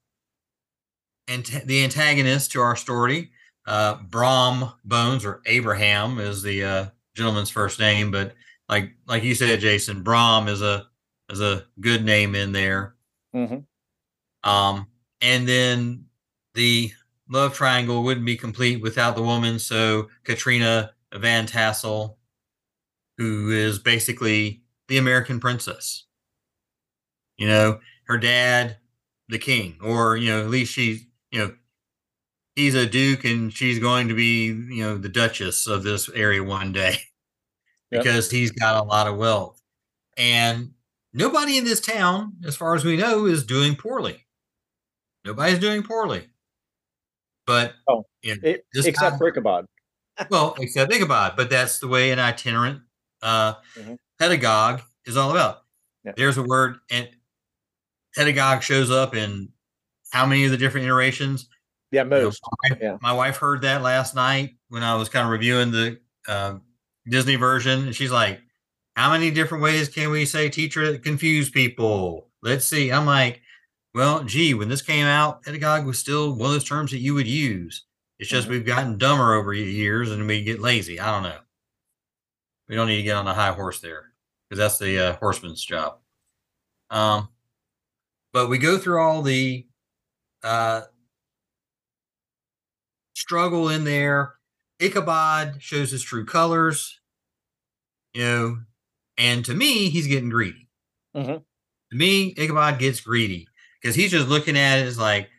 and 1.28 1.46
the 1.66 1.84
antagonist 1.84 2.52
to 2.54 2.62
our 2.62 2.76
story, 2.76 3.32
uh, 3.66 3.96
Brom 3.96 4.74
Bones 4.86 5.26
or 5.26 5.42
Abraham 5.46 6.20
is 6.20 6.42
the 6.42 6.63
uh, 6.63 6.86
gentleman's 7.16 7.50
first 7.50 7.80
name, 7.80 8.12
but 8.12 8.34
like 8.70 8.94
like 9.08 9.24
you 9.24 9.36
said, 9.36 9.60
Jason, 9.60 10.04
Brom 10.04 10.48
is 10.48 10.62
a 10.62 10.88
is 11.30 11.42
a 11.42 11.66
good 11.80 12.04
name 12.04 12.36
in 12.36 12.52
there. 12.52 12.96
Mm-hmm. 13.36 14.50
Um, 14.50 14.88
and 15.22 15.48
then 15.48 16.06
the 16.54 16.92
love 17.30 17.54
triangle 17.54 18.04
wouldn't 18.04 18.26
be 18.26 18.38
complete 18.38 18.82
without 18.82 19.16
the 19.16 19.24
woman. 19.24 19.60
So 19.60 20.10
Katrina 20.24 20.92
Van 21.13 21.46
Tassel, 21.46 22.18
who 23.18 23.52
is 23.52 23.80
basically 23.80 24.63
the 24.88 24.98
American 24.98 25.40
princess. 25.40 26.07
You 27.38 27.47
know, 27.47 27.80
her 28.06 28.17
dad, 28.17 28.78
the 29.30 29.39
king, 29.39 29.78
or 29.82 30.17
you 30.17 30.30
know, 30.30 30.41
at 30.41 30.50
least 30.50 30.73
she's 30.73 31.06
you 31.32 31.39
know, 31.39 31.56
he's 32.56 32.76
a 32.76 32.86
duke 32.86 33.26
and 33.26 33.54
she's 33.54 33.80
going 33.80 34.08
to 34.08 34.13
be 34.13 34.45
you 34.45 34.84
know 34.84 34.97
the 34.97 35.10
duchess 35.10 35.67
of 35.67 35.84
this 35.84 36.10
area 36.10 36.43
one 36.43 36.71
day 36.71 36.97
yep. 37.91 38.04
because 38.04 38.32
he's 38.32 38.52
got 38.52 38.84
a 38.84 38.88
lot 38.88 39.08
of 39.08 39.17
wealth, 39.17 39.62
and 40.17 40.71
nobody 41.13 41.58
in 41.58 41.65
this 41.65 41.82
town, 41.82 42.34
as 42.45 42.56
far 42.56 42.76
as 42.76 42.84
we 42.84 42.97
know, 42.97 43.26
is 43.26 43.45
doing 43.45 43.76
poorly. 43.76 44.26
nobody's 45.26 45.60
doing 45.60 45.84
poorly. 45.84 46.28
But 47.45 47.73
oh, 47.88 48.06
it, 48.21 48.65
except 48.76 49.17
for 49.17 49.28
Ichabod. 49.28 49.65
well, 50.30 50.56
except 50.60 50.91
Ichabod, 50.91 51.34
but 51.38 51.50
that's 51.50 51.80
the 51.80 51.88
way 51.88 52.12
an 52.12 52.19
itinerant 52.19 52.82
uh, 53.21 53.54
mm-hmm. 53.76 53.95
pedagogue 54.19 54.82
is 55.06 55.15
all 55.17 55.32
about. 55.32 55.63
Yeah. 56.04 56.12
There's 56.15 56.38
a 56.38 56.43
word, 56.43 56.78
and 56.91 57.10
pedagogue 58.15 58.62
shows 58.62 58.91
up 58.91 59.15
in 59.15 59.50
how 60.12 60.26
many 60.26 60.46
of 60.46 60.52
the 60.52 60.58
different 60.58 60.86
iterations? 60.86 61.50
Yeah, 61.91 62.04
most. 62.04 62.41
You 62.43 62.70
know, 62.70 62.76
my, 62.76 62.86
yeah. 62.86 62.98
my 63.02 63.13
wife 63.13 63.38
heard 63.38 63.62
that 63.62 63.82
last 63.82 64.15
night 64.15 64.56
when 64.70 64.84
I 64.84 64.96
was 64.96 65.10
kind 65.10 65.26
of 65.26 65.32
reviewing 65.32 65.72
the 65.72 66.00
uh, 66.28 66.56
Disney 67.08 67.36
version, 67.36 67.86
and 67.86 67.96
she's 67.96 68.12
like, 68.12 68.41
"How 68.96 69.12
many 69.12 69.32
different 69.32 69.63
ways 69.63 69.89
can 69.89 70.10
we 70.10 70.26
say 70.26 70.50
teacher 70.50 70.91
that 70.91 71.04
confuse 71.04 71.50
people?" 71.50 72.30
Let's 72.43 72.65
see. 72.65 72.91
I'm 72.91 73.06
like, 73.06 73.41
well, 73.93 74.24
gee, 74.24 74.54
when 74.54 74.70
this 74.70 74.82
came 74.82 75.06
out, 75.06 75.43
pedagog 75.43 75.86
was 75.86 75.98
still 75.98 76.34
one 76.34 76.48
of 76.48 76.54
those 76.54 76.63
terms 76.63 76.91
that 76.91 77.00
you 77.00 77.13
would 77.15 77.28
use. 77.28 77.86
It's 78.20 78.30
just 78.30 78.43
mm-hmm. 78.46 78.54
we've 78.54 78.65
gotten 78.65 78.98
dumber 78.98 79.34
over 79.34 79.54
years 79.54 80.12
and 80.12 80.28
we 80.28 80.43
get 80.43 80.60
lazy. 80.60 81.00
I 81.00 81.12
don't 81.12 81.24
know. 81.24 81.39
We 82.70 82.76
don't 82.76 82.88
need 82.88 82.98
to 82.98 83.04
get 83.04 83.15
on 83.15 83.28
a 83.28 83.34
high 83.34 83.54
horse 83.54 83.80
there 83.80 84.12
because 84.48 84.60
that's 84.60 84.78
the 84.78 85.00
uh, 85.00 85.15
horseman's 85.15 85.63
job. 85.63 85.98
Um, 86.89 87.30
but 88.38 88.50
we 88.50 88.60
go 88.60 88.78
through 88.78 89.02
all 89.02 89.23
the 89.23 89.65
uh, 90.43 90.82
struggle 93.15 93.67
in 93.67 93.84
there. 93.84 94.36
Ichabod 94.80 95.56
shows 95.58 95.89
his 95.89 96.04
true 96.04 96.23
colors, 96.23 97.00
you 98.13 98.21
know, 98.23 98.58
and 99.17 99.43
to 99.45 99.56
me, 99.56 99.89
he's 99.89 100.06
getting 100.06 100.30
greedy. 100.30 100.69
Mm-hmm. 101.15 101.38
To 101.38 101.97
me, 101.97 102.36
Ichabod 102.38 102.78
gets 102.78 103.02
greedy 103.02 103.47
because 103.82 103.95
he's 103.95 104.12
just 104.12 104.28
looking 104.28 104.56
at 104.56 104.78
it 104.78 104.86
as 104.86 105.00
like, 105.00 105.30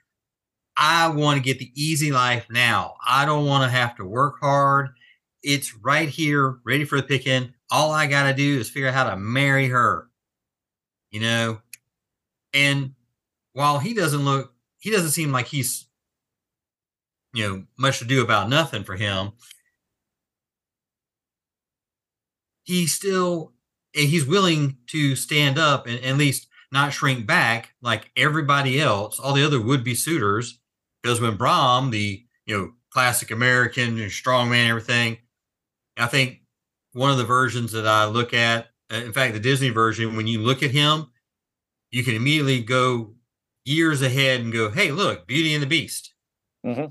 I 0.76 1.06
want 1.06 1.36
to 1.36 1.44
get 1.44 1.60
the 1.60 1.70
easy 1.80 2.10
life 2.10 2.48
now. 2.50 2.96
I 3.06 3.26
don't 3.26 3.46
want 3.46 3.62
to 3.62 3.70
have 3.70 3.94
to 3.98 4.04
work 4.04 4.40
hard. 4.40 4.88
It's 5.44 5.72
right 5.76 6.08
here, 6.08 6.58
ready 6.66 6.84
for 6.84 6.96
the 6.96 7.06
picking. 7.06 7.54
All 7.70 7.92
I 7.92 8.08
got 8.08 8.24
to 8.24 8.34
do 8.34 8.58
is 8.58 8.68
figure 8.68 8.88
out 8.88 8.94
how 8.94 9.10
to 9.10 9.16
marry 9.16 9.68
her, 9.68 10.08
you 11.12 11.20
know? 11.20 11.60
And 12.58 12.94
while 13.52 13.78
he 13.78 13.94
doesn't 13.94 14.24
look, 14.24 14.52
he 14.80 14.90
doesn't 14.90 15.10
seem 15.10 15.30
like 15.30 15.46
he's, 15.46 15.86
you 17.32 17.48
know, 17.48 17.64
much 17.78 18.00
to 18.00 18.04
do 18.04 18.20
about 18.20 18.48
nothing 18.48 18.82
for 18.82 18.96
him. 18.96 19.32
He 22.64 22.86
still, 22.88 23.52
he's 23.92 24.26
willing 24.26 24.78
to 24.88 25.14
stand 25.14 25.56
up 25.56 25.86
and 25.86 26.04
at 26.04 26.16
least 26.16 26.48
not 26.72 26.92
shrink 26.92 27.26
back 27.26 27.74
like 27.80 28.10
everybody 28.16 28.80
else, 28.80 29.20
all 29.20 29.34
the 29.34 29.46
other 29.46 29.60
would 29.60 29.84
be 29.84 29.94
suitors. 29.94 30.58
Because 31.00 31.20
when 31.20 31.36
Brom, 31.36 31.90
the 31.90 32.24
you 32.44 32.58
know 32.58 32.72
classic 32.90 33.30
American 33.30 34.00
and 34.00 34.10
strongman, 34.10 34.68
everything, 34.68 35.18
I 35.96 36.06
think 36.06 36.40
one 36.92 37.12
of 37.12 37.18
the 37.18 37.24
versions 37.24 37.70
that 37.70 37.86
I 37.86 38.06
look 38.06 38.34
at, 38.34 38.70
uh, 38.92 38.96
in 38.96 39.12
fact, 39.12 39.34
the 39.34 39.40
Disney 39.40 39.70
version, 39.70 40.16
when 40.16 40.26
you 40.26 40.40
look 40.40 40.64
at 40.64 40.72
him, 40.72 41.06
you 41.90 42.04
can 42.04 42.14
immediately 42.14 42.62
go 42.62 43.14
years 43.64 44.02
ahead 44.02 44.40
and 44.40 44.52
go, 44.52 44.70
"Hey, 44.70 44.90
look, 44.90 45.26
Beauty 45.26 45.54
and 45.54 45.62
the 45.62 45.66
Beast." 45.66 46.14
Mm-hmm. 46.64 46.86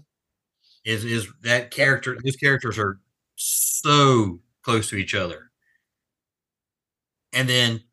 Is 0.86 1.06
is 1.06 1.28
that 1.44 1.72
character? 1.72 2.18
Those 2.24 2.36
characters 2.36 2.78
are 2.78 3.00
so 3.36 4.40
close 4.64 4.90
to 4.90 4.96
each 4.96 5.16
other. 5.16 5.52
And 7.34 7.48
then 7.48 7.84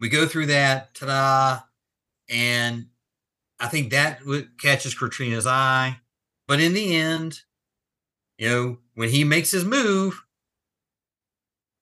we 0.00 0.08
go 0.08 0.26
through 0.26 0.46
that, 0.46 0.94
ta-da, 0.94 1.60
and 2.28 2.86
I 3.58 3.68
think 3.68 3.90
that 3.90 4.20
catches 4.58 4.94
Katrina's 4.94 5.46
eye. 5.46 5.98
But 6.48 6.60
in 6.60 6.74
the 6.74 6.96
end, 6.96 7.40
you 8.38 8.48
know, 8.48 8.78
when 8.94 9.10
he 9.10 9.22
makes 9.22 9.50
his 9.50 9.64
move, 9.64 10.22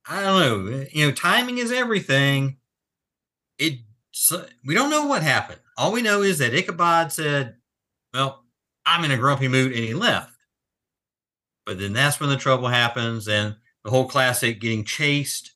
I 0.07 0.23
don't 0.23 0.41
know. 0.41 0.87
You 0.93 1.07
know, 1.07 1.12
timing 1.12 1.59
is 1.59 1.73
everything. 1.73 2.57
It 3.59 3.81
we 4.65 4.75
don't 4.75 4.91
know 4.91 5.07
what 5.07 5.23
happened. 5.23 5.61
All 5.77 5.93
we 5.93 6.03
know 6.03 6.23
is 6.23 6.39
that 6.39 6.55
Ichabod 6.55 7.13
said, 7.13 7.57
"Well, 8.13 8.45
I'm 8.85 9.05
in 9.05 9.11
a 9.11 9.17
grumpy 9.17 9.49
mood," 9.49 9.73
and 9.73 9.85
he 9.85 9.95
left. 9.95 10.37
But 11.65 11.79
then 11.79 11.93
that's 11.93 12.19
when 12.19 12.31
the 12.31 12.37
trouble 12.37 12.69
happens, 12.69 13.29
and 13.29 13.57
the 13.85 13.91
whole 13.91 14.09
classic 14.09 14.61
getting 14.61 14.85
chased 14.85 15.53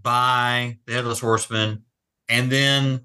by 0.00 0.78
the 0.86 0.92
headless 0.92 1.20
horseman 1.20 1.84
and 2.28 2.50
then 2.50 3.04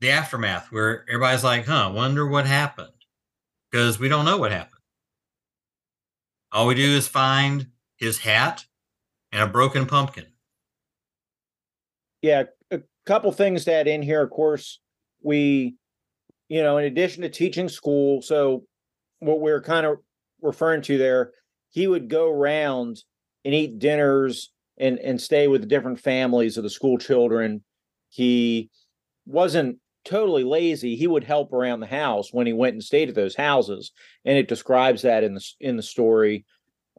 the 0.00 0.10
aftermath 0.10 0.72
where 0.72 1.04
everybody's 1.08 1.44
like, 1.44 1.66
huh, 1.66 1.92
wonder 1.94 2.26
what 2.26 2.46
happened. 2.46 2.88
Because 3.70 3.98
we 3.98 4.08
don't 4.08 4.24
know 4.24 4.38
what 4.38 4.52
happened. 4.52 4.80
All 6.50 6.66
we 6.66 6.74
do 6.74 6.96
is 6.96 7.08
find 7.08 7.68
his 7.96 8.18
hat 8.18 8.66
and 9.30 9.42
a 9.42 9.46
broken 9.46 9.86
pumpkin. 9.86 10.26
Yeah, 12.20 12.44
couple 13.06 13.32
things 13.32 13.64
to 13.64 13.72
add 13.72 13.88
in 13.88 14.02
here. 14.02 14.22
Of 14.22 14.30
course, 14.30 14.80
we, 15.22 15.74
you 16.48 16.62
know, 16.62 16.78
in 16.78 16.84
addition 16.84 17.22
to 17.22 17.28
teaching 17.28 17.68
school, 17.68 18.22
so 18.22 18.64
what 19.20 19.40
we're 19.40 19.62
kind 19.62 19.86
of 19.86 19.98
referring 20.40 20.82
to 20.82 20.98
there, 20.98 21.32
he 21.70 21.86
would 21.86 22.08
go 22.08 22.30
around 22.30 23.02
and 23.44 23.54
eat 23.54 23.78
dinners 23.78 24.52
and 24.78 24.98
and 24.98 25.20
stay 25.20 25.48
with 25.48 25.68
different 25.68 26.00
families 26.00 26.56
of 26.56 26.62
the 26.62 26.70
school 26.70 26.98
children 26.98 27.62
he 28.12 28.68
wasn't 29.24 29.78
totally 30.04 30.44
lazy. 30.44 30.96
He 30.96 31.06
would 31.06 31.24
help 31.24 31.52
around 31.52 31.80
the 31.80 31.86
house 31.86 32.28
when 32.30 32.46
he 32.46 32.52
went 32.52 32.74
and 32.74 32.84
stayed 32.84 33.08
at 33.08 33.14
those 33.14 33.34
houses, 33.34 33.90
and 34.26 34.36
it 34.36 34.48
describes 34.48 35.02
that 35.02 35.24
in 35.24 35.34
the 35.34 35.44
in 35.60 35.76
the 35.76 35.82
story. 35.82 36.44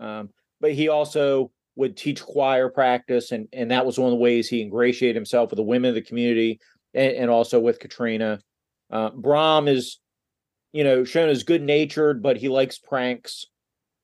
Um, 0.02 0.30
but 0.60 0.74
he 0.74 0.90
also 0.90 1.52
would 1.76 1.98
teach 1.98 2.22
choir 2.22 2.70
practice, 2.70 3.32
and 3.32 3.48
and 3.54 3.72
that 3.72 3.86
was 3.86 3.98
one 3.98 4.12
of 4.12 4.18
the 4.18 4.24
ways 4.24 4.48
he 4.48 4.62
ingratiated 4.62 5.16
himself 5.16 5.50
with 5.50 5.58
the 5.58 5.64
women 5.64 5.90
of 5.90 5.96
the 5.96 6.02
community, 6.02 6.60
and, 6.94 7.14
and 7.14 7.30
also 7.30 7.60
with 7.60 7.80
Katrina. 7.80 8.40
Uh, 8.92 9.10
Brom 9.10 9.68
is, 9.68 10.00
you 10.72 10.84
know, 10.84 11.04
shown 11.04 11.30
as 11.30 11.44
good 11.44 11.62
natured, 11.62 12.22
but 12.22 12.38
he 12.38 12.50
likes 12.50 12.78
pranks, 12.78 13.46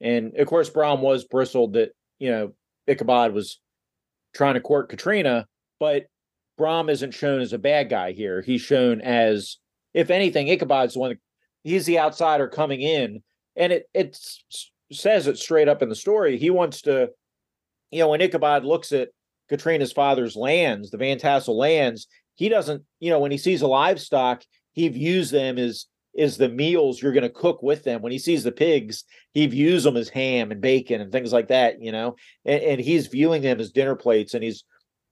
and 0.01 0.35
of 0.37 0.47
course, 0.47 0.69
Brom 0.69 1.01
was 1.01 1.25
bristled 1.25 1.73
that 1.73 1.91
you 2.17 2.31
know 2.31 2.53
Ichabod 2.87 3.33
was 3.33 3.59
trying 4.33 4.55
to 4.55 4.61
court 4.61 4.89
Katrina, 4.89 5.45
but 5.79 6.05
Brom 6.57 6.89
isn't 6.89 7.13
shown 7.13 7.39
as 7.39 7.53
a 7.53 7.57
bad 7.57 7.89
guy 7.89 8.11
here. 8.11 8.41
He's 8.41 8.61
shown 8.61 9.01
as, 9.01 9.57
if 9.93 10.09
anything, 10.09 10.49
Ichabod's 10.49 10.93
the 10.93 10.99
one. 10.99 11.09
That, 11.11 11.19
he's 11.63 11.85
the 11.85 11.99
outsider 11.99 12.47
coming 12.47 12.81
in, 12.81 13.21
and 13.55 13.71
it 13.71 13.89
it 13.93 14.17
says 14.91 15.27
it 15.27 15.37
straight 15.37 15.67
up 15.67 15.81
in 15.81 15.89
the 15.89 15.95
story. 15.95 16.37
He 16.37 16.49
wants 16.49 16.81
to, 16.83 17.09
you 17.91 17.99
know, 17.99 18.09
when 18.09 18.21
Ichabod 18.21 18.65
looks 18.65 18.91
at 18.91 19.09
Katrina's 19.49 19.91
father's 19.91 20.35
lands, 20.35 20.91
the 20.91 20.97
Van 20.97 21.17
Tassel 21.17 21.57
lands, 21.57 22.07
he 22.35 22.49
doesn't, 22.49 22.83
you 22.99 23.09
know, 23.09 23.19
when 23.19 23.31
he 23.31 23.37
sees 23.37 23.61
the 23.61 23.67
livestock, 23.67 24.43
he 24.73 24.87
views 24.87 25.31
them 25.31 25.57
as 25.57 25.87
is 26.13 26.37
the 26.37 26.49
meals 26.49 27.01
you're 27.01 27.13
going 27.13 27.23
to 27.23 27.29
cook 27.29 27.61
with 27.61 27.83
them. 27.83 28.01
When 28.01 28.11
he 28.11 28.19
sees 28.19 28.43
the 28.43 28.51
pigs, 28.51 29.03
he 29.33 29.45
views 29.47 29.83
them 29.83 29.95
as 29.95 30.09
ham 30.09 30.51
and 30.51 30.59
bacon 30.59 31.01
and 31.01 31.11
things 31.11 31.31
like 31.31 31.47
that, 31.49 31.81
you 31.81 31.91
know, 31.91 32.15
and, 32.45 32.61
and 32.61 32.81
he's 32.81 33.07
viewing 33.07 33.41
them 33.41 33.59
as 33.59 33.71
dinner 33.71 33.95
plates 33.95 34.33
and 34.33 34.43
he's 34.43 34.63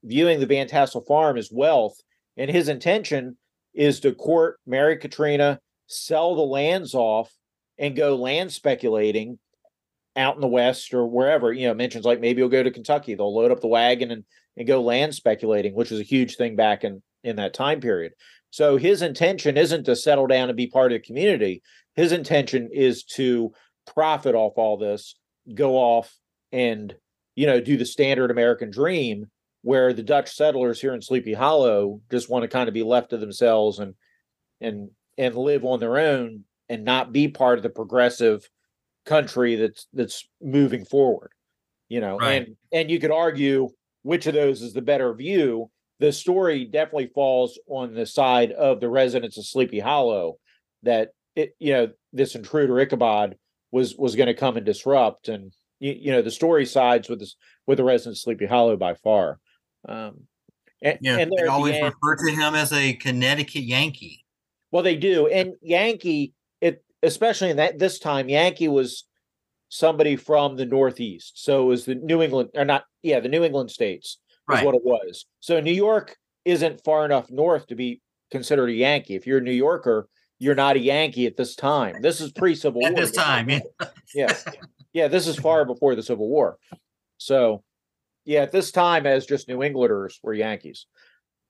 viewing 0.04 0.40
the 0.40 0.46
Van 0.46 0.68
Tassel 0.68 1.02
farm 1.02 1.38
as 1.38 1.52
wealth. 1.52 1.96
And 2.36 2.50
his 2.50 2.68
intention 2.68 3.38
is 3.74 4.00
to 4.02 4.14
court 4.14 4.60
marry 4.66 4.98
Katrina, 4.98 5.60
sell 5.88 6.36
the 6.36 6.42
lands 6.42 6.94
off, 6.94 7.32
and 7.78 7.96
go 7.96 8.16
land 8.16 8.52
speculating 8.52 9.38
out 10.18 10.36
in 10.36 10.42
the 10.42 10.48
West 10.48 10.94
or 10.94 11.06
wherever. 11.06 11.54
You 11.54 11.68
know, 11.68 11.74
mentions 11.74 12.06
like 12.06 12.20
maybe 12.20 12.42
he'll 12.42 12.50
go 12.50 12.64
to 12.64 12.72
Kentucky. 12.72 13.16
They'll 13.16 13.34
load 13.34 13.52
up 13.52 13.62
the 13.62 13.68
wagon 13.68 14.12
and, 14.12 14.24
and 14.58 14.68
go 14.68 14.82
land 14.82 15.16
speculating, 15.16 15.76
which 15.76 15.92
was 15.92 16.00
a 16.00 16.04
huge 16.04 16.36
thing 16.36 16.56
back 16.56 16.84
in, 16.84 17.02
in 17.24 17.36
that 17.38 17.54
time 17.54 17.80
period. 17.80 18.14
So 18.50 18.78
his 18.78 19.02
intention 19.02 19.58
isn't 19.58 19.84
to 19.86 19.96
settle 19.96 20.28
down 20.28 20.50
and 20.50 20.58
be 20.58 20.68
part 20.68 20.92
of 20.92 21.02
the 21.02 21.06
community. 21.06 21.62
His 21.96 22.12
intention 22.12 22.70
is 22.72 23.04
to 23.16 23.52
profit 23.94 24.36
off 24.36 24.54
all 24.58 24.78
this, 24.78 25.16
go 25.54 25.76
off 25.76 26.14
and, 26.52 26.96
you 27.36 27.46
know, 27.46 27.60
do 27.60 27.78
the 27.78 27.86
standard 27.86 28.32
American 28.32 28.72
dream 28.72 29.28
where 29.62 29.94
the 29.94 30.04
Dutch 30.04 30.34
settlers 30.34 30.80
here 30.80 30.94
in 30.94 31.02
Sleepy 31.02 31.34
Hollow 31.34 32.02
just 32.10 32.30
want 32.30 32.44
to 32.44 32.48
kind 32.48 32.68
of 32.68 32.74
be 32.74 32.84
left 32.84 33.10
to 33.10 33.18
themselves 33.18 33.80
and 33.80 33.96
and 34.62 34.90
and 35.18 35.36
live 35.36 35.66
on 35.66 35.80
their 35.80 35.98
own 35.98 36.44
and 36.70 36.86
not 36.86 37.12
be 37.12 37.28
part 37.28 37.60
of 37.60 37.64
the 37.64 37.70
progressive 37.70 38.48
country 39.08 39.56
that's 39.56 39.88
that's 39.94 40.28
moving 40.42 40.86
forward 40.86 41.32
you 41.90 42.00
know 42.00 42.18
right. 42.18 42.44
and 42.44 42.56
and 42.72 42.92
you 42.92 43.00
could 43.00 43.12
argue 43.12 43.70
which 44.04 44.28
of 44.28 44.34
those 44.34 44.62
is 44.62 44.74
the 44.74 44.82
better 44.82 45.14
view 45.14 45.70
the 46.00 46.12
story 46.12 46.66
definitely 46.66 47.10
falls 47.16 47.58
on 47.68 47.94
the 47.94 48.06
side 48.06 48.52
of 48.52 48.80
the 48.80 48.90
residents 48.90 49.38
of 49.38 49.46
sleepy 49.46 49.80
hollow 49.80 50.36
that 50.84 51.10
it 51.36 51.56
you 51.60 51.74
know 51.74 51.90
this 52.14 52.36
intruder 52.36 52.80
ichabod 52.80 53.36
was 53.72 53.96
was 53.96 54.16
going 54.16 54.28
to 54.28 54.34
come 54.34 54.58
and 54.58 54.66
disrupt 54.66 55.30
and 55.30 55.52
you, 55.80 55.94
you 55.94 56.12
know 56.12 56.22
the 56.22 56.32
story 56.32 56.66
sides 56.66 57.10
with 57.10 57.20
this 57.20 57.36
with 57.66 57.78
the 57.78 57.84
residents 57.84 58.20
of 58.20 58.24
sleepy 58.24 58.46
hollow 58.46 58.76
by 58.76 58.94
far 58.94 59.40
um, 59.88 60.28
and, 60.82 60.98
yeah, 61.02 61.18
and 61.18 61.32
they 61.36 61.46
always 61.46 61.76
the 61.76 61.86
refer 61.86 62.16
to 62.16 62.32
him 62.32 62.56
as 62.56 62.72
a 62.72 62.94
Connecticut 62.94 63.64
Yankee. 63.64 64.24
Well, 64.72 64.84
they 64.84 64.96
do, 64.96 65.28
and 65.28 65.54
Yankee, 65.62 66.34
especially 67.04 67.50
in 67.50 67.58
that 67.58 67.80
this 67.80 68.00
time, 68.00 68.30
Yankee 68.30 68.68
was 68.68 69.06
somebody 69.70 70.16
from 70.16 70.56
the 70.56 70.66
Northeast, 70.66 71.44
so 71.44 71.64
it 71.64 71.66
was 71.68 71.86
the 71.86 71.96
New 71.96 72.22
England 72.22 72.50
or 72.56 72.66
not? 72.66 72.86
Yeah, 73.04 73.20
the 73.20 73.30
New 73.30 73.44
England 73.44 73.72
states 73.72 74.18
is 74.52 74.64
what 74.64 74.76
it 74.76 74.84
was. 74.84 75.26
So 75.40 75.60
New 75.60 75.74
York 75.74 76.16
isn't 76.46 76.84
far 76.84 77.06
enough 77.06 77.30
north 77.30 77.68
to 77.68 77.76
be 77.76 78.02
considered 78.32 78.70
a 78.70 78.74
Yankee. 78.74 79.16
If 79.16 79.28
you're 79.28 79.40
a 79.40 79.42
New 79.42 79.52
Yorker, 79.52 80.08
you're 80.40 80.56
not 80.56 80.76
a 80.76 80.80
Yankee 80.80 81.26
at 81.26 81.38
this 81.38 81.56
time. 81.56 82.02
This 82.02 82.22
is 82.22 82.32
pre 82.32 82.56
Civil 82.56 82.82
War. 82.82 82.90
At 82.90 82.96
this 82.96 83.12
time, 83.12 83.50
yeah. 83.50 83.60
yeah, 84.14 84.34
yeah. 84.94 85.08
This 85.08 85.28
is 85.28 85.38
far 85.38 85.66
before 85.66 85.96
the 85.96 86.04
Civil 86.04 86.30
War. 86.30 86.58
So, 87.18 87.64
yeah, 88.26 88.42
at 88.42 88.52
this 88.52 88.72
time, 88.72 89.06
as 89.06 89.26
just 89.26 89.48
New 89.48 89.64
Englanders 89.64 90.20
were 90.22 90.34
Yankees. 90.34 90.86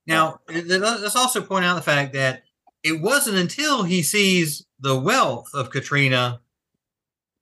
Now, 0.05 0.39
let's 0.47 1.15
also 1.15 1.41
point 1.41 1.65
out 1.65 1.75
the 1.75 1.81
fact 1.81 2.13
that 2.13 2.43
it 2.81 3.01
wasn't 3.01 3.37
until 3.37 3.83
he 3.83 4.01
sees 4.01 4.65
the 4.79 4.97
wealth 4.97 5.49
of 5.53 5.69
Katrina 5.69 6.41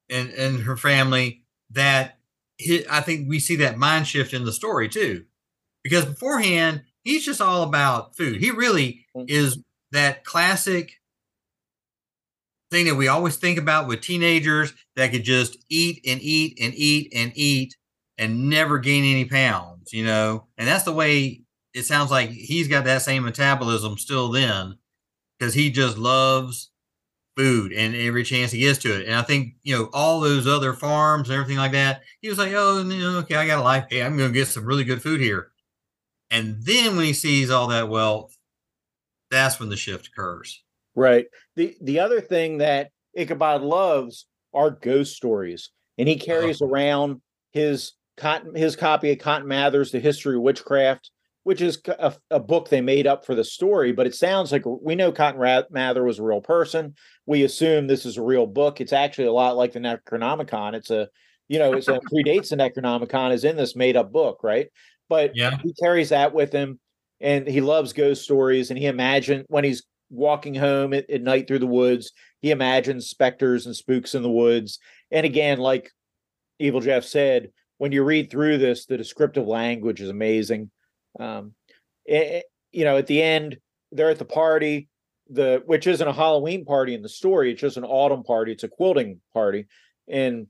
and 0.10 0.30
and 0.32 0.62
her 0.62 0.78
family 0.78 1.44
that 1.72 2.20
he, 2.58 2.86
I 2.90 3.02
think 3.02 3.28
we 3.28 3.40
see 3.40 3.58
that 3.58 3.78
mind 3.78 4.08
shift 4.08 4.34
in 4.34 4.46
the 4.46 4.54
story 4.54 4.88
too, 4.88 5.26
because 5.84 6.06
beforehand 6.06 6.84
he's 7.04 7.26
just 7.26 7.42
all 7.42 7.64
about 7.64 8.16
food. 8.16 8.42
He 8.42 8.52
really 8.52 9.06
mm. 9.16 9.30
is 9.30 9.60
that 9.92 10.24
classic 10.24 11.00
thing 12.72 12.86
that 12.86 12.96
we 12.96 13.08
always 13.08 13.38
think 13.38 13.58
about 13.58 13.88
with 13.88 14.02
teenagers 14.02 14.74
that 14.96 15.12
could 15.12 15.24
just 15.24 15.58
eat 15.70 16.04
and 16.06 16.22
eat 16.22 16.58
and 16.62 16.74
eat 16.76 17.14
and 17.16 17.32
eat 17.36 17.76
and 18.18 18.50
never 18.50 18.80
gain 18.80 19.04
any 19.04 19.26
pounds, 19.26 19.94
you 19.94 20.04
know. 20.04 20.48
And 20.58 20.68
that's 20.68 20.84
the 20.84 20.94
way 20.94 21.42
it 21.74 21.84
sounds 21.84 22.12
like 22.12 22.30
he's 22.30 22.68
got 22.68 22.86
that 22.86 23.02
same 23.02 23.24
metabolism 23.24 23.98
still 23.98 24.30
then 24.30 24.78
because 25.38 25.54
he 25.54 25.70
just 25.70 25.98
loves 25.98 26.72
food 27.36 27.74
and 27.74 27.96
every 27.96 28.24
chance 28.24 28.52
he 28.52 28.60
gets 28.60 28.80
to 28.80 29.00
it. 29.00 29.08
And 29.08 29.16
I 29.16 29.22
think, 29.22 29.56
you 29.64 29.78
know, 29.78 29.90
all 29.94 30.20
those 30.20 30.48
other 30.48 30.74
farms 30.74 31.30
and 31.30 31.38
everything 31.38 31.58
like 31.58 31.74
that, 31.74 32.02
he 32.22 32.30
was 32.30 32.38
like, 32.38 32.54
oh, 32.54 32.80
okay, 33.20 33.36
I 33.36 33.48
got 33.48 33.60
a 33.60 33.64
life. 33.64 33.86
Hey, 33.90 34.04
I'm 34.04 34.18
going 34.18 34.32
to 34.32 34.34
get 34.34 34.48
some 34.48 34.66
really 34.66 34.84
good 34.84 35.02
food 35.02 35.20
here. 35.20 35.52
And 36.32 36.58
then 36.62 36.96
when 36.96 37.06
he 37.06 37.14
sees 37.14 37.50
all 37.50 37.68
that 37.68 37.90
wealth, 37.90 38.36
that's 39.30 39.60
when 39.60 39.70
the 39.70 39.78
shift 39.78 40.08
occurs. 40.08 40.64
Right. 40.96 41.26
The 41.56 41.76
the 41.82 42.00
other 42.00 42.22
thing 42.22 42.60
that 42.60 42.90
Ichabod 43.16 43.62
loves 43.62 44.28
are 44.54 44.72
ghost 44.72 45.16
stories. 45.16 45.72
And 45.98 46.08
he 46.08 46.16
uh-huh. 46.16 46.26
carries 46.26 46.62
oh. 46.62 46.68
around 46.68 47.22
his 47.52 47.94
cotton 48.18 48.56
his 48.56 48.76
copy 48.76 49.12
of 49.12 49.20
Cotton 49.20 49.48
Mather's 49.48 49.92
The 49.92 50.00
History 50.00 50.36
of 50.36 50.42
Witchcraft 50.42 51.12
which 51.46 51.62
is 51.62 51.80
a, 51.88 52.12
a, 52.32 52.40
book 52.40 52.70
they 52.70 52.82
made 52.82 53.06
up 53.06 53.24
for 53.24 53.36
the 53.36 53.44
story, 53.44 53.92
but 53.92 54.08
it 54.08 54.16
sounds 54.16 54.52
like 54.52 54.64
we 54.66 54.96
know 54.96 55.12
Cotton 55.12 55.40
Mather 55.70 56.04
was 56.04 56.18
a 56.18 56.24
real 56.24 56.42
person. 56.42 56.96
We 57.28 57.44
assume 57.44 57.86
this 57.86 58.04
is 58.04 58.18
a 58.18 58.24
real 58.24 58.48
book. 58.48 58.82
It's 58.82 58.92
actually 58.92 59.28
a 59.28 59.32
lot 59.32 59.56
like 59.56 59.72
the 59.72 59.80
Necronomicon. 59.80 60.74
It's 60.74 60.90
a, 60.90 61.08
you 61.48 61.60
know, 61.60 61.74
it's 61.74 61.88
a 61.88 62.00
predates 62.12 62.50
the 62.50 62.56
Necronomicon 62.56 63.32
is 63.32 63.44
in 63.44 63.58
this 63.58 63.76
made 63.76 63.96
up 63.96 64.12
book, 64.12 64.40
right? 64.42 64.70
But 65.08 65.34
yeah. 65.36 65.56
he 65.62 65.72
carries 65.80 66.10
that 66.10 66.34
with 66.34 66.52
him, 66.52 66.80
and 67.22 67.48
he 67.48 67.62
loves 67.62 67.94
ghost 67.94 68.24
stories. 68.24 68.72
And 68.72 68.80
he 68.80 68.88
imagines 68.88 69.46
when 69.48 69.64
he's 69.64 69.84
walking 70.10 70.56
home 70.56 70.96
at, 70.96 71.08
at 71.12 71.22
night 71.22 71.48
through 71.48 71.60
the 71.60 71.68
woods, 71.68 72.12
he 72.42 72.50
imagines 72.50 73.08
specters 73.08 73.68
and 73.68 73.76
spooks 73.76 74.16
in 74.16 74.24
the 74.24 74.32
woods. 74.32 74.80
And 75.12 75.28
again, 75.28 75.60
like 75.60 75.92
Evil 76.58 76.82
Jeff 76.82 77.04
said, 77.04 77.52
when 77.78 77.92
you 77.92 78.04
read 78.04 78.32
through 78.32 78.58
this, 78.58 78.88
the 78.88 78.98
descriptive 78.98 79.46
language 79.46 80.02
is 80.02 80.10
amazing 80.10 80.72
um, 81.20 81.54
it, 82.06 82.46
you 82.72 82.86
know, 82.86 82.98
at 82.98 83.08
the 83.08 83.22
end, 83.22 83.58
they're 83.92 84.10
at 84.10 84.20
the 84.20 84.26
party, 84.26 84.90
the 85.30 85.64
which 85.66 85.88
isn't 85.88 86.08
a 86.08 86.14
Halloween 86.14 86.66
party 86.66 86.94
in 86.94 87.02
the 87.02 87.10
story. 87.10 87.52
It's 87.52 87.62
just 87.62 87.78
an 87.78 87.84
autumn 87.84 88.24
party. 88.24 88.52
It's 88.52 88.64
a 88.64 88.68
quilting 88.68 89.22
party, 89.34 89.68
and 90.08 90.48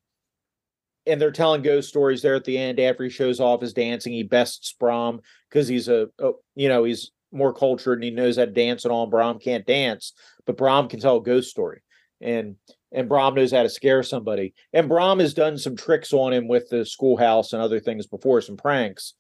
and 1.06 1.22
they're 1.22 1.32
telling 1.32 1.62
ghost 1.62 1.90
stories 1.90 2.22
there 2.22 2.36
at 2.36 2.46
the 2.46 2.58
end 2.58 2.80
after 2.80 3.04
he 3.04 3.10
shows 3.10 3.40
off 3.40 3.62
his 3.62 3.74
dancing. 3.74 4.14
He 4.14 4.24
bests 4.24 4.74
Brom 4.80 5.22
because 5.50 5.68
he's 5.68 5.88
a, 5.88 6.08
a, 6.20 6.32
you 6.56 6.68
know 6.68 6.84
he's 6.84 7.12
more 7.32 7.54
cultured 7.54 7.98
and 7.98 8.04
he 8.04 8.12
knows 8.12 8.38
how 8.38 8.46
to 8.46 8.52
dance 8.52 8.86
and 8.86 8.92
all. 8.92 9.04
And 9.04 9.12
Brom 9.12 9.40
can't 9.40 9.66
dance, 9.66 10.14
but 10.46 10.58
Brom 10.58 10.88
can 10.88 11.00
tell 11.00 11.18
a 11.18 11.24
ghost 11.24 11.50
story, 11.50 11.82
and 12.22 12.56
and 12.92 13.10
Brom 13.10 13.36
knows 13.36 13.52
how 13.52 13.64
to 13.64 13.70
scare 13.70 14.04
somebody. 14.04 14.54
And 14.74 14.90
Brom 14.90 15.20
has 15.20 15.34
done 15.34 15.58
some 15.58 15.76
tricks 15.76 16.14
on 16.14 16.34
him 16.34 16.48
with 16.48 16.70
the 16.70 16.86
schoolhouse 16.86 17.54
and 17.54 17.62
other 17.62 17.80
things 17.80 18.08
before, 18.08 18.42
some 18.42 18.58
pranks, 18.58 19.14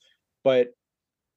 but 0.44 0.70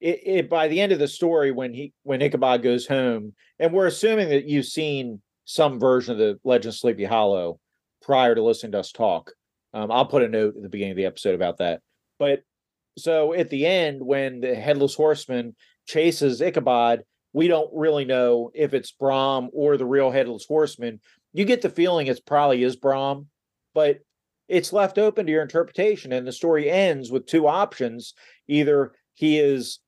it, 0.00 0.20
it, 0.24 0.50
by 0.50 0.68
the 0.68 0.80
end 0.80 0.92
of 0.92 0.98
the 0.98 1.08
story 1.08 1.50
when 1.50 1.74
he 1.74 1.92
when 2.02 2.22
Ichabod 2.22 2.62
goes 2.62 2.86
home, 2.86 3.34
and 3.58 3.72
we're 3.72 3.86
assuming 3.86 4.28
that 4.30 4.46
you've 4.46 4.66
seen 4.66 5.20
some 5.44 5.80
version 5.80 6.12
of 6.12 6.18
the 6.18 6.38
Legend 6.44 6.72
of 6.72 6.78
Sleepy 6.78 7.04
Hollow 7.04 7.58
prior 8.02 8.34
to 8.34 8.42
listening 8.42 8.72
to 8.72 8.80
us 8.80 8.92
talk. 8.92 9.32
Um, 9.74 9.90
I'll 9.90 10.06
put 10.06 10.22
a 10.22 10.28
note 10.28 10.54
at 10.56 10.62
the 10.62 10.68
beginning 10.68 10.92
of 10.92 10.96
the 10.96 11.06
episode 11.06 11.34
about 11.34 11.58
that. 11.58 11.80
But 12.18 12.42
so 12.96 13.32
at 13.32 13.50
the 13.50 13.66
end, 13.66 14.00
when 14.00 14.40
the 14.40 14.54
headless 14.54 14.94
horseman 14.94 15.56
chases 15.86 16.40
Ichabod, 16.40 17.02
we 17.32 17.48
don't 17.48 17.70
really 17.74 18.04
know 18.04 18.50
if 18.54 18.74
it's 18.74 18.92
Brom 18.92 19.50
or 19.52 19.76
the 19.76 19.86
real 19.86 20.10
headless 20.10 20.46
horseman. 20.46 21.00
You 21.32 21.44
get 21.44 21.62
the 21.62 21.70
feeling 21.70 22.06
it's 22.06 22.20
probably 22.20 22.62
is 22.62 22.76
Brom, 22.76 23.26
but 23.74 23.98
it's 24.48 24.72
left 24.72 24.98
open 24.98 25.26
to 25.26 25.32
your 25.32 25.42
interpretation. 25.42 26.12
And 26.12 26.26
the 26.26 26.32
story 26.32 26.70
ends 26.70 27.10
with 27.10 27.26
two 27.26 27.46
options: 27.46 28.14
either 28.48 28.92
he 29.14 29.38
is 29.38 29.80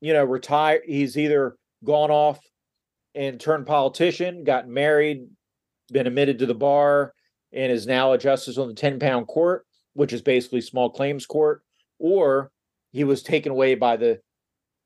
you 0.00 0.12
know, 0.12 0.24
retired. 0.24 0.82
He's 0.86 1.16
either 1.16 1.56
gone 1.84 2.10
off 2.10 2.40
and 3.14 3.40
turned 3.40 3.66
politician, 3.66 4.44
gotten 4.44 4.72
married, 4.72 5.26
been 5.92 6.06
admitted 6.06 6.38
to 6.38 6.46
the 6.46 6.54
bar, 6.54 7.12
and 7.52 7.72
is 7.72 7.86
now 7.86 8.12
a 8.12 8.18
justice 8.18 8.58
on 8.58 8.68
the 8.68 8.74
10 8.74 8.98
pound 8.98 9.26
court, 9.26 9.66
which 9.94 10.12
is 10.12 10.22
basically 10.22 10.60
small 10.60 10.90
claims 10.90 11.26
court, 11.26 11.62
or 11.98 12.50
he 12.92 13.04
was 13.04 13.22
taken 13.22 13.52
away 13.52 13.74
by 13.74 13.96
the 13.96 14.20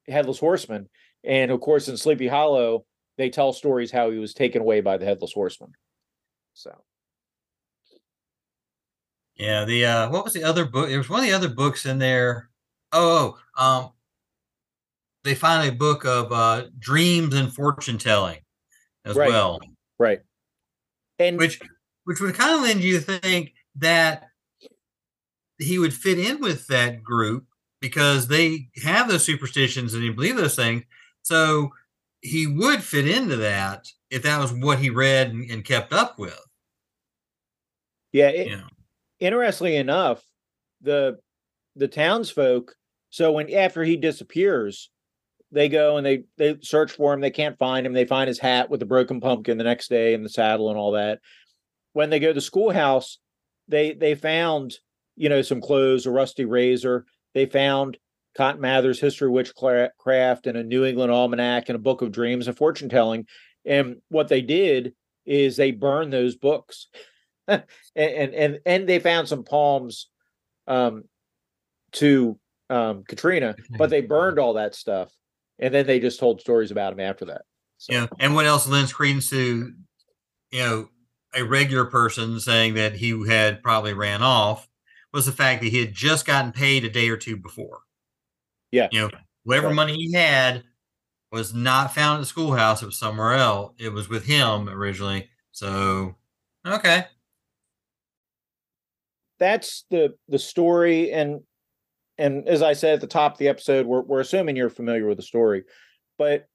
headless 0.09 0.39
horseman. 0.39 0.89
And 1.23 1.51
of 1.51 1.61
course, 1.61 1.89
in 1.89 1.97
Sleepy 1.97 2.29
Hollow, 2.29 2.85
they 3.17 3.31
tell 3.31 3.53
stories 3.53 3.91
how 3.91 4.11
he 4.11 4.19
was 4.19 4.35
taken 4.35 4.61
away 4.61 4.81
by 4.81 4.97
the 4.97 5.05
headless 5.05 5.33
horseman. 5.33 5.73
So. 6.55 6.71
Yeah, 9.37 9.65
the 9.65 9.85
uh 9.85 10.11
what 10.11 10.25
was 10.25 10.33
the 10.33 10.45
other 10.45 10.65
book? 10.65 10.89
There 10.89 10.99
was 10.99 11.09
one 11.09 11.21
of 11.21 11.27
the 11.27 11.33
other 11.33 11.49
books 11.49 11.87
in 11.87 11.99
there. 11.99 12.51
Oh, 12.93 13.37
oh 13.57 13.63
um 13.63 13.91
they 15.25 15.35
find 15.35 15.69
a 15.69 15.75
book 15.75 16.05
of 16.05 16.31
uh, 16.33 16.67
dreams 16.79 17.35
and 17.35 17.53
fortune 17.53 17.99
telling 17.99 18.39
as 19.05 19.17
right. 19.17 19.29
well. 19.29 19.61
Right. 19.99 20.21
And 21.19 21.39
which 21.39 21.61
which 22.05 22.21
would 22.21 22.35
kind 22.35 22.55
of 22.55 22.63
lend 22.63 22.83
you 22.83 23.01
to 23.01 23.19
think 23.21 23.53
that 23.77 24.25
he 25.59 25.79
would 25.79 25.95
fit 25.95 26.19
in 26.19 26.41
with 26.41 26.67
that 26.67 27.03
group 27.03 27.47
because 27.81 28.29
they 28.29 28.69
have 28.83 29.09
those 29.09 29.25
superstitions 29.25 29.95
and 29.95 30.03
they 30.03 30.11
believe 30.11 30.37
those 30.37 30.57
things. 30.57 30.83
So 31.23 31.71
he 32.21 32.47
would 32.47 32.83
fit 32.83 33.09
into 33.09 33.37
that 33.37 33.89
if 34.11 34.23
that 34.23 34.41
was 34.41 34.53
what 34.53 34.79
he 34.79 34.91
read 34.91 35.31
and, 35.31 35.51
and 35.51 35.65
kept 35.65 35.93
up 35.93 36.19
with. 36.19 36.39
Yeah, 38.13 38.29
it, 38.29 38.49
yeah. 38.49 38.65
Interestingly 39.21 39.77
enough, 39.77 40.23
the 40.81 41.19
the 41.77 41.89
townsfolk. 41.89 42.75
So 43.11 43.33
when 43.33 43.53
after 43.53 43.85
he 43.85 43.97
disappears, 43.97 44.91
they 45.55 45.69
go 45.69 45.97
and 45.97 46.05
they 46.05 46.25
they 46.37 46.57
search 46.61 46.93
for 46.93 47.15
him. 47.15 47.21
They 47.21 47.31
can't 47.31 47.59
find 47.59 47.87
him. 47.87 47.93
They 47.93 48.05
find 48.05 48.29
his 48.29 48.39
hat 48.39 48.69
with 48.69 48.81
the 48.81 48.87
broken 48.87 49.21
pumpkin 49.21 49.57
the 49.57 49.65
next 49.65 49.89
day 49.89 50.13
and 50.13 50.25
the 50.25 50.29
saddle 50.29 50.69
and 50.69 50.79
all 50.79 50.93
that. 50.93 51.21
When 51.93 52.11
they 52.11 52.19
go 52.19 52.29
to 52.29 52.35
the 52.35 52.41
schoolhouse, 52.41 53.19
they 53.69 53.93
they 53.93 54.17
found 54.17 54.75
you 55.17 55.29
know 55.29 55.43
some 55.43 55.61
clothes, 55.61 56.07
a 56.07 56.11
rusty 56.11 56.45
razor. 56.45 57.07
They 57.35 57.47
found 57.47 57.97
Cotton 58.37 58.61
Mather's 58.61 59.01
History 59.01 59.29
of 59.29 59.33
Witchcraft 59.33 60.47
and 60.47 60.59
a 60.59 60.65
New 60.65 60.85
England 60.85 61.13
Almanac 61.13 61.69
and 61.69 61.77
a 61.77 61.81
book 61.81 62.03
of 62.03 62.13
dreams 62.13 62.49
and 62.49 62.57
fortune 62.57 62.89
telling. 62.89 63.27
And 63.65 63.97
what 64.09 64.29
they 64.29 64.43
did 64.43 64.95
is 65.25 65.57
they 65.57 65.71
burned 65.71 66.13
those 66.13 66.37
books, 66.37 66.89
and, 67.49 67.65
and 67.95 68.35
and 68.35 68.59
and 68.67 68.89
they 68.89 68.99
found 68.99 69.29
some 69.29 69.45
palms 69.45 70.09
um, 70.67 71.05
to 71.93 72.39
um, 72.71 73.05
Katrina, 73.07 73.55
but 73.79 73.91
they 73.91 74.01
burned 74.03 74.41
all 74.41 74.55
that 74.55 74.75
stuff 74.75 75.13
and 75.59 75.73
then 75.73 75.87
they 75.87 76.01
just 76.01 76.21
told 76.21 76.41
stories 76.41 76.71
about 76.71 76.93
him 76.93 77.01
after 77.01 77.27
that. 77.27 77.43
So. 77.79 77.93
Yeah, 77.93 78.07
and 78.19 78.35
what 78.35 78.47
else 78.47 78.67
lends 78.67 78.93
credence 78.93 79.31
to, 79.31 79.73
you 80.51 80.59
know, 80.59 80.89
a 81.35 81.43
regular 81.43 81.85
person 81.85 82.39
saying 82.41 82.75
that 82.75 82.95
he 82.95 83.29
had 83.29 83.63
probably 83.63 83.93
ran 83.93 84.23
off 84.23 84.69
was 85.13 85.27
the 85.27 85.33
fact 85.33 85.63
that 85.63 85.69
he 85.69 85.81
had 85.81 85.93
just 85.93 86.27
gotten 86.27 86.53
paid 86.53 86.85
a 86.85 86.91
day 86.91 87.09
or 87.09 87.17
two 87.17 87.37
before. 87.37 87.81
Yeah, 88.71 88.89
you 88.91 89.01
know, 89.01 89.11
whatever 89.45 89.69
right. 89.69 89.77
money 89.77 89.95
he 89.95 90.13
had 90.13 90.65
was 91.31 91.53
not 91.53 91.95
found 91.95 92.17
at 92.17 92.21
the 92.21 92.27
schoolhouse; 92.27 92.83
it 92.83 92.87
was 92.87 92.99
somewhere 92.99 93.35
else. 93.35 93.75
It 93.79 93.91
was 93.91 94.09
with 94.09 94.25
him 94.25 94.69
originally. 94.69 95.29
So, 95.53 96.17
okay, 96.67 97.07
that's 99.39 99.85
the 99.91 100.15
the 100.29 100.39
story, 100.39 101.13
and 101.13 101.41
and 102.19 102.49
as 102.49 102.63
I 102.63 102.73
said 102.73 102.95
at 102.95 103.01
the 103.01 103.07
top 103.07 103.33
of 103.33 103.39
the 103.39 103.49
episode, 103.49 103.87
we're 103.87 104.03
we're 104.03 104.21
assuming 104.21 104.57
you're 104.57 104.71
familiar 104.71 105.07
with 105.07 105.17
the 105.17 105.23
story, 105.23 105.65
but 106.19 106.47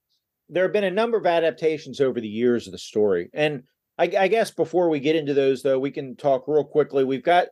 there 0.48 0.64
have 0.64 0.74
been 0.74 0.84
a 0.84 0.92
number 0.92 1.18
of 1.18 1.26
adaptations 1.26 2.02
over 2.02 2.20
the 2.20 2.28
years 2.28 2.68
of 2.68 2.72
the 2.72 2.80
story, 2.80 3.30
and 3.34 3.64
I, 3.98 4.10
I 4.18 4.28
guess 4.30 4.50
before 4.50 4.90
we 4.90 5.02
get 5.02 5.18
into 5.18 5.34
those, 5.34 5.62
though, 5.62 5.78
we 5.78 5.92
can 5.92 6.16
talk 6.16 6.48
real 6.48 6.64
quickly. 6.64 7.04
We've 7.04 7.24
got 7.24 7.48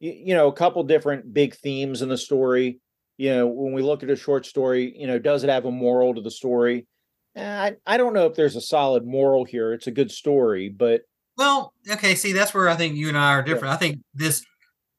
you, 0.00 0.12
you 0.12 0.34
know 0.34 0.48
a 0.48 0.52
couple 0.52 0.82
different 0.82 1.32
big 1.32 1.54
themes 1.54 2.02
in 2.02 2.08
the 2.08 2.18
story. 2.18 2.80
You 3.16 3.30
know, 3.30 3.46
when 3.46 3.72
we 3.72 3.82
look 3.82 4.02
at 4.02 4.10
a 4.10 4.16
short 4.16 4.44
story, 4.44 4.92
you 4.98 5.06
know, 5.06 5.20
does 5.20 5.44
it 5.44 5.50
have 5.50 5.66
a 5.66 5.70
moral 5.70 6.14
to 6.14 6.20
the 6.20 6.32
story? 6.32 6.88
Eh, 7.36 7.46
I 7.46 7.76
I 7.86 7.96
don't 7.96 8.12
know 8.12 8.26
if 8.26 8.34
there's 8.34 8.56
a 8.56 8.60
solid 8.60 9.06
moral 9.06 9.44
here. 9.44 9.72
It's 9.72 9.86
a 9.86 9.92
good 9.92 10.10
story, 10.10 10.68
but 10.68 11.02
well, 11.36 11.72
okay. 11.88 12.16
See, 12.16 12.32
that's 12.32 12.52
where 12.52 12.68
I 12.68 12.74
think 12.74 12.96
you 12.96 13.08
and 13.08 13.18
I 13.18 13.30
are 13.30 13.42
different. 13.42 13.70
Yeah. 13.70 13.74
I 13.74 13.78
think 13.78 13.98
this 14.14 14.44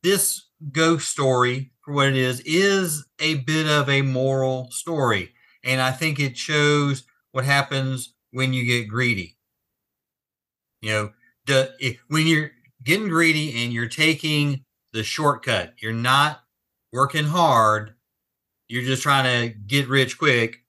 this 0.02 0.48
ghost 0.72 1.10
story 1.10 1.72
for 1.86 1.94
what 1.94 2.08
it 2.08 2.16
is 2.16 2.42
is 2.42 3.06
a 3.20 3.36
bit 3.36 3.68
of 3.68 3.88
a 3.88 4.02
moral 4.02 4.72
story, 4.72 5.34
and 5.64 5.80
I 5.80 5.92
think 5.92 6.20
it 6.20 6.36
shows 6.36 7.06
what 7.32 7.46
happens 7.46 8.16
when 8.32 8.54
you 8.54 8.66
get 8.66 8.90
greedy. 8.90 9.38
You 10.82 10.92
know, 10.92 11.12
the, 11.46 11.74
if, 11.80 11.98
when 12.08 12.26
you're 12.28 12.52
getting 12.84 13.08
greedy 13.08 13.64
and 13.64 13.72
you're 13.72 13.88
taking 13.88 14.64
the 14.94 15.04
shortcut, 15.04 15.74
you're 15.82 15.94
not 15.94 16.42
working 16.92 17.26
hard. 17.26 17.94
You're 18.68 18.84
just 18.84 19.04
trying 19.04 19.52
to 19.52 19.58
get 19.58 19.88
rich 19.88 20.18
quick 20.18 20.64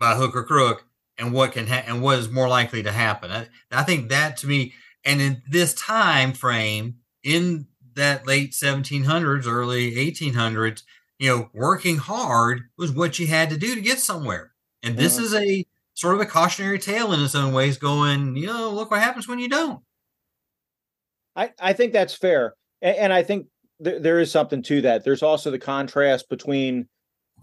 by 0.00 0.14
hook 0.14 0.34
or 0.34 0.44
crook 0.44 0.86
and 1.18 1.32
what 1.32 1.52
can 1.52 1.66
ha- 1.66 1.84
and 1.86 2.00
what 2.00 2.18
is 2.18 2.30
more 2.30 2.48
likely 2.48 2.82
to 2.82 2.92
happen. 2.92 3.30
I, 3.30 3.48
I 3.70 3.82
think 3.82 4.08
that 4.08 4.38
to 4.38 4.46
me, 4.46 4.72
and 5.04 5.20
in 5.20 5.42
this 5.48 5.74
time 5.74 6.32
frame, 6.32 6.96
in 7.22 7.66
that 7.98 8.26
late 8.26 8.52
1700s, 8.52 9.46
early 9.46 9.92
1800s, 9.92 10.82
you 11.18 11.28
know, 11.28 11.50
working 11.52 11.98
hard 11.98 12.62
was 12.76 12.92
what 12.92 13.18
you 13.18 13.26
had 13.26 13.50
to 13.50 13.56
do 13.56 13.74
to 13.74 13.80
get 13.80 13.98
somewhere. 13.98 14.52
And 14.82 14.96
this 14.96 15.16
mm-hmm. 15.16 15.24
is 15.24 15.34
a 15.34 15.66
sort 15.94 16.14
of 16.14 16.20
a 16.20 16.26
cautionary 16.26 16.78
tale 16.78 17.12
in 17.12 17.20
its 17.20 17.34
own 17.34 17.52
ways, 17.52 17.76
going, 17.76 18.36
you 18.36 18.46
know, 18.46 18.70
look 18.70 18.90
what 18.90 19.00
happens 19.00 19.26
when 19.26 19.38
you 19.38 19.48
don't. 19.48 19.80
I, 21.34 21.50
I 21.60 21.72
think 21.72 21.92
that's 21.92 22.14
fair. 22.14 22.54
And, 22.80 22.96
and 22.96 23.12
I 23.12 23.22
think 23.22 23.46
th- 23.82 24.02
there 24.02 24.20
is 24.20 24.30
something 24.30 24.62
to 24.64 24.80
that. 24.82 25.04
There's 25.04 25.22
also 25.22 25.50
the 25.50 25.58
contrast 25.58 26.28
between, 26.28 26.88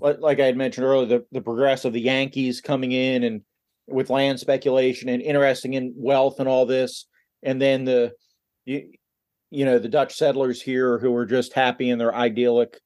like 0.02 0.40
I 0.40 0.46
had 0.46 0.58
mentioned 0.58 0.86
earlier, 0.86 1.06
the, 1.06 1.26
the 1.32 1.42
progress 1.42 1.86
of 1.86 1.94
the 1.94 2.02
Yankees 2.02 2.62
coming 2.62 2.92
in 2.92 3.24
and 3.24 3.42
with 3.88 4.10
land 4.10 4.40
speculation 4.40 5.10
and 5.10 5.22
interesting 5.22 5.74
in 5.74 5.94
wealth 5.96 6.40
and 6.40 6.50
all 6.50 6.66
this, 6.66 7.06
and 7.44 7.62
then 7.62 7.86
the 7.86 8.14
you, 8.66 8.92
you 9.56 9.64
know 9.64 9.80
the 9.80 9.88
Dutch 9.88 10.16
settlers 10.16 10.62
here 10.62 11.00
who 11.00 11.12
were 11.12 11.26
just 11.26 11.54
happy 11.54 11.90
in 11.90 11.98
their 11.98 12.14
idyllic 12.14 12.78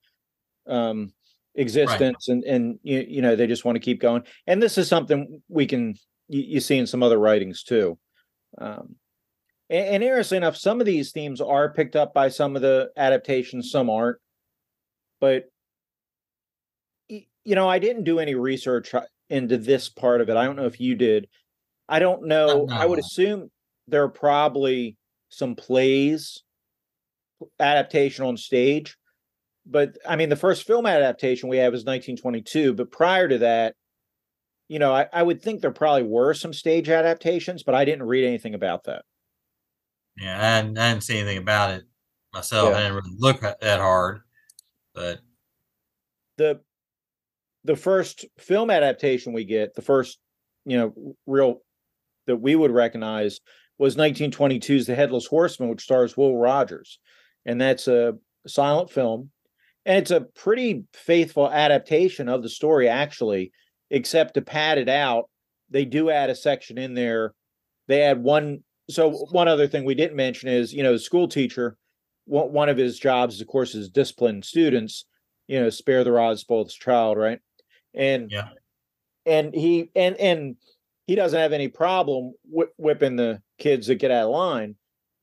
um, 0.68 1.12
existence, 1.56 2.28
right. 2.30 2.36
and 2.36 2.44
and 2.44 2.80
you, 2.84 3.06
you 3.08 3.22
know 3.24 3.36
they 3.36 3.48
just 3.48 3.66
want 3.66 3.76
to 3.76 3.80
keep 3.80 4.00
going. 4.00 4.24
And 4.46 4.62
this 4.62 4.78
is 4.78 4.88
something 4.88 5.42
we 5.50 5.66
can 5.66 5.96
you, 6.28 6.42
you 6.42 6.60
see 6.60 6.78
in 6.78 6.86
some 6.86 7.02
other 7.02 7.18
writings 7.18 7.64
too. 7.64 7.98
Um, 8.60 8.96
and, 9.70 9.88
and 9.88 10.04
interestingly 10.04 10.38
enough, 10.38 10.58
some 10.58 10.80
of 10.80 10.86
these 10.86 11.12
themes 11.12 11.42
are 11.42 11.74
picked 11.74 11.96
up 11.96 12.14
by 12.14 12.30
some 12.30 12.56
of 12.56 12.62
the 12.62 12.92
adaptations, 12.96 13.72
some 13.72 13.90
aren't. 13.90 14.18
But 15.20 15.46
you 17.10 17.56
know, 17.56 17.68
I 17.68 17.80
didn't 17.80 18.04
do 18.04 18.20
any 18.20 18.36
research 18.36 18.94
into 19.32 19.58
this 19.58 19.90
part 19.90 20.22
of 20.22 20.30
it. 20.30 20.38
I 20.38 20.46
don't 20.46 20.56
know 20.56 20.68
if 20.68 20.80
you 20.80 20.94
did. 20.94 21.30
I 21.88 21.98
don't 21.98 22.28
know. 22.28 22.68
I 22.72 22.86
would 22.86 23.00
assume 23.00 23.50
there 23.88 24.04
are 24.04 24.10
probably 24.10 24.98
some 25.30 25.56
plays 25.56 26.44
adaptation 27.60 28.26
on 28.26 28.38
stage. 28.38 28.98
But 29.66 29.98
I 30.08 30.16
mean, 30.16 30.30
the 30.30 30.36
first 30.36 30.66
film 30.66 30.86
adaptation 30.86 31.50
we 31.50 31.58
have 31.58 31.74
is 31.74 31.86
1922. 31.86 32.74
But 32.74 32.92
prior 32.92 33.28
to 33.28 33.38
that, 33.40 33.76
you 34.68 34.80
know, 34.80 34.94
I, 34.94 35.08
I 35.12 35.24
would 35.24 35.42
think 35.42 35.62
there 35.62 35.72
probably 35.72 36.04
were 36.04 36.34
some 36.34 36.54
stage 36.54 36.90
adaptations, 36.90 37.64
but 37.64 37.76
I 37.76 37.86
didn't 37.86 38.08
read 38.08 38.26
anything 38.26 38.54
about 38.54 38.86
that. 38.86 39.04
Yeah, 40.18 40.58
I 40.58 40.62
didn't, 40.62 40.78
I 40.78 41.00
see 41.00 41.18
anything 41.18 41.38
about 41.38 41.72
it 41.72 41.84
myself. 42.34 42.70
Yeah. 42.70 42.78
I 42.78 42.82
didn't 42.82 42.96
really 42.96 43.16
look 43.18 43.42
that 43.42 43.80
hard, 43.80 44.22
but 44.94 45.20
the 46.38 46.62
the 47.64 47.76
first 47.76 48.26
film 48.38 48.70
adaptation 48.70 49.34
we 49.34 49.44
get, 49.44 49.76
the 49.76 49.82
first, 49.82 50.18
you 50.66 50.78
know, 50.78 51.16
real 51.26 51.62
that 52.28 52.38
we 52.38 52.56
would 52.56 52.72
recognize 52.72 53.40
was 53.78 53.96
1922's 53.96 54.86
The 54.86 54.96
Headless 54.96 55.26
Horseman, 55.26 55.70
which 55.70 55.84
stars 55.84 56.16
Will 56.16 56.38
Rogers. 56.38 57.00
And 57.50 57.60
that's 57.60 57.88
a 57.88 58.14
silent 58.46 58.92
film. 58.92 59.32
And 59.84 59.98
it's 59.98 60.12
a 60.12 60.22
pretty 60.22 60.84
faithful 60.94 61.50
adaptation 61.50 62.30
of 62.30 62.44
the 62.44 62.50
story, 62.50 62.88
actually, 62.88 63.52
except 63.90 64.36
to 64.36 64.42
pad 64.44 64.78
it 64.78 64.88
out, 64.88 65.32
they 65.72 65.84
do 65.84 66.12
add 66.12 66.30
a 66.30 66.36
section 66.36 66.78
in 66.78 66.94
there. 66.94 67.34
They 67.88 68.04
add 68.04 68.22
one. 68.22 68.60
So, 68.88 69.10
one 69.32 69.48
other 69.48 69.68
thing 69.68 69.84
we 69.84 69.96
didn't 69.96 70.16
mention 70.16 70.48
is, 70.48 70.74
you 70.74 70.84
know, 70.84 70.94
the 70.94 71.00
school 71.00 71.28
teacher, 71.28 71.76
one 72.26 72.70
of 72.70 72.78
his 72.78 73.00
jobs, 73.00 73.42
of 73.42 73.48
course, 73.48 73.74
is 73.74 73.90
discipline 73.90 74.44
students, 74.44 75.06
you 75.48 75.60
know, 75.60 75.72
spare 75.72 76.04
the 76.04 76.12
rod, 76.12 76.38
spoil 76.38 76.66
the 76.66 76.70
child, 76.70 77.18
right? 77.18 77.40
and 77.96 78.30
yeah, 78.30 78.50
and 79.26 79.56
he 79.56 79.90
and 79.96 80.16
and 80.18 80.56
he 81.08 81.16
doesn't 81.16 81.40
have 81.40 81.54
any 81.54 81.68
problem 81.68 82.34
wh- 82.56 82.78
whipping 82.78 83.16
the 83.16 83.42
kids 83.58 83.88
that 83.88 83.96
get 83.96 84.12
out 84.12 84.26
of 84.26 84.30
line, 84.30 84.76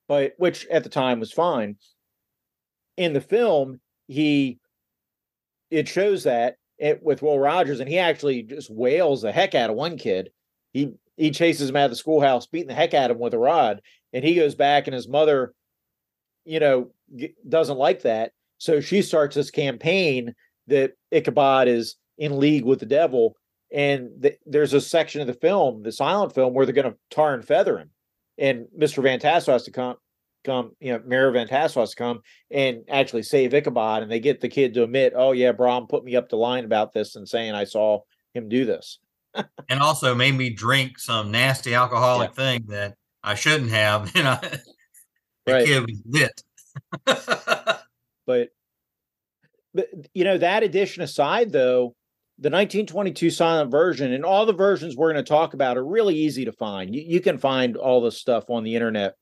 but 0.09 0.33
which 0.39 0.67
at 0.67 0.83
the 0.83 0.91
time 0.91 1.21
was 1.21 1.33
fine. 1.33 1.77
In 2.97 3.13
the 3.13 3.21
film, 3.21 3.81
he 4.09 4.59
it 5.71 5.89
shows 5.89 6.25
that 6.25 6.57
it, 6.79 7.03
with 7.03 7.23
Will 7.23 7.39
Rogers, 7.39 7.81
and 7.81 7.89
he 7.89 7.99
actually 7.99 8.43
just 8.43 8.71
wails 8.71 9.23
the 9.23 9.33
heck 9.33 9.55
out 9.55 9.71
of 9.71 9.77
one 9.77 9.97
kid. 9.97 10.31
He 10.73 10.93
he 11.17 11.31
chases 11.31 11.71
him 11.71 11.77
out 11.77 11.87
of 11.87 11.91
the 11.91 11.97
schoolhouse, 11.97 12.47
beating 12.47 12.69
the 12.69 12.75
heck 12.75 12.95
out 12.95 13.11
of 13.11 13.17
him 13.17 13.23
with 13.23 13.35
a 13.35 13.39
rod, 13.39 13.81
and 14.13 14.25
he 14.25 14.35
goes 14.35 14.55
back, 14.55 14.87
and 14.87 14.95
his 14.95 15.09
mother, 15.09 15.55
you 16.45 16.61
know, 16.61 16.91
doesn't 17.49 17.79
like 17.79 18.03
that, 18.03 18.33
so 18.59 18.81
she 18.81 19.03
starts 19.03 19.35
this 19.35 19.51
campaign 19.51 20.35
that 20.67 20.93
Ichabod 21.11 21.69
is 21.69 21.97
in 22.19 22.39
league 22.39 22.65
with 22.65 22.81
the 22.81 22.87
devil. 22.87 23.37
And 23.73 24.11
th- 24.23 24.39
there's 24.47 24.75
a 24.75 24.81
section 24.81 25.21
of 25.21 25.27
the 25.27 25.35
film, 25.35 25.83
the 25.83 25.93
silent 25.93 26.35
film, 26.35 26.55
where 26.55 26.65
they're 26.65 26.75
going 26.75 26.91
to 26.91 26.99
tar 27.11 27.35
and 27.35 27.45
feather 27.45 27.79
him, 27.79 27.91
and 28.39 28.67
Mr. 28.79 29.03
Van 29.03 29.19
Tassel 29.19 29.55
has 29.55 29.65
to 29.65 29.73
come, 29.73 29.97
come, 30.47 30.73
you 30.81 30.93
know, 30.93 31.03
Mayor 31.05 31.31
Van 31.31 31.47
Tassel 31.47 31.83
has 31.83 31.91
to 31.91 31.97
come 31.97 32.21
and 32.51 32.85
actually 32.89 33.23
save 33.23 33.53
Ichabod, 33.53 34.03
and 34.03 34.11
they 34.11 34.21
get 34.21 34.41
the 34.41 34.49
kid 34.49 34.75
to 34.75 34.85
admit, 34.85 35.13
"Oh 35.15 35.33
yeah, 35.33 35.53
Brom 35.53 35.87
put 35.87 36.05
me 36.05 36.17
up 36.17 36.29
the 36.29 36.37
line 36.37 36.65
about 36.65 36.93
this 36.93 37.17
and 37.17 37.29
saying 37.29 37.53
I 37.53 37.65
saw 37.65 38.01
him 38.33 38.49
do 38.49 38.65
this." 38.65 38.99
and 39.69 39.81
also 39.81 40.15
made 40.15 40.35
me 40.35 40.51
drink 40.51 40.99
some 40.99 41.31
nasty 41.31 41.75
alcoholic 41.75 42.31
yeah. 42.31 42.35
thing 42.35 42.65
that 42.69 42.95
I 43.23 43.35
shouldn't 43.35 43.71
have. 43.71 44.13
And 44.17 44.29
I, 44.29 44.59
the 45.45 45.53
right. 45.53 45.67
kid 45.67 45.87
was 45.87 46.03
lit. 46.07 46.43
but, 48.27 48.49
but 49.75 49.89
you 50.13 50.25
know 50.25 50.39
that 50.39 50.63
addition 50.63 51.03
aside, 51.03 51.53
though, 51.53 51.95
the 52.39 52.51
1922 52.51 53.31
silent 53.31 53.71
version 53.71 54.13
and 54.13 54.25
all 54.25 54.45
the 54.45 54.53
versions 54.53 54.97
we're 54.97 55.13
going 55.13 55.25
to 55.25 55.29
talk 55.29 55.55
about 55.55 55.77
are 55.77 55.87
really 55.87 56.15
easy 56.15 56.45
to 56.45 56.53
find. 56.53 56.95
You, 56.95 57.03
you 57.03 57.21
can 57.21 57.39
find 57.39 57.77
all 57.77 58.01
this 58.01 58.19
stuff 58.19 58.51
on 58.51 58.65
the 58.65 58.75
internet 58.75 59.15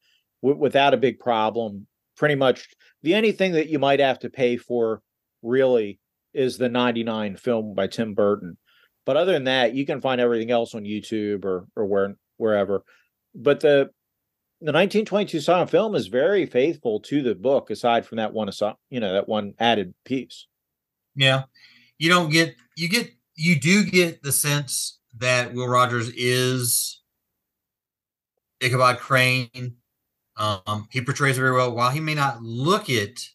w- 0.44 0.60
without 0.60 0.94
a 0.94 0.98
big 0.98 1.18
problem. 1.18 1.86
Pretty 2.16 2.36
much 2.36 2.68
the 3.02 3.16
only 3.16 3.32
thing 3.32 3.52
that 3.52 3.68
you 3.68 3.78
might 3.78 4.00
have 4.00 4.20
to 4.20 4.30
pay 4.30 4.56
for 4.56 5.02
really 5.42 5.98
is 6.32 6.58
the 6.58 6.68
99 6.68 7.36
film 7.36 7.74
by 7.74 7.86
Tim 7.86 8.14
Burton. 8.14 8.56
But 9.06 9.16
other 9.16 9.32
than 9.32 9.44
that, 9.44 9.74
you 9.74 9.84
can 9.84 10.00
find 10.00 10.20
everything 10.20 10.50
else 10.50 10.74
on 10.74 10.84
YouTube 10.84 11.44
or 11.44 11.66
or 11.76 11.86
where 11.86 12.16
wherever. 12.36 12.84
But 13.34 13.60
the 13.60 13.90
the 14.60 14.72
1922 14.72 15.40
silent 15.40 15.70
film 15.70 15.94
is 15.94 16.06
very 16.06 16.46
faithful 16.46 17.00
to 17.00 17.22
the 17.22 17.34
book, 17.34 17.70
aside 17.70 18.06
from 18.06 18.16
that 18.16 18.32
one, 18.32 18.50
you 18.88 19.00
know, 19.00 19.12
that 19.12 19.28
one 19.28 19.54
added 19.58 19.92
piece. 20.04 20.46
Yeah, 21.14 21.42
you 21.98 22.08
don't 22.08 22.30
get 22.30 22.54
you 22.76 22.88
get 22.88 23.12
you 23.34 23.60
do 23.60 23.84
get 23.84 24.22
the 24.22 24.32
sense 24.32 25.00
that 25.18 25.52
Will 25.52 25.68
Rogers 25.68 26.10
is 26.16 27.02
Ichabod 28.60 28.98
Crane. 28.98 29.76
Um, 30.36 30.88
he 30.90 31.00
portrays 31.00 31.38
it 31.38 31.40
very 31.40 31.52
well. 31.52 31.74
While 31.74 31.90
he 31.90 32.00
may 32.00 32.14
not 32.14 32.42
look 32.42 32.88
it 32.88 33.28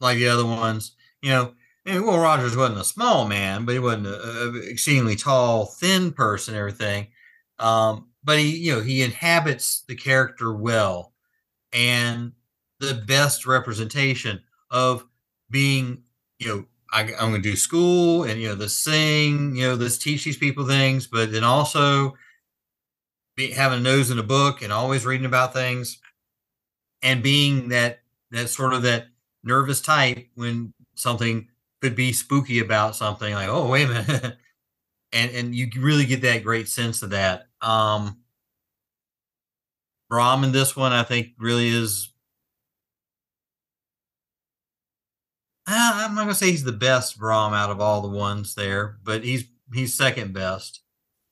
like 0.00 0.18
the 0.18 0.28
other 0.28 0.44
ones, 0.44 0.92
you 1.22 1.30
know, 1.30 1.54
Will 1.86 2.18
Rogers 2.18 2.56
wasn't 2.56 2.80
a 2.80 2.84
small 2.84 3.26
man, 3.26 3.64
but 3.64 3.72
he 3.72 3.78
wasn't 3.78 4.06
a, 4.06 4.20
a 4.20 4.56
exceedingly 4.56 5.16
tall, 5.16 5.66
thin 5.66 6.12
person. 6.12 6.54
Everything, 6.54 7.08
um, 7.58 8.08
but 8.22 8.38
he, 8.38 8.56
you 8.56 8.74
know, 8.74 8.80
he 8.80 9.02
inhabits 9.02 9.82
the 9.88 9.96
character 9.96 10.52
well, 10.52 11.12
and 11.72 12.32
the 12.78 12.94
best 12.94 13.46
representation 13.46 14.42
of 14.70 15.06
being, 15.50 16.02
you 16.38 16.48
know, 16.48 16.64
I, 16.92 17.02
am 17.02 17.30
going 17.30 17.34
to 17.34 17.40
do 17.40 17.56
school 17.56 18.24
and 18.24 18.40
you 18.40 18.48
know 18.48 18.54
this 18.54 18.76
sing, 18.76 19.56
you 19.56 19.66
know 19.66 19.76
this 19.76 19.98
teach 19.98 20.24
these 20.24 20.36
people 20.36 20.66
things, 20.66 21.06
but 21.06 21.32
then 21.32 21.44
also 21.44 22.14
be, 23.36 23.50
having 23.50 23.78
a 23.80 23.82
nose 23.82 24.10
in 24.10 24.18
a 24.18 24.22
book 24.22 24.62
and 24.62 24.72
always 24.72 25.06
reading 25.06 25.26
about 25.26 25.52
things, 25.52 25.98
and 27.02 27.22
being 27.22 27.68
that 27.68 28.00
that 28.30 28.48
sort 28.48 28.74
of 28.74 28.82
that 28.82 29.06
nervous 29.44 29.80
type 29.80 30.28
when 30.34 30.72
something 30.94 31.48
could 31.80 31.96
be 31.96 32.12
spooky 32.12 32.60
about 32.60 32.94
something 32.94 33.34
like 33.34 33.48
oh 33.48 33.68
wait 33.68 33.84
a 33.84 33.88
minute 33.88 34.36
and 35.12 35.30
and 35.32 35.54
you 35.54 35.68
really 35.78 36.06
get 36.06 36.22
that 36.22 36.42
great 36.42 36.68
sense 36.68 37.02
of 37.02 37.10
that. 37.10 37.48
Um, 37.60 38.18
Brom 40.08 40.44
in 40.44 40.52
this 40.52 40.76
one, 40.76 40.92
I 40.92 41.04
think, 41.04 41.28
really 41.38 41.68
is. 41.68 42.12
Uh, 45.66 45.92
I'm 45.94 46.14
not 46.14 46.22
gonna 46.22 46.34
say 46.34 46.50
he's 46.50 46.64
the 46.64 46.72
best 46.72 47.18
Brom 47.18 47.54
out 47.54 47.70
of 47.70 47.80
all 47.80 48.02
the 48.02 48.08
ones 48.08 48.54
there, 48.54 48.98
but 49.02 49.24
he's 49.24 49.44
he's 49.72 49.94
second 49.94 50.32
best. 50.32 50.81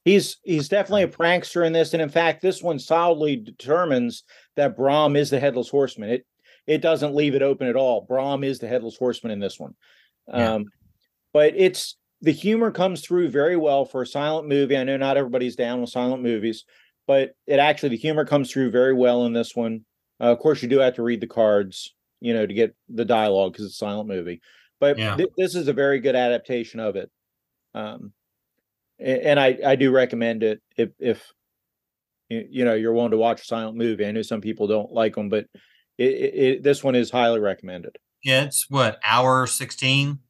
He's 0.05 0.39
he's 0.45 0.69
definitely 0.69 1.03
a 1.03 1.09
prankster 1.09 1.67
in 1.67 1.73
this, 1.73 1.93
and 1.93 2.03
in 2.03 2.09
fact, 2.09 2.41
this 2.41 2.63
one 2.63 2.79
solidly 2.79 3.37
determines 3.37 4.25
that 4.57 4.77
Brom 4.77 5.15
is 5.15 5.31
the 5.31 5.41
headless 5.41 5.69
horseman. 5.69 6.11
It 6.11 6.27
it 6.67 6.81
doesn't 6.81 7.15
leave 7.15 7.35
it 7.35 7.43
open 7.43 7.67
at 7.67 7.77
all. 7.77 8.03
Brom 8.03 8.45
is 8.45 8.59
the 8.59 8.69
headless 8.69 8.97
horseman 8.97 9.33
in 9.33 9.41
this 9.41 9.59
one. 9.59 9.75
Yeah. 10.29 10.55
Um, 10.55 10.65
but 11.33 11.55
it's 11.57 11.97
the 12.23 12.33
humor 12.33 12.71
comes 12.71 13.03
through 13.03 13.31
very 13.31 13.57
well 13.57 13.85
for 13.85 14.03
a 14.03 14.07
silent 14.07 14.49
movie. 14.49 14.77
I 14.77 14.85
know 14.85 14.97
not 14.97 15.17
everybody's 15.17 15.57
down 15.57 15.81
with 15.81 15.91
silent 15.91 16.23
movies, 16.23 16.65
but 17.07 17.35
it 17.47 17.59
actually 17.59 17.91
the 17.91 17.97
humor 17.97 18.25
comes 18.25 18.51
through 18.51 18.71
very 18.71 18.95
well 18.95 19.27
in 19.27 19.33
this 19.33 19.55
one. 19.55 19.85
Uh, 20.21 20.33
of 20.33 20.39
course, 20.39 20.63
you 20.63 20.69
do 20.69 20.79
have 20.79 20.95
to 20.95 21.03
read 21.03 21.21
the 21.21 21.27
cards, 21.27 21.95
you 22.21 22.35
know, 22.35 22.47
to 22.47 22.55
get 22.55 22.75
the 22.89 23.05
dialogue 23.05 23.53
because 23.53 23.67
it's 23.67 23.75
a 23.75 23.79
silent 23.79 24.09
movie. 24.09 24.41
But 24.79 24.99
yeah. 24.99 25.17
th- 25.17 25.31
this 25.37 25.55
is 25.55 25.69
a 25.69 25.73
very 25.73 26.01
good 26.01 26.17
adaptation 26.17 26.81
of 26.81 26.97
it. 26.97 27.11
Um, 27.75 28.13
and 29.01 29.41
I 29.41 29.59
I 29.65 29.77
do 29.77 29.91
recommend 29.91 30.43
it 30.43 30.61
if 30.77 30.91
if 30.99 31.25
you 32.29 32.65
know 32.65 32.75
you're 32.75 32.93
willing 32.93 33.11
to 33.11 33.17
watch 33.17 33.43
a 33.43 33.45
silent 33.45 33.77
movie. 33.77 34.07
I 34.07 34.13
know 34.13 34.23
some 34.23 34.41
people 34.41 34.67
don't 34.67 34.93
like 34.93 35.15
them, 35.15 35.29
but 35.29 35.47
it, 35.99 36.05
it, 36.05 36.63
this 36.63 36.85
one 36.85 36.95
is 36.95 37.11
highly 37.11 37.41
recommended. 37.41 37.97
Yeah, 38.23 38.45
it's 38.45 38.67
what 38.69 38.99
hour 39.05 39.47
sixteen 39.47 40.21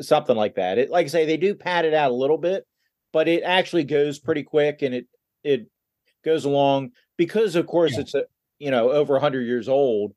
something 0.00 0.36
like 0.36 0.54
that. 0.56 0.78
It 0.78 0.90
like 0.90 1.06
I 1.06 1.08
say 1.08 1.26
they 1.26 1.36
do 1.36 1.54
pad 1.54 1.84
it 1.84 1.94
out 1.94 2.10
a 2.10 2.14
little 2.14 2.38
bit, 2.38 2.66
but 3.12 3.28
it 3.28 3.42
actually 3.42 3.84
goes 3.84 4.18
pretty 4.18 4.42
quick 4.42 4.82
and 4.82 4.94
it 4.94 5.06
it 5.42 5.66
goes 6.24 6.44
along 6.44 6.90
because 7.16 7.54
of 7.54 7.66
course 7.66 7.94
yeah. 7.94 8.00
it's 8.00 8.14
a 8.14 8.24
you 8.58 8.70
know 8.70 8.90
over 8.90 9.14
100 9.14 9.42
years 9.42 9.68
old 9.68 10.12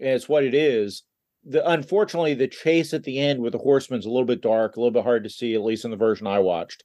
and 0.00 0.10
it's 0.10 0.28
what 0.28 0.44
it 0.44 0.54
is. 0.54 1.02
The 1.44 1.68
unfortunately 1.68 2.34
the 2.34 2.48
chase 2.48 2.92
at 2.92 3.04
the 3.04 3.18
end 3.18 3.40
with 3.40 3.52
the 3.52 3.58
horseman's 3.58 4.06
a 4.06 4.10
little 4.10 4.24
bit 4.24 4.40
dark, 4.42 4.76
a 4.76 4.80
little 4.80 4.92
bit 4.92 5.04
hard 5.04 5.24
to 5.24 5.30
see 5.30 5.54
at 5.54 5.62
least 5.62 5.84
in 5.84 5.90
the 5.90 5.96
version 5.96 6.26
I 6.26 6.40
watched. 6.40 6.84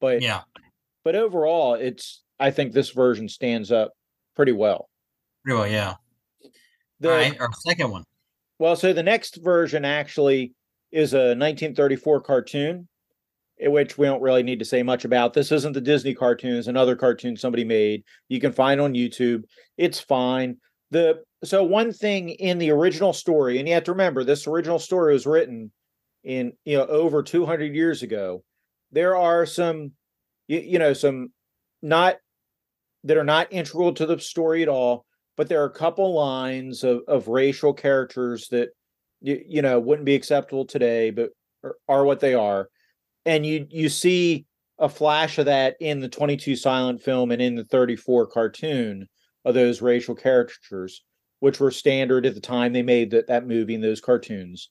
But 0.00 0.22
yeah. 0.22 0.42
But 1.04 1.16
overall 1.16 1.74
it's 1.74 2.22
I 2.40 2.50
think 2.50 2.72
this 2.72 2.90
version 2.90 3.28
stands 3.28 3.72
up 3.72 3.92
pretty 4.36 4.52
well. 4.52 4.88
Pretty 5.44 5.58
well, 5.58 5.68
yeah. 5.68 5.94
The, 7.00 7.10
All 7.10 7.16
right, 7.16 7.40
our 7.40 7.50
second 7.66 7.90
one. 7.90 8.04
Well, 8.58 8.76
so 8.76 8.92
the 8.92 9.02
next 9.02 9.36
version 9.42 9.84
actually 9.84 10.52
is 10.90 11.14
a 11.14 11.34
1934 11.36 12.20
cartoon, 12.22 12.88
eh, 13.60 13.68
which 13.68 13.96
we 13.96 14.06
don't 14.06 14.22
really 14.22 14.42
need 14.42 14.58
to 14.58 14.64
say 14.64 14.82
much 14.82 15.04
about. 15.04 15.32
This 15.32 15.52
isn't 15.52 15.72
the 15.72 15.80
Disney 15.80 16.14
cartoons; 16.14 16.66
another 16.66 16.96
cartoon 16.96 17.36
somebody 17.36 17.64
made. 17.64 18.02
You 18.28 18.40
can 18.40 18.52
find 18.52 18.80
on 18.80 18.94
YouTube. 18.94 19.44
It's 19.76 20.00
fine. 20.00 20.56
The 20.90 21.22
so 21.44 21.62
one 21.62 21.92
thing 21.92 22.30
in 22.30 22.58
the 22.58 22.70
original 22.70 23.12
story, 23.12 23.58
and 23.58 23.68
you 23.68 23.74
have 23.74 23.84
to 23.84 23.92
remember 23.92 24.24
this 24.24 24.46
original 24.46 24.78
story 24.78 25.12
was 25.12 25.26
written 25.26 25.70
in 26.24 26.52
you 26.64 26.78
know 26.78 26.86
over 26.86 27.22
200 27.22 27.74
years 27.74 28.02
ago. 28.02 28.42
There 28.92 29.16
are 29.16 29.46
some, 29.46 29.92
you, 30.46 30.60
you 30.60 30.78
know, 30.78 30.92
some 30.92 31.32
not 31.82 32.16
that 33.04 33.16
are 33.16 33.24
not 33.24 33.52
integral 33.52 33.94
to 33.94 34.06
the 34.06 34.18
story 34.18 34.62
at 34.62 34.68
all, 34.68 35.04
but 35.36 35.48
there 35.48 35.62
are 35.62 35.66
a 35.66 35.70
couple 35.70 36.14
lines 36.14 36.84
of, 36.84 37.02
of 37.06 37.28
racial 37.28 37.72
characters 37.72 38.48
that 38.48 38.70
you, 39.20 39.42
you 39.46 39.62
know 39.62 39.78
wouldn't 39.80 40.06
be 40.06 40.14
acceptable 40.14 40.64
today 40.64 41.10
but 41.10 41.30
are 41.88 42.04
what 42.04 42.20
they 42.20 42.34
are. 42.34 42.68
And 43.26 43.44
you 43.44 43.66
you 43.70 43.88
see 43.88 44.46
a 44.78 44.88
flash 44.88 45.38
of 45.38 45.46
that 45.46 45.76
in 45.80 46.00
the 46.00 46.08
22 46.08 46.56
silent 46.56 47.02
film 47.02 47.30
and 47.30 47.42
in 47.42 47.56
the 47.56 47.64
34 47.64 48.28
cartoon 48.28 49.08
of 49.44 49.54
those 49.54 49.82
racial 49.82 50.14
caricatures 50.14 51.02
which 51.40 51.60
were 51.60 51.70
standard 51.70 52.26
at 52.26 52.34
the 52.34 52.40
time 52.40 52.72
they 52.72 52.82
made 52.82 53.10
that, 53.10 53.28
that 53.28 53.46
movie 53.46 53.74
and 53.74 53.84
those 53.84 54.00
cartoons. 54.00 54.70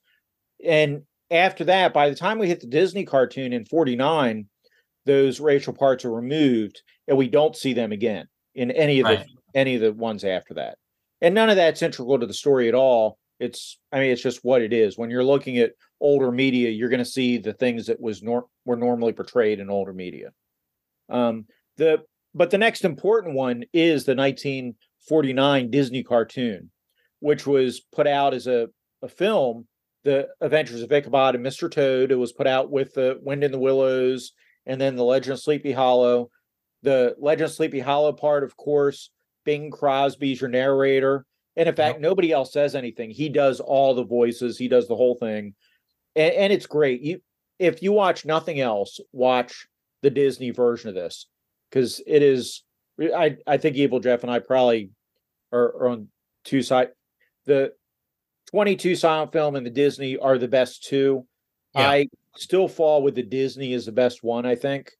And 0.66 1.04
after 1.32 1.64
that 1.66 1.94
by 1.94 2.10
the 2.10 2.16
time 2.16 2.40
we 2.40 2.48
hit 2.48 2.62
the 2.62 2.68
disney 2.68 3.06
cartoon 3.06 3.54
in 3.54 3.66
49 3.66 4.48
those 5.08 5.40
racial 5.40 5.74
parts 5.74 6.06
are 6.06 6.14
removed 6.14 6.82
and 7.08 7.18
we 7.18 7.28
don't 7.28 7.56
see 7.56 7.74
them 7.74 7.92
again 7.92 8.28
in 8.54 8.70
any 8.72 9.00
of 9.00 9.06
right. 9.06 9.26
the 9.26 9.60
any 9.60 9.76
of 9.76 9.82
the 9.82 9.94
ones 9.94 10.24
after 10.24 10.54
that. 10.56 10.78
And 11.22 11.34
none 11.34 11.50
of 11.50 11.56
that's 11.56 11.82
integral 11.82 12.20
to 12.20 12.28
the 12.28 12.34
story 12.34 12.68
at 12.68 12.76
all. 12.76 13.18
It's 13.40 13.80
i 13.92 14.00
mean 14.00 14.12
it's 14.12 14.22
just 14.22 14.44
what 14.44 14.62
it 14.62 14.74
is. 14.74 14.98
When 14.98 15.10
you're 15.10 15.24
looking 15.24 15.58
at 15.58 15.72
older 16.00 16.32
media 16.32 16.70
you're 16.70 16.90
going 16.90 17.00
to 17.00 17.06
see 17.06 17.38
the 17.38 17.54
things 17.54 17.88
that 17.88 18.00
was 18.00 18.22
nor- 18.22 18.46
were 18.66 18.76
normally 18.76 19.14
portrayed 19.14 19.60
in 19.60 19.70
older 19.70 19.94
media. 19.94 20.32
Um 21.10 21.46
the 21.78 22.04
but 22.36 22.52
the 22.52 22.58
next 22.58 22.84
important 22.84 23.34
one 23.36 23.64
is 23.74 24.04
the 24.06 24.16
1949 24.16 25.72
disney 25.72 26.04
cartoon 26.04 26.70
which 27.20 27.48
was 27.48 27.82
put 27.96 28.06
out 28.06 28.36
as 28.36 28.46
a, 28.46 28.68
a 29.02 29.08
film 29.08 29.66
the 30.04 30.28
adventures 30.42 30.82
of 30.82 30.92
ichabod 30.92 31.36
and 31.36 31.46
mr 31.46 31.70
toad 31.70 32.12
it 32.12 32.16
was 32.16 32.34
put 32.34 32.48
out 32.48 32.72
with 32.72 32.94
the 32.94 33.20
wind 33.22 33.44
in 33.44 33.52
the 33.52 33.60
willows 33.60 34.34
and 34.66 34.80
then 34.80 34.96
the 34.96 35.04
legend 35.04 35.34
of 35.34 35.40
sleepy 35.40 35.72
hollow 35.72 36.30
the 36.84 37.16
legend 37.20 37.46
of 37.46 37.52
sleepy 37.52 37.80
hollow 37.80 38.14
part 38.14 38.44
of 38.44 38.56
course 38.56 39.10
bing 39.46 39.72
crosby's 39.72 40.42
your 40.42 40.50
narrator 40.50 41.26
and 41.58 41.68
in 41.68 41.76
fact, 41.76 42.00
nobody 42.00 42.32
else 42.32 42.54
says 42.54 42.76
anything. 42.76 43.10
He 43.10 43.30
does 43.30 43.60
all 43.60 43.96
the 43.96 44.06
voices. 44.06 44.60
He 44.60 44.68
does 44.68 44.88
the 44.88 44.96
whole 44.96 45.16
thing, 45.16 45.56
and, 46.16 46.34
and 46.34 46.54
it's 46.54 46.68
great. 46.68 47.02
You, 47.02 47.20
if 47.58 47.82
you 47.82 47.92
watch 47.92 48.26
nothing 48.26 48.60
else, 48.60 49.00
watch 49.12 49.66
the 50.04 50.12
Disney 50.12 50.52
version 50.52 50.90
of 50.90 50.96
this 50.96 51.26
because 51.70 52.00
it 52.06 52.22
is. 52.22 52.64
I 53.02 53.38
I 53.48 53.58
think 53.58 53.76
Evil 53.76 54.00
Jeff 54.00 54.22
and 54.22 54.32
I 54.32 54.38
probably 54.38 54.92
are, 55.52 55.66
are 55.66 55.88
on 55.90 56.10
two 56.44 56.62
sides. 56.62 56.92
The 57.48 57.74
22 58.52 58.96
silent 58.96 59.32
film 59.32 59.56
and 59.56 59.66
the 59.66 59.72
Disney 59.72 60.18
are 60.18 60.38
the 60.38 60.48
best 60.48 60.84
two. 60.84 61.26
Yeah. 61.76 61.90
I 61.90 62.08
still 62.36 62.68
fall 62.68 63.04
with 63.04 63.16
the 63.16 63.24
Disney 63.24 63.74
as 63.74 63.86
the 63.86 63.92
best 63.92 64.24
one, 64.24 64.46
I 64.46 64.56
think, 64.56 64.92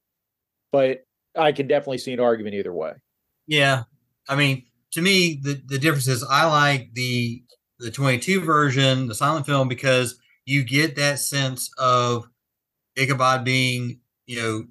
but 0.72 1.00
I 1.36 1.52
can 1.52 1.68
definitely 1.68 2.00
see 2.00 2.14
an 2.14 2.20
argument 2.20 2.56
either 2.56 2.74
way. 2.74 2.94
Yeah. 3.48 3.84
I 4.28 4.36
mean, 4.36 4.66
to 4.92 5.02
me, 5.02 5.40
the, 5.42 5.62
the 5.66 5.80
difference 5.80 6.08
is 6.08 6.24
I 6.30 6.46
like 6.46 6.90
the 6.94 7.44
the 7.80 7.92
22 7.92 8.42
version, 8.42 9.08
the 9.08 9.14
silent 9.14 9.46
film, 9.46 9.68
because 9.68 10.20
you 10.46 10.64
get 10.64 10.96
that 10.96 11.20
sense 11.20 11.70
of 11.78 12.28
Ichabod 12.96 13.46
being, 13.46 14.00
you 14.26 14.42
know, 14.42 14.66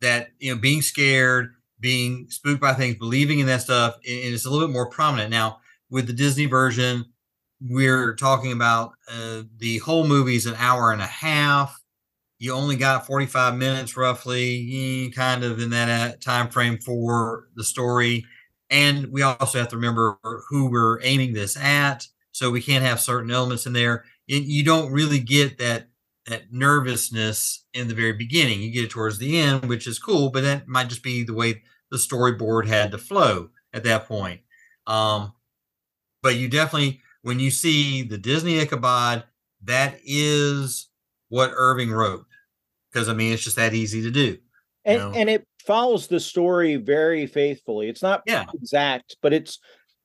that 0.00 0.28
you 0.38 0.54
know 0.54 0.60
being 0.60 0.82
scared, 0.82 1.54
being 1.80 2.26
spooked 2.28 2.60
by 2.60 2.74
things, 2.74 2.96
believing 2.96 3.38
in 3.38 3.46
that 3.46 3.62
stuff, 3.62 3.94
and 3.94 4.34
it's 4.34 4.44
a 4.44 4.50
little 4.50 4.68
bit 4.68 4.72
more 4.72 4.90
prominent 4.90 5.30
now. 5.30 5.60
With 5.90 6.06
the 6.06 6.12
Disney 6.12 6.46
version, 6.46 7.06
we're 7.60 8.14
talking 8.14 8.52
about 8.52 8.92
uh, 9.10 9.42
the 9.56 9.78
whole 9.78 10.06
movie's 10.06 10.46
an 10.46 10.54
hour 10.58 10.92
and 10.92 11.02
a 11.02 11.06
half. 11.06 11.80
You 12.38 12.52
only 12.52 12.76
got 12.76 13.06
45 13.06 13.56
minutes 13.56 13.96
roughly 13.96 15.10
kind 15.14 15.42
of 15.42 15.58
in 15.60 15.70
that 15.70 15.88
uh, 15.88 16.16
time 16.20 16.50
frame 16.50 16.78
for 16.78 17.48
the 17.56 17.64
story. 17.64 18.24
And 18.70 19.08
we 19.10 19.22
also 19.22 19.58
have 19.58 19.68
to 19.68 19.76
remember 19.76 20.18
who 20.48 20.70
we're 20.70 21.02
aiming 21.02 21.32
this 21.32 21.56
at 21.56 22.06
so 22.32 22.50
we 22.50 22.62
can't 22.62 22.84
have 22.84 23.00
certain 23.00 23.30
elements 23.30 23.66
in 23.66 23.72
there. 23.72 24.04
You 24.26 24.64
don't 24.64 24.92
really 24.92 25.20
get 25.20 25.58
that 25.58 25.88
that 26.26 26.52
nervousness 26.52 27.64
in 27.72 27.88
the 27.88 27.94
very 27.94 28.12
beginning. 28.12 28.60
You 28.60 28.70
get 28.70 28.84
it 28.84 28.90
towards 28.90 29.16
the 29.16 29.38
end 29.38 29.64
which 29.66 29.86
is 29.86 29.98
cool 29.98 30.30
but 30.30 30.42
that 30.42 30.68
might 30.68 30.90
just 30.90 31.02
be 31.02 31.24
the 31.24 31.32
way 31.32 31.62
the 31.90 31.96
storyboard 31.96 32.66
had 32.66 32.90
to 32.90 32.98
flow 32.98 33.48
at 33.72 33.84
that 33.84 34.06
point. 34.06 34.42
Um, 34.86 35.32
but 36.28 36.36
you 36.36 36.48
definitely 36.48 37.00
when 37.22 37.40
you 37.40 37.50
see 37.50 38.02
the 38.02 38.18
disney 38.18 38.58
ichabod 38.60 39.24
that 39.62 39.98
is 40.04 40.88
what 41.28 41.50
irving 41.54 41.90
wrote 41.90 42.26
because 42.92 43.08
I 43.08 43.14
mean 43.14 43.32
it's 43.32 43.44
just 43.44 43.56
that 43.56 43.74
easy 43.74 44.02
to 44.02 44.10
do. 44.10 44.38
And 44.84 44.98
know? 44.98 45.12
and 45.14 45.28
it 45.28 45.46
follows 45.66 46.06
the 46.06 46.20
story 46.20 46.76
very 46.76 47.26
faithfully. 47.26 47.88
It's 47.88 48.02
not 48.02 48.22
yeah. 48.26 48.46
exact, 48.54 49.16
but 49.22 49.32
it's 49.32 49.58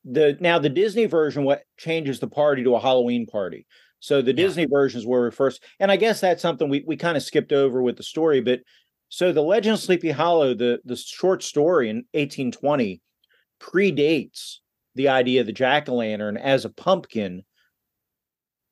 the 0.04 0.38
now 0.40 0.60
the 0.60 0.70
Disney 0.70 1.06
version 1.06 1.44
what 1.44 1.64
changes 1.78 2.20
the 2.20 2.28
party 2.28 2.64
to 2.64 2.76
a 2.76 2.80
Halloween 2.80 3.26
party. 3.26 3.66
So 4.00 4.22
the 4.22 4.32
yeah. 4.32 4.36
Disney 4.48 4.66
versions 4.66 5.06
were 5.06 5.32
first, 5.32 5.64
and 5.80 5.90
I 5.90 5.96
guess 5.96 6.20
that's 6.20 6.42
something 6.42 6.68
we, 6.68 6.84
we 6.86 6.98
kind 6.98 7.16
of 7.16 7.24
skipped 7.24 7.54
over 7.54 7.82
with 7.82 7.96
the 7.96 8.04
story. 8.04 8.42
But 8.42 8.62
so 9.08 9.32
the 9.32 9.42
Legend 9.42 9.76
of 9.76 9.80
Sleepy 9.80 10.12
Hollow, 10.12 10.54
the 10.54 10.80
the 10.84 10.98
short 10.98 11.44
story 11.44 11.90
in 11.90 11.98
1820, 12.12 13.02
predates 13.62 14.58
the 14.96 15.10
idea 15.10 15.42
of 15.42 15.48
the 15.48 15.54
jack 15.54 15.90
o' 15.90 15.96
lantern 15.96 16.38
as 16.38 16.66
a 16.66 16.70
pumpkin 16.70 17.44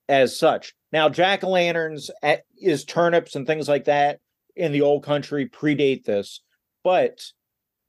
as 0.08 0.38
such. 0.38 0.74
Now, 0.92 1.08
jack 1.08 1.44
o' 1.44 1.50
lanterns 1.50 2.10
eh, 2.22 2.38
is 2.60 2.84
turnips 2.84 3.34
and 3.34 3.46
things 3.46 3.68
like 3.68 3.84
that 3.84 4.20
in 4.56 4.72
the 4.72 4.82
old 4.82 5.04
country 5.04 5.48
predate 5.48 6.04
this, 6.04 6.40
but 6.84 7.20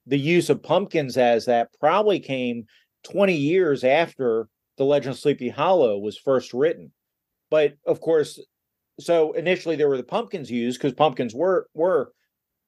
the 0.06 0.20
use 0.20 0.50
of 0.50 0.64
pumpkins 0.64 1.18
as 1.18 1.46
that 1.46 1.70
probably 1.80 2.20
came 2.20 2.66
20 3.04 3.34
years 3.34 3.84
after 3.84 4.48
the 4.78 4.86
Legend 4.86 5.16
of 5.16 5.20
Sleepy 5.20 5.50
Hollow 5.50 5.98
was 5.98 6.18
first 6.18 6.54
written. 6.54 6.92
But 7.50 7.74
of 7.86 8.02
course, 8.02 8.40
so 9.00 9.34
initially 9.34 9.76
there 9.76 9.90
were 9.90 9.98
the 9.98 10.04
pumpkins 10.04 10.50
used 10.50 10.80
because 10.80 10.94
pumpkins 10.94 11.34
were 11.34 11.68
were 11.74 12.12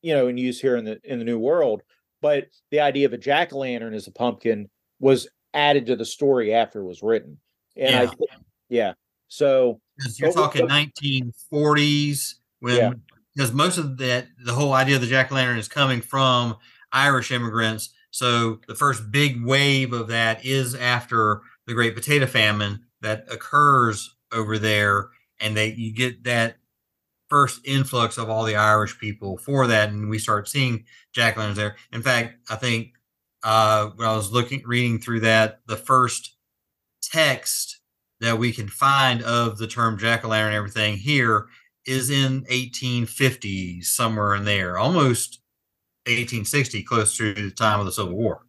you 0.01 0.13
know 0.13 0.27
in 0.27 0.37
use 0.37 0.59
here 0.59 0.75
in 0.75 0.85
the 0.85 0.99
in 1.03 1.19
the 1.19 1.25
new 1.25 1.39
world 1.39 1.81
but 2.21 2.47
the 2.71 2.79
idea 2.79 3.05
of 3.05 3.13
a 3.13 3.17
jack-o'-lantern 3.17 3.93
as 3.93 4.07
a 4.07 4.11
pumpkin 4.11 4.69
was 4.99 5.27
added 5.55 5.85
to 5.87 5.95
the 5.95 6.05
story 6.05 6.53
after 6.53 6.81
it 6.81 6.85
was 6.85 7.01
written 7.01 7.37
and 7.77 7.89
Yeah. 7.89 8.01
i 8.01 8.05
thi- 8.07 8.25
yeah 8.69 8.93
so 9.27 9.79
you're 10.17 10.31
talking 10.31 10.67
but- 10.67 10.69
1940s 11.51 12.35
when 12.59 12.75
Yeah. 12.77 12.93
because 13.33 13.51
most 13.53 13.77
of 13.77 13.97
that 13.97 14.27
the 14.43 14.53
whole 14.53 14.73
idea 14.73 14.95
of 14.95 15.01
the 15.01 15.07
jack 15.07 15.31
o' 15.31 15.35
lantern 15.35 15.57
is 15.57 15.67
coming 15.67 16.01
from 16.01 16.57
Irish 16.91 17.31
immigrants. 17.31 17.89
So 18.11 18.61
the 18.69 18.75
first 18.75 19.11
big 19.11 19.43
wave 19.43 19.91
of 19.91 20.07
that 20.07 20.45
is 20.45 20.73
after 20.75 21.41
the 21.67 21.73
Great 21.73 21.93
Potato 21.95 22.25
Famine 22.25 22.85
that 23.01 23.25
occurs 23.29 24.15
over 24.31 24.57
there, 24.57 25.09
and 25.41 25.57
they 25.57 25.73
you 25.73 25.91
get 25.93 26.23
that 26.23 26.55
first 27.29 27.59
influx 27.65 28.17
of 28.17 28.29
all 28.29 28.45
the 28.45 28.55
Irish 28.55 28.97
people 28.97 29.37
for 29.37 29.67
that, 29.67 29.89
and 29.89 30.09
we 30.09 30.17
start 30.19 30.47
seeing 30.47 30.85
jack 31.11 31.35
o' 31.35 31.41
lanterns 31.41 31.57
there. 31.57 31.75
In 31.91 32.01
fact, 32.01 32.35
I 32.49 32.55
think 32.55 32.93
uh, 33.45 33.91
when 33.95 34.07
I 34.07 34.15
was 34.15 34.31
looking 34.31 34.63
reading 34.65 34.99
through 34.99 35.21
that, 35.21 35.59
the 35.67 35.77
first 35.77 36.35
text 37.03 37.79
that 38.19 38.39
we 38.39 38.51
can 38.51 38.67
find 38.67 39.21
of 39.21 39.59
the 39.59 39.67
term 39.67 39.99
jack 39.99 40.25
o' 40.25 40.29
lantern 40.29 40.47
and 40.47 40.57
everything 40.57 40.97
here 40.97 41.45
is 41.85 42.09
in 42.09 42.37
1850 42.49 43.81
somewhere 43.81 44.33
in 44.33 44.45
there, 44.45 44.79
almost 44.79 45.41
1860, 46.07 46.83
close 46.83 47.15
to 47.17 47.33
the 47.35 47.51
time 47.51 47.79
of 47.79 47.85
the 47.85 47.91
Civil 47.91 48.15
War. 48.15 48.47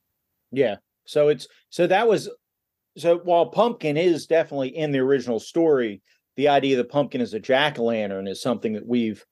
Yeah. 0.51 0.77
So 1.05 1.29
it's 1.29 1.47
so 1.69 1.87
that 1.87 2.09
was 2.09 2.31
so 2.97 3.19
while 3.19 3.47
pumpkin 3.47 3.99
is 3.99 4.27
definitely 4.27 4.75
in 4.75 4.93
the 4.93 5.01
original 5.01 5.39
story, 5.39 6.01
the 6.37 6.49
idea 6.49 6.79
the 6.79 6.85
pumpkin 6.85 7.21
as 7.21 7.35
a 7.35 7.39
jack 7.39 7.79
o' 7.79 7.85
lantern 7.85 8.27
is 8.27 8.41
something 8.41 8.73
that 8.73 8.87
we've 8.87 9.23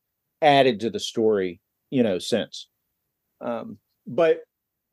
added 0.43 0.81
to 0.81 0.91
the 0.91 1.01
story, 1.01 1.63
you 1.89 2.03
know, 2.03 2.19
since. 2.19 2.69
Um, 3.41 3.79
but 4.07 4.41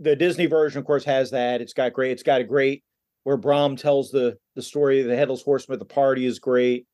the 0.02 0.16
Disney 0.16 0.48
version, 0.48 0.80
of 0.80 0.86
course, 0.86 1.06
has 1.06 1.32
that. 1.32 1.62
It's 1.62 1.74
got 1.74 1.94
great. 1.94 2.12
It's 2.12 2.24
got 2.24 2.42
a 2.42 2.44
great 2.44 2.84
where 3.24 3.38
Brom 3.38 3.76
tells 3.76 4.12
the 4.12 4.38
the 4.56 4.62
story 4.62 5.00
of 5.02 5.08
the 5.08 5.16
headless 5.16 5.42
horseman 5.44 5.76
at 5.76 5.80
the 5.80 5.86
party 5.86 6.26
is 6.26 6.40
great. 6.40 6.86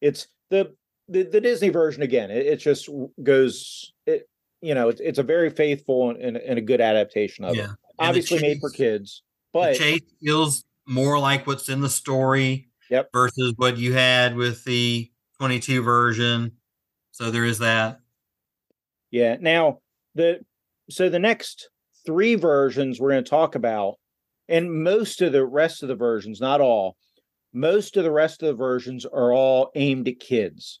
It's 0.00 0.26
the 0.50 0.74
the, 1.08 1.24
the 1.24 1.40
Disney 1.40 1.68
version 1.68 2.02
again. 2.02 2.30
It, 2.30 2.46
it 2.46 2.56
just 2.56 2.88
goes. 3.22 3.92
It 4.06 4.28
you 4.60 4.74
know 4.74 4.88
it's 4.88 5.00
it's 5.00 5.18
a 5.18 5.22
very 5.24 5.50
faithful 5.50 6.10
and, 6.10 6.18
and, 6.20 6.36
and 6.36 6.58
a 6.58 6.62
good 6.62 6.80
adaptation 6.80 7.44
of 7.44 7.54
it 7.54 7.58
Yeah. 7.58 7.66
the 7.66 7.76
obviously 7.98 8.40
made 8.40 8.60
for 8.60 8.70
chase- 8.70 8.76
kids, 8.76 9.22
the 9.52 9.58
but 9.60 9.76
chase 9.76 10.00
feels 10.24 10.64
more 10.86 11.18
like 11.18 11.46
what's 11.46 11.68
in 11.68 11.80
the 11.80 11.90
story 11.90 12.68
Yep. 12.90 13.08
versus 13.12 13.54
what 13.56 13.76
you 13.78 13.92
had 13.94 14.36
with 14.36 14.64
the 14.64 15.10
22 15.38 15.82
version. 15.82 16.52
So 17.12 17.30
there 17.30 17.44
is 17.44 17.58
that. 17.60 17.98
yeah. 19.10 19.36
Now 19.40 19.78
the 20.14 20.40
so 20.90 21.08
the 21.08 21.18
next 21.18 21.70
three 22.04 22.34
versions 22.34 23.00
we're 23.00 23.10
going 23.10 23.24
to 23.24 23.30
talk 23.30 23.54
about, 23.54 23.94
and 24.48 24.82
most 24.82 25.22
of 25.22 25.32
the 25.32 25.44
rest 25.44 25.82
of 25.82 25.88
the 25.88 25.94
versions, 25.94 26.40
not 26.40 26.60
all, 26.60 26.96
most 27.52 27.96
of 27.96 28.04
the 28.04 28.10
rest 28.10 28.42
of 28.42 28.48
the 28.48 28.54
versions 28.54 29.04
are 29.04 29.32
all 29.32 29.70
aimed 29.74 30.08
at 30.08 30.20
kids. 30.20 30.80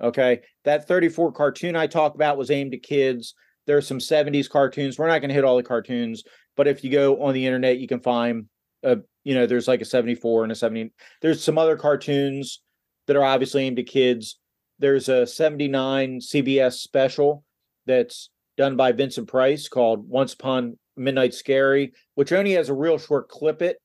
Okay, 0.00 0.42
that 0.64 0.86
34 0.86 1.32
cartoon 1.32 1.74
I 1.74 1.86
talked 1.86 2.16
about 2.16 2.36
was 2.36 2.50
aimed 2.50 2.74
at 2.74 2.82
kids. 2.82 3.34
There's 3.66 3.86
some 3.86 3.98
70s 3.98 4.48
cartoons. 4.48 4.98
We're 4.98 5.08
not 5.08 5.20
going 5.20 5.30
to 5.30 5.34
hit 5.34 5.44
all 5.44 5.56
the 5.56 5.62
cartoons, 5.62 6.22
but 6.56 6.68
if 6.68 6.84
you 6.84 6.90
go 6.90 7.22
on 7.22 7.34
the 7.34 7.46
internet, 7.46 7.78
you 7.78 7.88
can 7.88 8.00
find 8.00 8.46
a 8.82 8.98
you 9.24 9.34
know 9.34 9.46
there's 9.46 9.68
like 9.68 9.80
a 9.80 9.86
74 9.86 10.44
and 10.44 10.52
a 10.52 10.54
70. 10.54 10.92
There's 11.22 11.42
some 11.42 11.58
other 11.58 11.76
cartoons 11.76 12.60
that 13.06 13.16
are 13.16 13.24
obviously 13.24 13.64
aimed 13.64 13.78
at 13.78 13.86
kids. 13.86 14.38
There's 14.78 15.08
a 15.08 15.26
79 15.26 16.20
CBS 16.20 16.74
special 16.74 17.42
that's 17.86 18.30
done 18.56 18.76
by 18.76 18.92
Vincent 18.92 19.28
Price 19.28 19.68
called 19.68 20.08
Once 20.08 20.32
Upon 20.34 20.78
Midnight 20.96 21.34
Scary, 21.34 21.92
which 22.14 22.32
only 22.32 22.52
has 22.52 22.68
a 22.68 22.74
real 22.74 22.98
short 22.98 23.28
clip 23.28 23.62
it 23.62 23.78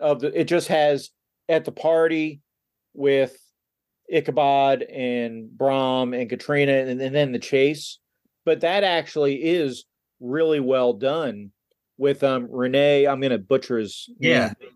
of 0.00 0.20
the 0.20 0.38
it 0.38 0.44
just 0.44 0.68
has 0.68 1.10
at 1.48 1.64
the 1.64 1.72
party 1.72 2.40
with 2.94 3.36
Ichabod 4.08 4.82
and 4.82 5.50
Brom 5.56 6.14
and 6.14 6.28
Katrina 6.28 6.72
and, 6.72 7.00
and 7.00 7.14
then 7.14 7.32
the 7.32 7.38
chase. 7.38 7.98
But 8.44 8.60
that 8.60 8.84
actually 8.84 9.42
is 9.42 9.84
really 10.20 10.60
well 10.60 10.92
done 10.92 11.50
with 11.96 12.22
um 12.22 12.46
Renee. 12.50 13.06
I'm 13.06 13.20
gonna 13.20 13.38
butcher 13.38 13.78
his 13.78 14.08
Yeah. 14.18 14.52
name. 14.60 14.70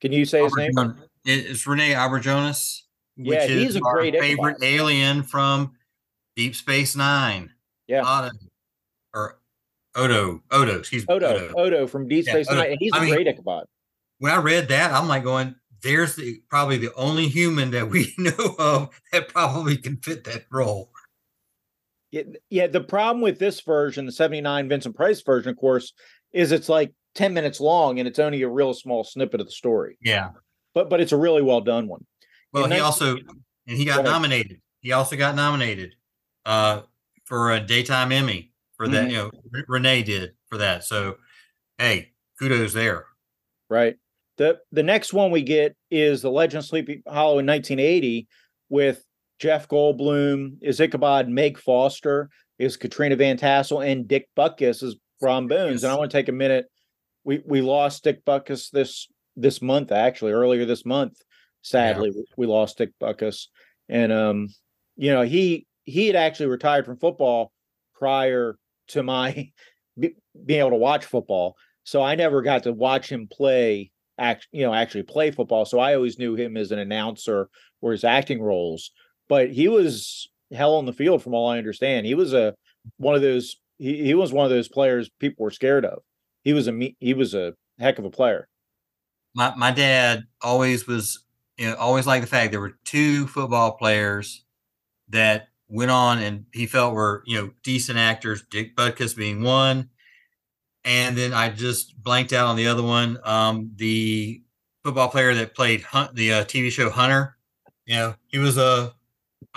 Can 0.00 0.12
you 0.12 0.24
say 0.24 0.44
his 0.44 0.56
name? 0.56 0.70
It's 1.24 1.66
Renee 1.66 1.92
Auberjonois, 1.92 2.82
which 3.16 3.34
Yeah, 3.36 3.44
is 3.44 3.74
he's 3.74 3.76
a 3.76 3.82
our 3.84 3.94
great 3.96 4.18
favorite 4.18 4.56
Ichabod. 4.62 4.64
alien 4.64 5.22
from 5.24 5.72
Deep 6.36 6.54
Space 6.54 6.94
Nine. 6.96 7.50
Yeah. 7.88 8.30
Or 9.14 9.40
Odo, 9.96 10.42
Odo, 10.50 10.78
excuse 10.78 11.06
me. 11.08 11.14
Odo, 11.14 11.52
Odo 11.56 11.86
from 11.86 12.06
Deep 12.08 12.26
Yeah, 12.26 12.32
Space 12.34 12.50
Odo. 12.50 12.60
Nine, 12.60 12.70
and 12.72 12.76
he's 12.80 12.92
I 12.92 12.98
a 12.98 13.00
mean- 13.00 13.14
great 13.14 13.26
Ichabod. 13.26 13.64
When 14.18 14.32
I 14.32 14.36
read 14.38 14.68
that, 14.68 14.92
I'm 14.92 15.06
like 15.08 15.22
going, 15.24 15.54
there's 15.82 16.16
the 16.16 16.42
probably 16.48 16.76
the 16.76 16.92
only 16.94 17.28
human 17.28 17.70
that 17.70 17.88
we 17.88 18.14
know 18.18 18.54
of 18.58 18.90
that 19.12 19.28
probably 19.28 19.76
can 19.76 19.96
fit 19.98 20.24
that 20.24 20.44
role. 20.50 20.90
Yeah, 22.10 22.22
yeah, 22.50 22.66
the 22.66 22.80
problem 22.80 23.20
with 23.22 23.38
this 23.38 23.60
version, 23.60 24.06
the 24.06 24.12
79 24.12 24.68
Vincent 24.68 24.96
Price 24.96 25.20
version, 25.22 25.50
of 25.50 25.56
course, 25.56 25.92
is 26.32 26.52
it's 26.52 26.68
like 26.68 26.92
10 27.14 27.32
minutes 27.34 27.60
long 27.60 27.98
and 27.98 28.08
it's 28.08 28.18
only 28.18 28.42
a 28.42 28.48
real 28.48 28.74
small 28.74 29.04
snippet 29.04 29.40
of 29.40 29.46
the 29.46 29.52
story. 29.52 29.98
Yeah. 30.02 30.30
But 30.74 30.90
but 30.90 31.00
it's 31.00 31.12
a 31.12 31.16
really 31.16 31.42
well 31.42 31.60
done 31.60 31.86
one. 31.86 32.04
Well, 32.52 32.68
he 32.68 32.78
also 32.80 33.16
and 33.16 33.76
he 33.76 33.84
got 33.84 34.04
Go 34.04 34.10
nominated. 34.10 34.60
He 34.80 34.92
also 34.92 35.16
got 35.16 35.34
nominated 35.36 35.94
uh 36.44 36.82
for 37.28 37.52
a 37.52 37.60
daytime 37.60 38.10
Emmy 38.10 38.52
for 38.76 38.88
that. 38.88 39.08
Mhm. 39.08 39.10
You 39.10 39.16
know, 39.16 39.62
Renee 39.68 40.02
did 40.02 40.32
for 40.48 40.58
that. 40.58 40.84
So, 40.84 41.16
hey, 41.76 42.12
kudos 42.38 42.72
there. 42.72 43.06
Right. 43.68 43.96
The 44.38 44.60
the 44.72 44.82
next 44.82 45.12
one 45.12 45.30
we 45.30 45.42
get 45.42 45.76
is 45.90 46.22
the 46.22 46.30
Legend 46.30 46.60
of 46.62 46.64
Sleepy 46.66 47.02
Hollow 47.06 47.38
in 47.38 47.46
1980 47.46 48.26
with 48.68 49.04
Jeff 49.38 49.68
Goldblum 49.68 50.58
is 50.62 50.80
Ichabod, 50.80 51.28
Meg 51.28 51.58
Foster 51.58 52.30
is 52.58 52.76
Katrina 52.76 53.14
Van 53.16 53.36
Tassel, 53.36 53.80
and 53.80 54.08
Dick 54.08 54.28
Butkus 54.36 54.82
is 54.82 54.96
Brom 55.20 55.46
Bones. 55.48 55.84
And 55.84 55.92
I 55.92 55.96
want 55.96 56.10
to 56.10 56.16
take 56.16 56.28
a 56.28 56.32
minute. 56.32 56.66
We 57.24 57.42
we 57.44 57.60
lost 57.60 58.04
Dick 58.04 58.24
Butkus 58.24 58.70
this 58.70 59.08
this 59.36 59.60
month, 59.60 59.92
actually, 59.92 60.32
earlier 60.32 60.64
this 60.64 60.84
month. 60.86 61.20
Sadly, 61.62 62.10
we- 62.10 62.24
we 62.36 62.46
lost 62.46 62.78
Dick 62.78 62.90
Butkus. 63.00 63.46
And 63.88 64.12
um, 64.12 64.48
you 64.96 65.12
know, 65.12 65.22
he 65.22 65.66
he 65.88 66.06
had 66.06 66.16
actually 66.16 66.46
retired 66.46 66.84
from 66.84 66.98
football 66.98 67.52
prior 67.94 68.58
to 68.88 69.02
my 69.02 69.50
be, 69.98 70.14
being 70.44 70.60
able 70.60 70.70
to 70.70 70.76
watch 70.76 71.04
football. 71.04 71.56
So 71.84 72.02
I 72.02 72.14
never 72.14 72.42
got 72.42 72.64
to 72.64 72.72
watch 72.72 73.10
him 73.10 73.26
play 73.26 73.90
act 74.18 74.48
you 74.52 74.64
know 74.64 74.74
actually 74.74 75.04
play 75.04 75.30
football. 75.30 75.64
So 75.64 75.78
I 75.78 75.94
always 75.94 76.18
knew 76.18 76.34
him 76.34 76.56
as 76.56 76.72
an 76.72 76.78
announcer 76.78 77.48
or 77.80 77.92
his 77.92 78.04
acting 78.04 78.42
roles. 78.42 78.90
But 79.28 79.50
he 79.50 79.68
was 79.68 80.28
hell 80.52 80.76
on 80.76 80.86
the 80.86 80.92
field 80.92 81.22
from 81.22 81.34
all 81.34 81.48
I 81.48 81.58
understand. 81.58 82.06
He 82.06 82.14
was 82.14 82.34
a 82.34 82.54
one 82.98 83.14
of 83.14 83.22
those 83.22 83.56
he, 83.78 84.04
he 84.04 84.14
was 84.14 84.32
one 84.32 84.44
of 84.44 84.50
those 84.50 84.68
players 84.68 85.10
people 85.18 85.44
were 85.44 85.50
scared 85.50 85.84
of. 85.84 86.02
He 86.44 86.52
was 86.52 86.68
a 86.68 86.94
he 87.00 87.14
was 87.14 87.34
a 87.34 87.54
heck 87.78 87.98
of 87.98 88.04
a 88.04 88.10
player. 88.10 88.46
My 89.34 89.54
my 89.56 89.70
dad 89.70 90.24
always 90.42 90.86
was 90.86 91.24
you 91.56 91.66
know, 91.66 91.76
always 91.76 92.06
liked 92.06 92.22
the 92.24 92.30
fact 92.30 92.52
there 92.52 92.60
were 92.60 92.78
two 92.84 93.26
football 93.26 93.72
players 93.72 94.44
that 95.08 95.47
went 95.68 95.90
on 95.90 96.18
and 96.18 96.46
he 96.52 96.66
felt 96.66 96.94
were, 96.94 97.22
you 97.26 97.36
know, 97.40 97.50
decent 97.62 97.98
actors, 97.98 98.42
Dick 98.50 98.76
Butkus 98.76 99.16
being 99.16 99.42
one. 99.42 99.90
And 100.84 101.16
then 101.16 101.34
I 101.34 101.50
just 101.50 102.00
blanked 102.02 102.32
out 102.32 102.46
on 102.46 102.56
the 102.56 102.66
other 102.68 102.82
one. 102.82 103.18
Um, 103.24 103.72
the 103.76 104.42
football 104.84 105.08
player 105.08 105.34
that 105.34 105.54
played 105.54 105.82
Hunt, 105.82 106.14
the 106.14 106.32
uh, 106.32 106.44
TV 106.44 106.70
show 106.70 106.88
Hunter. 106.88 107.36
You 107.84 107.96
know, 107.96 108.14
he 108.28 108.38
was 108.38 108.56
a 108.56 108.94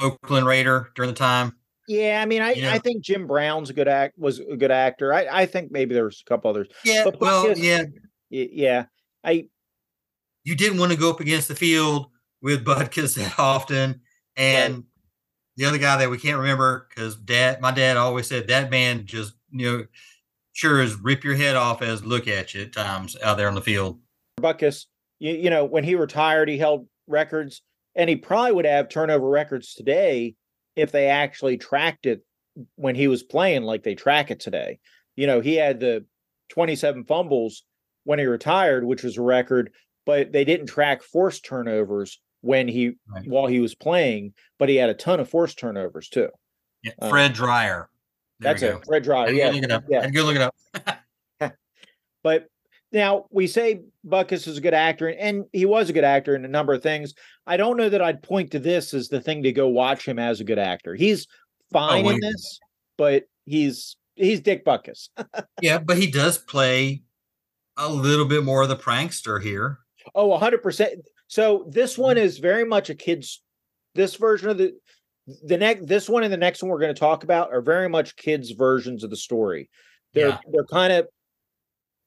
Oakland 0.02 0.46
Raider 0.46 0.90
during 0.96 1.10
the 1.12 1.18
time. 1.18 1.56
Yeah, 1.88 2.22
I 2.22 2.26
mean, 2.26 2.42
I, 2.42 2.54
Yeah. 2.54 2.74
I 2.74 2.80
think 2.80 3.04
Jim 3.04 3.28
Brown's 3.28 3.70
a 3.70 3.74
good 3.74 3.88
act 3.88 4.18
was 4.18 4.40
a 4.40 4.56
good 4.58 4.72
actor. 4.72 5.14
I, 5.14 5.28
I 5.30 5.46
think 5.46 5.72
maybe 5.72 5.94
there 5.94 6.06
was 6.06 6.22
a 6.26 6.30
couple 6.30 6.50
others. 6.50 6.68
Yeah, 6.84 7.04
But 7.06 7.20
well, 7.20 7.46
Butkus- 7.46 7.62
yeah, 7.62 7.84
Yeah, 8.30 8.86
I 9.24 9.48
you 10.44 10.56
didn't 10.56 10.80
want 10.80 10.92
to 10.92 10.98
go 10.98 11.10
up 11.12 11.20
against 11.20 11.48
the 11.48 11.56
field 11.56 12.08
with 12.42 12.66
Butkus 12.66 13.16
that 13.16 13.38
often. 13.40 14.02
And 14.36 14.86
the 15.58 15.66
other 15.66 15.78
guy 15.78 15.98
that 15.98 16.10
we 16.10 16.18
can't 16.18 16.40
remember 16.40 16.88
because 16.90 17.16
dad, 17.16 17.62
my 17.62 17.72
dad 17.72 17.98
always 17.98 18.28
said 18.28 18.48
that 18.48 18.72
man 18.72 19.06
just, 19.06 19.34
you 19.52 19.66
know, 19.66 19.86
sure 20.54 20.82
as 20.82 20.96
rip 20.96 21.24
your 21.24 21.36
head 21.36 21.56
off 21.56 21.82
as 21.82 22.04
look 22.04 22.28
at 22.28 22.54
you 22.54 22.64
at 22.64 22.74
times 22.74 23.18
out 23.24 23.38
there 23.38 23.48
on 23.48 23.56
the 23.56 23.62
field. 23.62 24.00
Butkus, 24.40 24.86
you, 25.20 25.34
you 25.34 25.50
know, 25.50 25.66
when 25.66 25.84
he 25.84 25.96
retired, 25.96 26.50
he 26.50 26.58
held 26.58 26.88
records, 27.08 27.62
and 27.96 28.10
he 28.10 28.16
probably 28.16 28.54
would 28.54 28.66
have 28.66 28.90
turnover 28.90 29.30
records 29.30 29.74
today 29.74 30.36
if 30.76 30.92
they 30.92 31.08
actually 31.08 31.58
tracked 31.58 32.06
it 32.06 32.24
when 32.76 32.96
he 32.96 33.08
was 33.08 33.24
playing 33.24 33.64
like 33.64 33.84
they 33.84 33.96
track 33.96 34.32
it 34.32 34.40
today. 34.40 34.80
You 35.16 35.28
know, 35.28 35.42
he 35.42 35.56
had 35.56 35.80
the 35.80 36.06
27 36.50 37.06
fumbles 37.06 37.64
when 38.04 38.20
he 38.20 38.26
retired, 38.26 38.86
which 38.86 39.04
was 39.04 39.18
a 39.18 39.22
record, 39.22 39.72
but 40.06 40.32
they 40.32 40.46
didn't 40.46 40.68
track 40.68 41.04
forced 41.04 41.46
turnovers 41.46 42.20
when 42.42 42.68
he 42.68 42.94
Right. 43.08 43.28
while 43.28 43.48
he 43.48 43.60
was 43.60 43.76
playing, 43.76 44.34
but 44.60 44.70
he 44.70 44.76
had 44.76 44.90
a 44.90 44.94
ton 44.94 45.20
of 45.20 45.30
force 45.30 45.56
turnovers 45.56 46.10
too. 46.10 46.30
Yeah, 46.84 46.94
um, 47.00 47.10
Fred 47.10 47.34
Dryer. 47.34 47.90
There 48.40 48.54
That's 48.54 48.64
it. 48.64 48.86
Fred 48.86 49.04
Dryer. 49.04 49.32
Yeah. 49.32 49.52
look 49.52 49.64
it 49.64 49.72
up. 49.72 49.84
Yeah. 49.88 50.10
go 50.10 50.24
look 50.24 50.36
it 50.36 50.42
up. 50.42 50.56
But 52.24 52.48
now 52.92 53.26
we 53.32 53.48
say 53.48 53.82
Butkus 54.08 54.48
is 54.48 54.58
a 54.58 54.62
good 54.62 54.74
actor, 54.74 55.10
and 55.10 55.46
he 55.54 55.66
was 55.66 55.90
a 55.90 55.94
good 55.94 56.04
actor 56.04 56.36
in 56.36 56.46
a 56.46 56.50
number 56.50 56.74
of 56.74 56.84
things. 56.84 57.14
I 57.48 57.58
don't 57.58 57.78
know 57.78 57.90
that 57.90 58.02
I'd 58.02 58.22
point 58.22 58.52
to 58.52 58.60
this 58.60 58.94
as 58.94 59.10
the 59.10 59.22
thing 59.22 59.44
to 59.44 59.52
go 59.52 59.68
watch 59.68 60.08
him 60.08 60.20
as 60.20 60.40
a 60.40 60.44
good 60.44 60.60
actor. 60.60 60.96
He's 60.96 61.28
oh, 61.30 61.80
fine 61.80 62.06
well, 62.06 62.16
in 62.16 62.22
this, 62.22 62.60
but 62.98 63.24
he's 63.46 63.96
he's 64.16 64.42
Dick 64.42 64.66
Butkus. 64.66 65.10
yeah, 65.62 65.80
but 65.80 65.98
he 65.98 66.12
does 66.12 66.38
play 66.38 67.02
a 67.78 67.90
little 67.90 68.26
bit 68.26 68.44
more 68.44 68.62
of 68.62 68.70
the 68.70 68.76
prankster 68.76 69.42
here. 69.42 69.80
Oh, 70.14 70.38
100%. 70.38 70.96
So 71.32 71.66
this 71.70 71.98
one 71.98 72.18
Mm-hmm. 72.18 72.26
is 72.26 72.40
very 72.40 72.66
much 72.66 72.90
a 72.90 72.96
kid's 72.96 73.42
this 73.96 74.16
version 74.16 74.50
of 74.50 74.58
the 74.58 74.74
the 75.44 75.58
next 75.58 75.88
this 75.88 76.10
one 76.10 76.24
and 76.24 76.34
the 76.34 76.36
next 76.36 76.62
one 76.62 76.70
we're 76.70 76.80
going 76.82 76.94
to 76.94 77.00
talk 77.00 77.24
about 77.24 77.54
are 77.54 77.62
very 77.62 77.88
much 77.88 78.18
kids 78.18 78.52
versions 78.52 79.02
of 79.06 79.10
the 79.12 79.16
story. 79.16 79.70
They're 80.14 80.28
Yeah. 80.30 80.40
they're 80.52 80.66
kind 80.66 80.92
of 80.92 81.08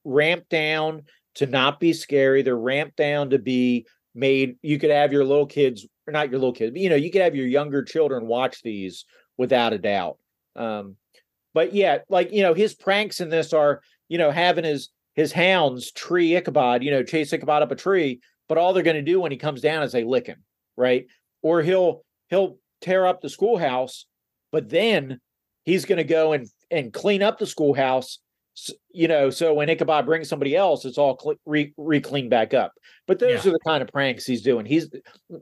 ramped 0.04 0.50
down 0.50 1.04
to 1.36 1.46
not 1.46 1.80
be 1.80 1.94
scary. 1.94 2.42
They're 2.42 2.54
ramped 2.54 2.96
down 2.96 3.30
to 3.30 3.38
be 3.38 3.86
made 4.14 4.56
you 4.60 4.78
could 4.78 4.90
have 4.90 5.10
your 5.10 5.24
little 5.24 5.46
kids 5.46 5.86
or 6.06 6.12
not 6.12 6.28
your 6.30 6.38
little 6.38 6.52
kids, 6.52 6.72
but 6.72 6.80
you 6.82 6.90
know, 6.90 6.94
you 6.96 7.10
could 7.10 7.22
have 7.22 7.34
your 7.34 7.46
younger 7.46 7.82
children 7.82 8.26
watch 8.26 8.60
these 8.60 9.06
without 9.38 9.72
a 9.72 9.78
doubt. 9.78 10.18
Um 10.54 10.96
but 11.54 11.72
yeah, 11.72 12.00
like 12.10 12.30
you 12.30 12.42
know, 12.42 12.52
his 12.52 12.74
pranks 12.74 13.20
in 13.20 13.30
this 13.30 13.54
are, 13.54 13.80
you 14.10 14.18
know, 14.18 14.30
having 14.30 14.64
his 14.64 14.90
his 15.14 15.32
hounds 15.32 15.92
tree 15.92 16.36
Ichabod, 16.36 16.82
you 16.82 16.90
know, 16.90 17.02
chase 17.02 17.32
Ichabod 17.32 17.62
up 17.62 17.70
a 17.70 17.76
tree, 17.76 18.20
but 18.48 18.58
all 18.58 18.72
they're 18.72 18.82
going 18.82 18.96
to 18.96 19.02
do 19.02 19.20
when 19.20 19.32
he 19.32 19.38
comes 19.38 19.60
down 19.60 19.82
is 19.82 19.92
they 19.92 20.04
lick 20.04 20.26
him, 20.26 20.42
right? 20.76 21.06
Or 21.42 21.62
he'll 21.62 22.04
he'll 22.28 22.58
tear 22.80 23.06
up 23.06 23.20
the 23.20 23.28
schoolhouse, 23.28 24.06
but 24.52 24.68
then 24.68 25.20
he's 25.64 25.84
going 25.84 25.98
to 25.98 26.04
go 26.04 26.32
and 26.32 26.46
and 26.70 26.92
clean 26.92 27.22
up 27.22 27.38
the 27.38 27.46
schoolhouse, 27.46 28.18
you 28.92 29.08
know, 29.08 29.30
so 29.30 29.52
when 29.54 29.68
Ichabod 29.68 30.06
brings 30.06 30.28
somebody 30.28 30.54
else, 30.56 30.84
it's 30.84 30.98
all 30.98 31.18
re, 31.44 31.72
re 31.76 32.00
cleaned 32.00 32.30
back 32.30 32.54
up. 32.54 32.72
But 33.06 33.18
those 33.18 33.44
Yeah. 33.44 33.50
are 33.50 33.52
the 33.54 33.58
kind 33.66 33.82
of 33.82 33.88
pranks 33.88 34.24
he's 34.26 34.42
doing. 34.42 34.64
He's 34.66 34.88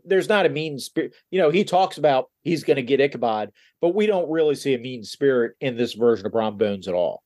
there's 0.05 0.29
not 0.29 0.47
a 0.47 0.49
mean 0.49 0.79
spirit, 0.79 1.15
you 1.31 1.39
know. 1.41 1.51
He 1.51 1.65
talks 1.65 1.99
about 1.99 2.31
he's 2.43 2.65
going 2.65 2.77
to 2.77 2.83
get 2.83 3.01
Ichabod, 3.01 3.51
but 3.81 3.95
we 3.95 4.07
don't 4.07 4.31
really 4.31 4.55
see 4.55 4.75
a 4.75 4.79
mean 4.79 5.05
spirit 5.05 5.55
in 5.61 5.77
this 5.77 5.93
version 5.95 6.27
of 6.27 6.33
Brom 6.33 6.57
Bones 6.57 6.89
at 6.89 6.95
all. 6.95 7.23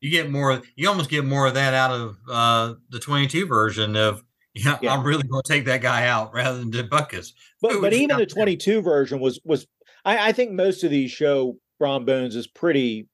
You 0.00 0.10
get 0.10 0.30
more. 0.30 0.62
You 0.76 0.88
almost 0.88 1.10
get 1.10 1.24
more 1.24 1.46
of 1.46 1.54
that 1.54 1.74
out 1.74 1.90
of 1.90 2.16
uh, 2.30 2.74
the 2.90 2.98
22 3.00 3.46
version 3.46 3.96
of. 3.96 4.22
Yeah, 4.64 4.78
Yeah. 4.80 4.94
I'm 4.94 5.04
really 5.04 5.22
going 5.22 5.42
to 5.42 5.52
take 5.52 5.64
that 5.66 5.82
guy 5.82 6.06
out 6.06 6.32
rather 6.32 6.58
than 6.58 6.70
Dick 6.70 6.90
Butkus. 6.90 7.32
But 7.60 7.80
but 7.80 7.92
even 7.92 8.08
the 8.08 8.14
out 8.14 8.18
there? 8.18 8.26
22 8.26 8.82
version 8.82 9.20
was 9.20 9.40
was 9.44 9.66
I, 10.04 10.28
I 10.28 10.32
think 10.32 10.52
most 10.52 10.84
of 10.84 10.90
these 10.90 11.10
show 11.10 11.56
Brom 11.78 12.04
Bones 12.04 12.36
is 12.36 12.46
pretty 12.46 13.08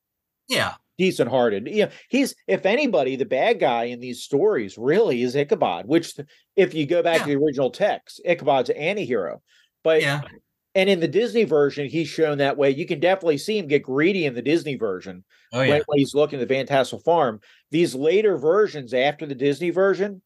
Yeah, 0.49 0.75
decent 0.99 1.31
hearted. 1.31 1.69
You 1.69 1.85
know, 1.87 1.91
he's 2.09 2.35
if 2.47 2.67
anybody, 2.67 3.17
the 3.17 3.25
bad 3.25 3.61
guy 3.61 3.85
in 3.85 4.01
these 4.01 4.23
stories 4.23 4.77
really 4.79 5.23
is 5.23 5.37
Ichabod, 5.37 5.87
which 5.87 6.15
if 6.57 6.75
you 6.75 6.87
go 6.87 7.03
back 7.03 7.23
to 7.23 7.27
the 7.27 7.37
original 7.37 7.71
text, 7.71 8.21
Ichabod's 8.25 8.71
an 8.71 8.77
anti-hero. 8.77 9.43
But 9.83 10.03
yeah, 10.03 10.23
and 10.75 10.91
in 10.91 11.01
the 11.01 11.09
Disney 11.09 11.45
version, 11.45 11.89
he's 11.89 12.09
shown 12.09 12.39
that 12.39 12.59
way. 12.59 12.71
You 12.71 12.87
can 12.87 13.01
definitely 13.01 13.39
see 13.39 13.57
him 13.57 13.67
get 13.67 13.83
greedy 13.83 14.27
in 14.27 14.35
the 14.35 14.43
Disney 14.43 14.75
version 14.75 15.25
oh 15.53 15.61
when, 15.61 15.69
yeah, 15.69 15.81
when 15.87 15.99
he's 15.99 16.15
looking 16.15 16.39
at 16.39 16.47
the 16.47 16.55
Van 16.55 16.67
Tassel 16.67 16.99
farm. 16.99 17.41
These 17.71 17.95
later 17.95 18.37
versions 18.37 18.93
after 18.93 19.25
the 19.27 19.35
Disney 19.35 19.71
version, 19.71 20.21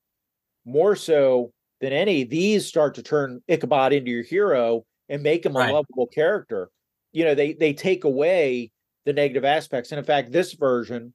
more 0.64 0.96
so 0.96 1.52
than 1.80 1.92
any, 1.92 2.24
these 2.24 2.66
start 2.66 2.94
to 2.96 3.02
turn 3.02 3.42
Ichabod 3.48 3.92
into 3.92 4.10
your 4.10 4.22
hero 4.22 4.84
and 5.08 5.22
make 5.22 5.44
him 5.44 5.56
Right. 5.56 5.70
a 5.70 5.72
lovable 5.72 6.06
character. 6.06 6.70
You 7.12 7.24
know, 7.24 7.34
they 7.34 7.54
they 7.54 7.72
take 7.72 8.04
away 8.04 8.70
the 9.06 9.12
negative 9.12 9.44
aspects. 9.44 9.90
And 9.90 9.98
in 9.98 10.04
fact, 10.04 10.30
this 10.30 10.52
version 10.52 11.14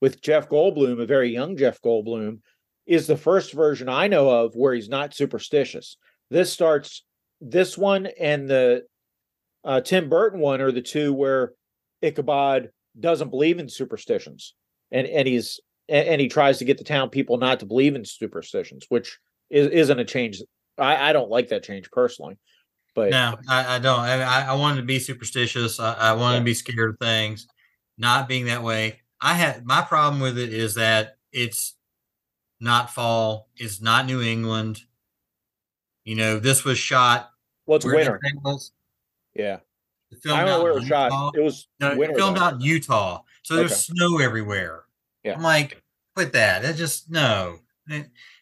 with 0.00 0.20
Jeff 0.20 0.48
Goldblum, 0.48 1.00
a 1.00 1.06
very 1.06 1.30
young 1.30 1.56
Jeff 1.56 1.80
Goldblum, 1.80 2.40
is 2.86 3.06
the 3.06 3.16
first 3.16 3.52
version 3.52 3.88
I 3.88 4.08
know 4.08 4.28
of 4.28 4.54
where 4.54 4.74
he's 4.74 4.88
not 4.88 5.14
superstitious. 5.14 5.96
This 6.30 6.52
starts 6.52 7.04
this 7.40 7.78
one 7.78 8.08
and 8.18 8.48
the 8.48 8.84
uh, 9.64 9.80
Tim 9.80 10.08
Burton 10.08 10.40
one 10.40 10.60
are 10.60 10.72
the 10.72 10.82
two 10.82 11.12
where 11.12 11.52
Ichabod 12.02 12.70
doesn't 12.98 13.30
believe 13.30 13.58
in 13.58 13.68
superstitions, 13.68 14.54
and 14.90 15.06
and 15.06 15.28
he's 15.28 15.60
and, 15.90 16.08
and 16.08 16.20
he 16.20 16.28
tries 16.28 16.58
to 16.58 16.64
get 16.64 16.78
the 16.78 16.84
town 16.84 17.10
people 17.10 17.36
not 17.36 17.60
to 17.60 17.66
believe 17.66 17.94
in 17.94 18.04
superstitions, 18.04 18.86
which 18.88 19.18
is, 19.50 19.66
isn't 19.68 19.98
a 19.98 20.04
change. 20.04 20.40
I, 20.78 21.10
I 21.10 21.12
don't 21.12 21.28
like 21.28 21.48
that 21.48 21.62
change 21.64 21.90
personally, 21.90 22.38
but 22.94 23.10
no, 23.10 23.36
I, 23.48 23.76
I 23.76 23.78
don't. 23.78 23.98
I, 24.00 24.46
I- 24.48 24.54
wanted 24.54 24.76
to 24.80 24.86
be 24.86 24.98
superstitious. 24.98 25.78
I, 25.78 25.92
I 25.94 26.12
wanted 26.14 26.34
Yeah. 26.36 26.38
to 26.40 26.44
be 26.44 26.54
scared 26.54 26.90
of 26.90 26.98
things. 26.98 27.46
Not 27.98 28.28
being 28.28 28.46
that 28.46 28.62
way, 28.62 29.00
I 29.20 29.34
had 29.34 29.66
my 29.66 29.82
problem 29.82 30.22
with 30.22 30.38
it 30.38 30.54
is 30.54 30.76
that 30.76 31.18
it's 31.32 31.74
not 32.60 32.90
fall. 32.90 33.48
It's 33.56 33.82
not 33.82 34.06
New 34.06 34.22
England. 34.22 34.80
You 36.04 36.16
know, 36.16 36.38
this 36.38 36.64
was 36.64 36.78
shot. 36.78 37.30
well, 37.66 37.76
it's 37.76 37.84
winter. 37.84 38.16
it 38.22 38.26
take 38.26 38.42
place? 38.42 38.72
Yeah, 39.34 39.58
It 40.10 40.16
I 40.16 40.20
filmed 40.22 40.38
don't 40.38 40.46
know 40.46 40.54
out 40.56 40.62
where 40.62 40.72
it 40.72 40.74
was 40.76 40.86
shot. 40.86 41.32
It 41.36 41.40
was 41.42 41.68
No, 41.78 41.96
winter. 41.96 42.14
filmed 42.16 42.36
though. 42.38 42.40
out 42.42 42.54
in 42.54 42.60
Utah, 42.62 43.20
so 43.42 43.56
there's 43.56 43.76
snow 43.76 44.18
everywhere. 44.18 44.84
Yeah. 45.22 45.34
I'm 45.34 45.42
like, 45.42 45.79
quit 46.14 46.32
that. 46.32 46.62
That 46.62 46.76
just 46.76 47.10
no. 47.10 47.58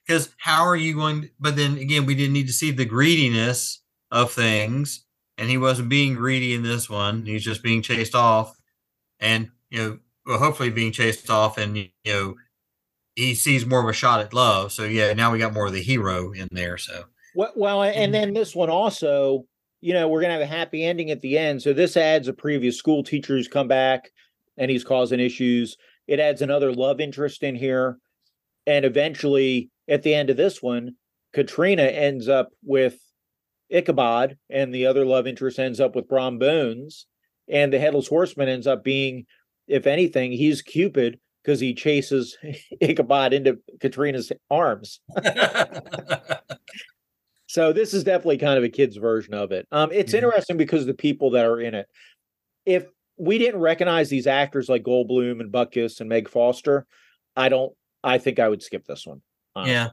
Because 0.06 0.30
how 0.38 0.64
are 0.64 0.76
you 0.76 0.94
going? 0.94 1.22
To, 1.22 1.30
but 1.38 1.56
then 1.56 1.78
again, 1.78 2.06
we 2.06 2.14
didn't 2.14 2.32
need 2.32 2.46
to 2.46 2.52
see 2.52 2.70
the 2.70 2.84
greediness 2.84 3.82
of 4.10 4.32
things, 4.32 5.04
and 5.36 5.48
he 5.48 5.58
wasn't 5.58 5.88
being 5.88 6.14
greedy 6.14 6.54
in 6.54 6.62
this 6.62 6.88
one. 6.88 7.24
He's 7.24 7.44
just 7.44 7.62
being 7.62 7.82
chased 7.82 8.14
off, 8.14 8.56
and 9.20 9.50
you 9.70 9.78
know, 9.78 9.98
well, 10.26 10.38
hopefully 10.38 10.70
being 10.70 10.92
chased 10.92 11.30
off, 11.30 11.58
and 11.58 11.76
you 11.76 11.90
know, 12.06 12.34
he 13.14 13.34
sees 13.34 13.66
more 13.66 13.82
of 13.82 13.88
a 13.88 13.92
shot 13.92 14.20
at 14.20 14.34
love. 14.34 14.72
So 14.72 14.84
yeah, 14.84 15.12
now 15.12 15.32
we 15.32 15.38
got 15.38 15.54
more 15.54 15.66
of 15.66 15.72
the 15.72 15.82
hero 15.82 16.32
in 16.32 16.48
there. 16.52 16.78
So 16.78 17.04
Well, 17.34 17.52
well, 17.56 17.82
and 17.82 18.10
mm. 18.10 18.12
then 18.12 18.34
this 18.34 18.54
one 18.54 18.70
also, 18.70 19.44
you 19.80 19.92
know, 19.92 20.08
we're 20.08 20.20
gonna 20.20 20.34
have 20.34 20.42
a 20.42 20.46
happy 20.46 20.84
ending 20.84 21.10
at 21.10 21.20
the 21.20 21.38
end. 21.38 21.62
So 21.62 21.72
this 21.72 21.96
adds 21.96 22.28
a 22.28 22.32
previous 22.32 22.76
school 22.76 23.02
teacher 23.02 23.34
who's 23.34 23.48
come 23.48 23.68
back 23.68 24.10
and 24.56 24.70
he's 24.70 24.84
causing 24.84 25.20
issues. 25.20 25.76
It 26.08 26.18
adds 26.18 26.42
another 26.42 26.72
love 26.72 27.00
interest 27.00 27.42
in 27.44 27.54
here, 27.54 27.98
and 28.66 28.84
eventually, 28.84 29.70
at 29.86 30.02
the 30.02 30.14
end 30.14 30.30
of 30.30 30.36
this 30.36 30.60
one, 30.62 30.96
Katrina 31.32 31.82
ends 31.84 32.28
up 32.28 32.48
with 32.64 32.98
Ichabod, 33.70 34.38
and 34.50 34.74
the 34.74 34.86
other 34.86 35.04
love 35.04 35.26
interest 35.26 35.58
ends 35.58 35.78
up 35.78 35.94
with 35.94 36.08
Brom 36.08 36.38
Bones, 36.38 37.06
and 37.48 37.72
the 37.72 37.78
headless 37.78 38.08
horseman 38.08 38.48
ends 38.48 38.66
up 38.66 38.82
being, 38.82 39.26
if 39.68 39.86
anything, 39.86 40.32
he's 40.32 40.62
Cupid 40.62 41.20
because 41.44 41.60
he 41.60 41.74
chases 41.74 42.36
Ichabod 42.80 43.32
into 43.34 43.58
Katrina's 43.78 44.32
arms. 44.50 45.00
So 47.50 47.72
this 47.72 47.94
is 47.94 48.04
definitely 48.04 48.36
kind 48.36 48.58
of 48.58 48.64
a 48.64 48.68
kid's 48.68 48.98
version 48.98 49.32
of 49.32 49.52
it. 49.52 49.66
Um, 49.72 49.90
it's 49.90 50.12
Mhm. 50.12 50.16
interesting 50.18 50.58
because 50.58 50.84
the 50.84 50.92
people 50.92 51.30
that 51.30 51.46
are 51.46 51.58
in 51.58 51.74
it. 51.74 51.86
If 52.66 52.86
we 53.18 53.38
didn't 53.38 53.60
recognize 53.60 54.08
these 54.08 54.26
actors 54.26 54.68
like 54.68 54.82
Goldblum 54.84 55.40
and 55.40 55.52
Butkus 55.52 56.00
and 56.00 56.08
Meg 56.08 56.28
Foster, 56.28 56.86
I 57.36 57.48
don't. 57.48 57.72
I 58.04 58.18
think 58.18 58.38
I 58.38 58.48
would 58.48 58.62
skip 58.62 58.86
this 58.86 59.06
one. 59.06 59.20
honestly. 59.56 59.72
yeah, 59.74 59.88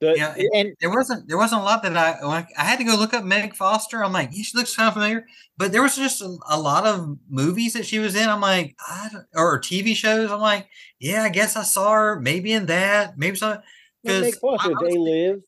The- 0.00 0.14
Yeah, 0.16 0.34
it- 0.36 0.50
and 0.54 0.74
there 0.80 0.90
wasn't 0.90 1.28
there 1.28 1.36
wasn't 1.38 1.60
a 1.60 1.64
lot 1.64 1.82
that 1.84 1.96
I 1.96 2.18
I, 2.56 2.64
had 2.64 2.78
to 2.78 2.84
go 2.84 2.96
look 2.96 3.14
up 3.14 3.24
Meg 3.24 3.54
Foster. 3.54 4.02
I'm 4.04 4.12
like, 4.12 4.30
yeah, 4.32 4.42
she 4.42 4.56
looks 4.56 4.74
kind 4.76 4.88
of 4.88 4.94
familiar, 4.94 5.26
but 5.56 5.70
there 5.72 5.82
was 5.82 5.96
just 5.96 6.20
a, 6.22 6.36
a 6.48 6.58
lot 6.60 6.86
of 6.86 7.16
movies 7.28 7.72
that 7.74 7.86
she 7.86 7.98
was 7.98 8.14
in. 8.16 8.28
I'm 8.28 8.40
like, 8.40 8.76
I 8.88 9.08
don't, 9.12 9.26
or 9.34 9.60
TV 9.60 9.94
shows. 9.94 10.30
I'm 10.30 10.40
like, 10.40 10.68
yeah, 10.98 11.22
I 11.22 11.28
guess 11.30 11.56
I 11.56 11.62
saw 11.62 11.92
her 11.92 12.20
maybe 12.20 12.52
in 12.52 12.66
that, 12.66 13.16
maybe 13.18 13.36
some. 13.36 13.58
well, 14.04 14.20
Meg 14.20 14.34
Foster, 14.36 14.68
I- 14.68 14.72
I 14.72 14.74
was- 14.82 14.92
they 14.92 14.98
live. 14.98 15.40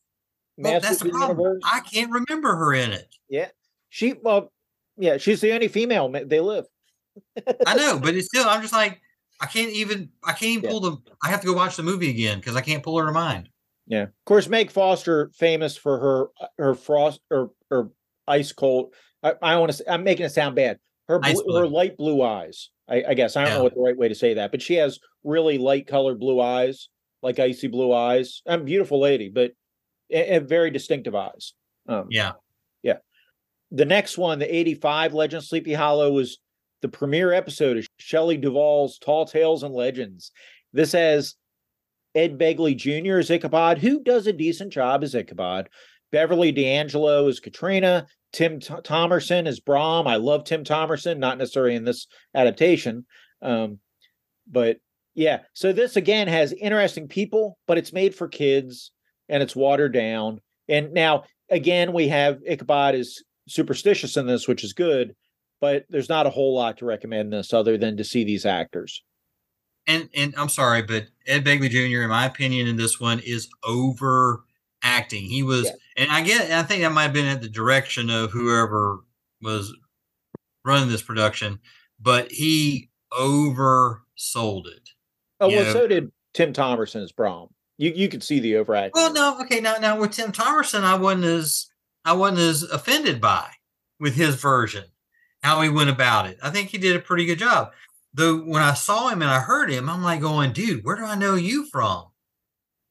Well, 0.57 0.79
that's 0.79 0.99
the 0.99 1.05
the 1.05 1.11
problem. 1.11 1.37
Universe. 1.39 1.61
I 1.65 1.79
can't 1.79 2.11
remember 2.11 2.55
her 2.55 2.73
in 2.73 2.91
it. 2.91 3.07
Yeah, 3.29 3.47
she. 3.89 4.13
Well, 4.21 4.51
yeah, 5.01 5.17
she's 5.17 5.41
the 5.41 5.51
only 5.53 5.67
female. 5.67 6.09
They 6.09 6.39
live. 6.39 6.65
I 7.67 7.75
know, 7.75 7.99
but 7.99 8.15
it's 8.15 8.27
still. 8.27 8.47
I'm 8.47 8.61
just 8.61 8.73
like, 8.73 9.01
I 9.41 9.45
can't 9.47 9.71
even. 9.71 10.09
I 10.23 10.31
can't 10.31 10.43
even 10.51 10.63
Yeah. 10.63 10.69
pull 10.69 10.79
the. 10.79 10.97
I 11.23 11.29
have 11.29 11.41
to 11.41 11.47
go 11.47 11.53
watch 11.53 11.75
the 11.75 11.83
movie 11.83 12.09
again 12.09 12.39
because 12.39 12.55
I 12.55 12.61
can't 12.61 12.83
pull 12.83 12.97
her 12.99 13.05
to 13.05 13.11
mind. 13.11 13.49
Yeah. 13.87 14.03
Of 14.03 14.25
course, 14.25 14.47
Meg 14.47 14.71
Foster 14.71 15.31
famous 15.35 15.75
for 15.75 15.99
her 15.99 16.47
her 16.57 16.75
frost 16.75 17.19
or 17.29 17.51
or 17.69 17.91
ice 18.27 18.51
cold. 18.53 18.93
I, 19.23 19.33
I 19.41 19.57
want 19.57 19.73
to. 19.73 19.91
I'm 19.91 20.03
making 20.03 20.25
it 20.25 20.29
sound 20.31 20.55
bad. 20.55 20.79
Her 21.07 21.19
blue, 21.19 21.57
her 21.57 21.67
light 21.67 21.97
blue 21.97 22.21
eyes. 22.21 22.69
I, 22.87 23.03
I 23.09 23.13
guess 23.15 23.35
I 23.35 23.41
don't 23.41 23.51
Yeah. 23.51 23.57
know 23.57 23.63
what 23.63 23.73
the 23.73 23.81
right 23.81 23.97
way 23.97 24.07
to 24.07 24.15
say 24.15 24.35
that, 24.35 24.51
but 24.51 24.61
she 24.61 24.75
has 24.75 24.99
really 25.23 25.57
light 25.57 25.87
colored 25.87 26.19
blue 26.19 26.39
eyes, 26.39 26.89
like 27.21 27.39
icy 27.39 27.67
blue 27.67 27.91
eyes. 27.91 28.41
I'm 28.47 28.61
a 28.61 28.63
beautiful 28.63 28.99
lady, 29.01 29.29
but 29.29 29.51
and 30.13 30.47
very 30.47 30.71
distinctive 30.71 31.15
eyes. 31.15 31.53
Um, 31.87 32.07
Yeah, 32.09 32.33
the 33.71 33.85
next 33.85 34.17
one, 34.17 34.39
the 34.39 34.53
85 34.53 35.13
Legend 35.13 35.43
Sleepy 35.43 35.73
Hollow, 35.73 36.11
was 36.11 36.39
the 36.81 36.89
premiere 36.89 37.31
episode 37.31 37.77
of 37.77 37.87
Shelley 37.97 38.37
Duvall's 38.37 38.99
Tall 38.99 39.25
Tales 39.25 39.63
and 39.63 39.73
Legends. 39.73 40.31
This 40.73 40.91
has 40.91 41.35
Ed 42.15 42.37
Begley 42.37 42.75
Jr. 42.75 43.19
as 43.19 43.31
Ichabod, 43.31 43.77
who 43.77 44.03
does 44.03 44.27
a 44.27 44.33
decent 44.33 44.73
job 44.73 45.03
as 45.03 45.15
Ichabod. 45.15 45.69
Beverly 46.11 46.51
D'Angelo 46.51 47.27
is 47.27 47.39
Katrina. 47.39 48.07
Tim 48.33 48.59
Th- 48.59 48.81
Thomerson 48.83 49.47
is 49.47 49.59
Brom. 49.59 50.07
I 50.07 50.17
love 50.17 50.43
Tim 50.43 50.63
Thomerson, 50.63 51.17
not 51.19 51.37
necessarily 51.37 51.75
in 51.75 51.85
this 51.85 52.07
adaptation. 52.35 53.05
Um, 53.41 53.79
but 54.49 54.77
yeah, 55.15 55.41
so 55.53 55.71
this 55.71 55.95
again 55.95 56.27
has 56.27 56.53
interesting 56.53 57.07
people, 57.07 57.57
but 57.67 57.77
it's 57.77 57.93
made 57.93 58.15
for 58.15 58.27
kids 58.27 58.91
and 59.29 59.41
it's 59.41 59.55
watered 59.55 59.93
down. 59.93 60.41
And 60.67 60.93
now 60.93 61.23
again, 61.49 61.93
we 61.93 62.09
have 62.09 62.39
Ichabod 62.47 62.95
is 62.95 63.23
superstitious 63.47 64.17
in 64.17 64.27
this, 64.27 64.47
which 64.47 64.63
is 64.63 64.73
good, 64.73 65.15
but 65.59 65.85
there's 65.89 66.09
not 66.09 66.27
a 66.27 66.31
whole 66.31 66.55
lot 66.55 66.77
to 66.77 66.85
recommend 66.85 67.31
this 67.31 67.53
other 67.53 67.77
than 67.77 67.97
to 67.97 68.03
see 68.03 68.23
these 68.23 68.45
actors. 68.45 69.03
And 69.87 70.09
and 70.15 70.33
I'm 70.37 70.49
sorry, 70.49 70.83
but 70.83 71.07
Ed 71.25 71.43
Begley 71.43 71.69
Jr. 71.69 72.03
in 72.03 72.09
my 72.09 72.25
opinion 72.25 72.67
in 72.67 72.77
this 72.77 72.99
one 72.99 73.19
is 73.19 73.49
over 73.63 74.43
acting. 74.83 75.23
He 75.23 75.43
was, 75.43 75.65
yeah. 75.65 75.71
and 75.97 76.11
I 76.11 76.21
get, 76.21 76.51
I 76.51 76.63
think 76.63 76.81
that 76.81 76.91
might 76.91 77.03
have 77.03 77.13
been 77.13 77.25
at 77.25 77.41
the 77.41 77.49
direction 77.49 78.09
of 78.09 78.31
whoever 78.31 78.99
was 79.41 79.73
running 80.63 80.89
this 80.89 81.01
production, 81.01 81.59
but 81.99 82.31
he 82.31 82.89
oversold 83.11 84.67
it. 84.67 84.89
Oh 85.39 85.47
well, 85.47 85.65
know? 85.65 85.73
so 85.73 85.87
did 85.87 86.11
Tim 86.33 86.53
Thomerson 86.53 87.03
as 87.03 87.11
Brom. 87.11 87.49
You 87.77 87.91
you 87.95 88.09
could 88.09 88.23
see 88.23 88.39
the 88.39 88.57
overacting. 88.57 88.91
Well, 88.93 89.13
no, 89.13 89.41
okay, 89.41 89.59
now 89.59 89.75
now 89.81 89.99
with 89.99 90.11
Tim 90.11 90.31
Thomerson, 90.31 90.83
I 90.83 90.95
wasn't 90.95 91.25
as 91.25 91.67
I 92.05 92.13
wasn't 92.13 92.39
as 92.39 92.63
offended 92.63 93.21
by 93.21 93.49
with 93.99 94.15
his 94.15 94.35
version, 94.35 94.85
how 95.43 95.61
he 95.61 95.69
went 95.69 95.89
about 95.89 96.27
it. 96.27 96.37
I 96.41 96.49
think 96.49 96.69
he 96.69 96.77
did 96.77 96.95
a 96.95 96.99
pretty 96.99 97.25
good 97.25 97.39
job. 97.39 97.71
Though 98.13 98.37
when 98.39 98.61
I 98.61 98.73
saw 98.73 99.09
him 99.09 99.21
and 99.21 99.31
I 99.31 99.39
heard 99.39 99.71
him, 99.71 99.89
I'm 99.89 100.03
like 100.03 100.21
going, 100.21 100.51
dude, 100.51 100.83
where 100.83 100.97
do 100.97 101.05
I 101.05 101.15
know 101.15 101.35
you 101.35 101.65
from? 101.67 102.05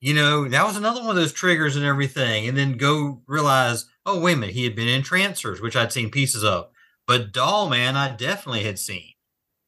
You 0.01 0.15
know, 0.15 0.49
that 0.49 0.67
was 0.67 0.77
another 0.79 1.01
one 1.01 1.11
of 1.11 1.17
those 1.17 1.33
triggers 1.33 1.77
and 1.77 1.85
everything. 1.85 2.49
And 2.49 2.57
then 2.57 2.79
go 2.79 3.21
realize, 3.27 3.85
oh, 4.07 4.19
wait 4.19 4.35
a 4.35 4.37
minute, 4.37 4.55
he 4.55 4.65
had 4.65 4.75
been 4.75 4.89
in 4.89 5.03
Trancers, 5.03 5.61
which 5.61 5.77
I'd 5.77 5.93
seen 5.93 6.11
pieces 6.11 6.43
of. 6.43 6.69
But 7.07 7.33
Dollman, 7.33 7.97
I 7.97 8.15
definitely 8.17 8.63
had 8.63 8.79
seen. 8.79 9.13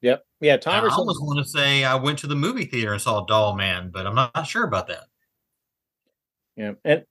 Yep. 0.01 0.25
Yeah. 0.41 0.57
Thomerson. 0.57 0.91
I 0.91 0.95
almost 0.95 1.23
want 1.23 1.39
to 1.39 1.45
say 1.45 1.85
I 1.85 1.97
went 1.97 2.19
to 2.21 2.27
the 2.27 2.35
movie 2.35 2.65
theater 2.65 2.93
and 2.93 3.03
saw 3.03 3.27
Dollman, 3.27 3.93
but 3.93 4.07
I'm 4.07 4.15
not, 4.15 4.35
not 4.35 4.47
sure 4.47 4.65
about 4.65 4.89
that. 4.89 5.05
Yeah. 6.57 6.73
And 6.85 7.05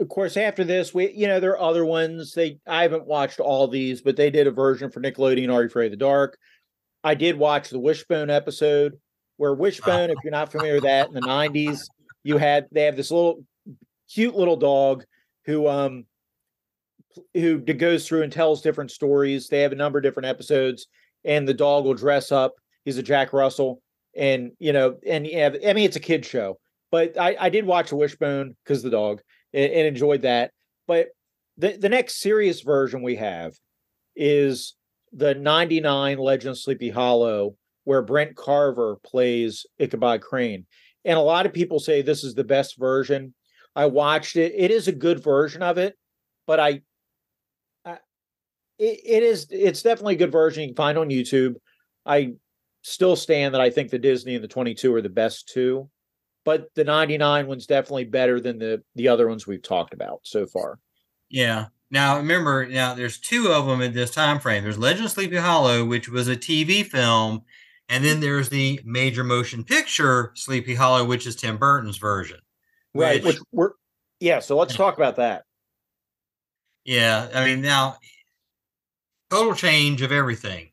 of 0.00 0.08
course, 0.08 0.36
after 0.36 0.64
this, 0.64 0.94
we 0.94 1.12
you 1.12 1.26
know 1.26 1.38
there 1.38 1.52
are 1.52 1.70
other 1.70 1.84
ones. 1.84 2.32
They 2.32 2.58
I 2.66 2.82
haven't 2.82 3.06
watched 3.06 3.38
all 3.38 3.68
these, 3.68 4.00
but 4.00 4.16
they 4.16 4.30
did 4.30 4.46
a 4.46 4.50
version 4.50 4.90
for 4.90 5.00
Nickelodeon. 5.00 5.52
Are 5.52 5.60
you 5.60 5.66
afraid 5.66 5.86
of 5.86 5.92
the 5.92 5.96
dark? 5.98 6.38
I 7.04 7.14
did 7.14 7.36
watch 7.36 7.70
the 7.70 7.78
Wishbone 7.78 8.30
episode, 8.30 8.98
where 9.36 9.54
Wishbone, 9.54 10.10
if 10.10 10.16
you're 10.24 10.30
not 10.30 10.50
familiar 10.50 10.74
with 10.74 10.84
that, 10.84 11.08
in 11.08 11.14
the 11.14 11.20
'90s, 11.20 11.82
you 12.24 12.38
had 12.38 12.66
they 12.72 12.84
have 12.84 12.96
this 12.96 13.10
little 13.10 13.44
cute 14.12 14.34
little 14.34 14.56
dog 14.56 15.04
who 15.44 15.68
um 15.68 16.06
who 17.34 17.58
goes 17.58 18.06
through 18.06 18.22
and 18.22 18.32
tells 18.32 18.62
different 18.62 18.90
stories. 18.90 19.48
They 19.48 19.60
have 19.60 19.72
a 19.72 19.76
number 19.76 19.98
of 19.98 20.02
different 20.02 20.28
episodes, 20.28 20.86
and 21.24 21.46
the 21.46 21.54
dog 21.54 21.84
will 21.84 21.94
dress 21.94 22.32
up. 22.32 22.54
He's 22.86 22.98
a 22.98 23.02
Jack 23.02 23.34
Russell, 23.34 23.82
and 24.16 24.52
you 24.58 24.72
know, 24.72 24.96
and 25.06 25.26
yeah, 25.26 25.50
I 25.66 25.74
mean, 25.74 25.84
it's 25.84 25.96
a 25.96 26.00
kid 26.00 26.24
show, 26.24 26.58
but 26.90 27.18
I, 27.18 27.36
I 27.38 27.48
did 27.50 27.66
watch 27.66 27.92
a 27.92 27.96
Wishbone 27.96 28.56
because 28.64 28.82
the 28.82 28.90
dog 28.90 29.20
and, 29.52 29.72
and 29.72 29.86
enjoyed 29.86 30.22
that. 30.22 30.52
But 30.86 31.08
the 31.56 31.76
the 31.76 31.88
next 31.88 32.20
serious 32.20 32.60
version 32.62 33.02
we 33.02 33.16
have 33.16 33.52
is 34.16 34.74
the 35.12 35.34
99 35.34 36.18
Legend 36.18 36.56
Sleepy 36.56 36.90
Hollow, 36.90 37.56
where 37.84 38.02
Brent 38.02 38.36
Carver 38.36 38.96
plays 39.04 39.66
Ichabod 39.78 40.20
Crane. 40.20 40.66
And 41.04 41.18
a 41.18 41.22
lot 41.22 41.46
of 41.46 41.52
people 41.52 41.80
say 41.80 42.02
this 42.02 42.24
is 42.24 42.34
the 42.34 42.44
best 42.44 42.78
version. 42.78 43.34
I 43.74 43.86
watched 43.86 44.36
it. 44.36 44.52
It 44.56 44.70
is 44.70 44.88
a 44.88 44.92
good 44.92 45.22
version 45.22 45.62
of 45.62 45.78
it, 45.78 45.96
but 46.46 46.60
I, 46.60 46.82
I 47.84 47.98
it, 48.78 49.00
it 49.04 49.22
is 49.22 49.46
it's 49.50 49.82
definitely 49.82 50.14
a 50.14 50.18
good 50.18 50.32
version 50.32 50.62
you 50.62 50.68
can 50.68 50.76
find 50.76 50.98
on 50.98 51.08
YouTube. 51.08 51.54
I 52.04 52.34
still 52.82 53.16
stand 53.16 53.54
that 53.54 53.60
I 53.60 53.70
think 53.70 53.90
the 53.90 53.98
Disney 53.98 54.34
and 54.34 54.44
the 54.44 54.48
22 54.48 54.94
are 54.94 55.02
the 55.02 55.08
best 55.08 55.48
two 55.52 55.88
but 56.44 56.74
the 56.74 56.84
99 56.84 57.46
one's 57.46 57.66
definitely 57.66 58.04
better 58.04 58.40
than 58.40 58.58
the 58.58 58.82
the 58.94 59.08
other 59.08 59.28
ones 59.28 59.46
we've 59.46 59.62
talked 59.62 59.94
about 59.94 60.20
so 60.24 60.46
far. 60.46 60.78
Yeah. 61.28 61.66
Now 61.90 62.18
remember, 62.18 62.66
now 62.66 62.94
there's 62.94 63.18
two 63.18 63.48
of 63.48 63.66
them 63.66 63.80
in 63.80 63.92
this 63.92 64.12
time 64.12 64.38
frame. 64.38 64.62
There's 64.62 64.78
Legend 64.78 65.06
of 65.06 65.10
Sleepy 65.10 65.36
Hollow, 65.36 65.84
which 65.84 66.08
was 66.08 66.28
a 66.28 66.36
TV 66.36 66.84
film, 66.84 67.42
and 67.88 68.04
then 68.04 68.20
there's 68.20 68.48
the 68.48 68.80
major 68.84 69.24
motion 69.24 69.64
picture 69.64 70.32
Sleepy 70.34 70.74
Hollow, 70.74 71.04
which 71.04 71.26
is 71.26 71.34
Tim 71.34 71.58
Burton's 71.58 71.98
version. 71.98 72.38
Right. 72.94 73.22
Which, 73.22 73.36
which 73.36 73.44
we're 73.52 73.70
yeah. 74.20 74.38
So 74.38 74.56
let's 74.56 74.76
talk 74.76 74.96
about 74.96 75.16
that. 75.16 75.44
Yeah, 76.84 77.28
I 77.34 77.44
mean 77.44 77.60
now 77.60 77.96
total 79.30 79.54
change 79.54 80.02
of 80.02 80.12
everything. 80.12 80.69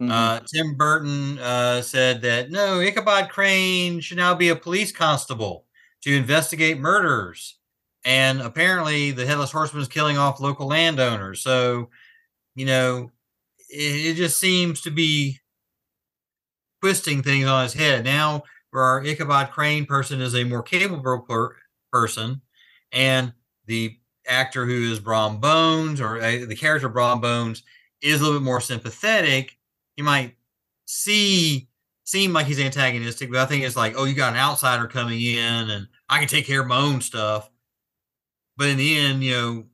Mm-hmm. 0.00 0.12
Uh, 0.12 0.40
Tim 0.52 0.74
Burton 0.74 1.38
uh, 1.38 1.80
said 1.80 2.20
that 2.22 2.50
no, 2.50 2.80
Ichabod 2.80 3.30
Crane 3.30 4.00
should 4.00 4.18
now 4.18 4.34
be 4.34 4.50
a 4.50 4.56
police 4.56 4.92
constable 4.92 5.64
to 6.02 6.14
investigate 6.14 6.78
murders. 6.78 7.58
And 8.04 8.40
apparently, 8.40 9.10
the 9.10 9.26
Headless 9.26 9.50
Horseman 9.52 9.82
is 9.82 9.88
killing 9.88 10.18
off 10.18 10.40
local 10.40 10.68
landowners. 10.68 11.40
So, 11.42 11.88
you 12.54 12.66
know, 12.66 13.10
it, 13.70 14.12
it 14.12 14.14
just 14.14 14.38
seems 14.38 14.82
to 14.82 14.90
be 14.90 15.40
twisting 16.80 17.22
things 17.22 17.46
on 17.46 17.64
his 17.64 17.74
head. 17.74 18.04
Now, 18.04 18.42
our 18.74 19.02
Ichabod 19.02 19.50
Crane 19.50 19.86
person 19.86 20.20
is 20.20 20.34
a 20.34 20.44
more 20.44 20.62
capable 20.62 21.20
per- 21.20 21.56
person, 21.90 22.42
and 22.92 23.32
the 23.66 23.98
actor 24.28 24.66
who 24.66 24.92
is 24.92 25.00
Brom 25.00 25.40
Bones, 25.40 26.00
or 26.00 26.20
uh, 26.20 26.44
the 26.46 26.56
character 26.56 26.88
Brom 26.88 27.20
Bones, 27.20 27.62
is 28.02 28.20
a 28.20 28.24
little 28.24 28.38
bit 28.38 28.44
more 28.44 28.60
sympathetic 28.60 29.56
he 29.96 30.02
might 30.02 30.36
see 30.84 31.68
seem 32.04 32.32
like 32.32 32.46
he's 32.46 32.60
antagonistic, 32.60 33.30
but 33.30 33.40
I 33.40 33.46
think 33.46 33.64
it's 33.64 33.76
like, 33.76 33.94
oh, 33.96 34.04
you 34.04 34.14
got 34.14 34.32
an 34.32 34.38
outsider 34.38 34.86
coming 34.86 35.20
in 35.20 35.70
and 35.70 35.88
I 36.08 36.20
can 36.20 36.28
take 36.28 36.46
care 36.46 36.60
of 36.60 36.68
my 36.68 36.78
own 36.78 37.00
stuff. 37.00 37.50
But 38.56 38.68
in 38.68 38.78
the 38.78 38.96
end, 38.96 39.24
you 39.24 39.32
know, 39.32 39.66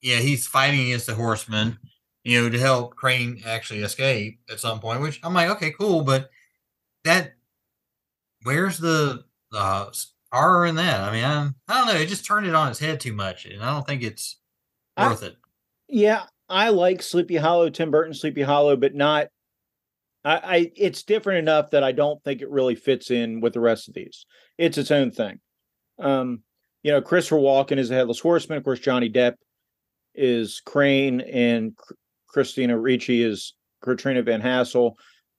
yeah, 0.00 0.18
he's 0.18 0.46
fighting 0.46 0.80
against 0.80 1.06
the 1.06 1.14
horseman, 1.14 1.78
you 2.22 2.40
know, 2.40 2.48
to 2.48 2.58
help 2.58 2.94
Crane 2.94 3.42
actually 3.44 3.80
escape 3.80 4.40
at 4.50 4.60
some 4.60 4.80
point, 4.80 5.00
which 5.00 5.20
I'm 5.22 5.34
like, 5.34 5.50
okay, 5.50 5.72
cool, 5.72 6.02
but 6.02 6.30
that 7.04 7.32
where's 8.44 8.78
the 8.78 9.24
uh 9.52 9.86
horror 10.32 10.66
in 10.66 10.76
that? 10.76 11.00
I 11.00 11.12
mean, 11.12 11.24
I, 11.24 11.50
I 11.68 11.78
don't 11.78 11.94
know, 11.94 12.00
it 12.00 12.08
just 12.08 12.24
turned 12.24 12.46
it 12.46 12.54
on 12.54 12.68
its 12.68 12.78
head 12.78 13.00
too 13.00 13.12
much, 13.12 13.44
and 13.44 13.62
I 13.62 13.70
don't 13.70 13.86
think 13.86 14.02
it's 14.02 14.36
worth 14.96 15.24
I, 15.24 15.26
it. 15.26 15.36
Yeah, 15.88 16.24
I 16.48 16.68
like 16.70 17.02
Sleepy 17.02 17.36
Hollow, 17.36 17.70
Tim 17.70 17.90
Burton 17.90 18.14
Sleepy 18.14 18.42
Hollow, 18.42 18.76
but 18.76 18.94
not 18.94 19.28
I, 20.24 20.36
I 20.36 20.72
it's 20.76 21.02
different 21.02 21.40
enough 21.40 21.70
that 21.70 21.82
I 21.82 21.92
don't 21.92 22.22
think 22.22 22.40
it 22.40 22.50
really 22.50 22.74
fits 22.74 23.10
in 23.10 23.40
with 23.40 23.52
the 23.52 23.60
rest 23.60 23.88
of 23.88 23.94
these. 23.94 24.26
It's 24.58 24.78
its 24.78 24.90
own 24.90 25.10
thing. 25.10 25.40
Um, 25.98 26.42
you 26.82 26.92
know, 26.92 27.00
Christopher 27.00 27.36
Walken 27.36 27.78
is 27.78 27.90
a 27.90 27.94
headless 27.94 28.20
horseman. 28.20 28.58
Of 28.58 28.64
course, 28.64 28.80
Johnny 28.80 29.10
Depp 29.10 29.34
is 30.14 30.60
Crane, 30.64 31.20
and 31.20 31.76
Christina 32.28 32.78
Ricci 32.78 33.22
is 33.22 33.54
Katrina 33.82 34.22
Van 34.22 34.40
Tassel. 34.40 34.94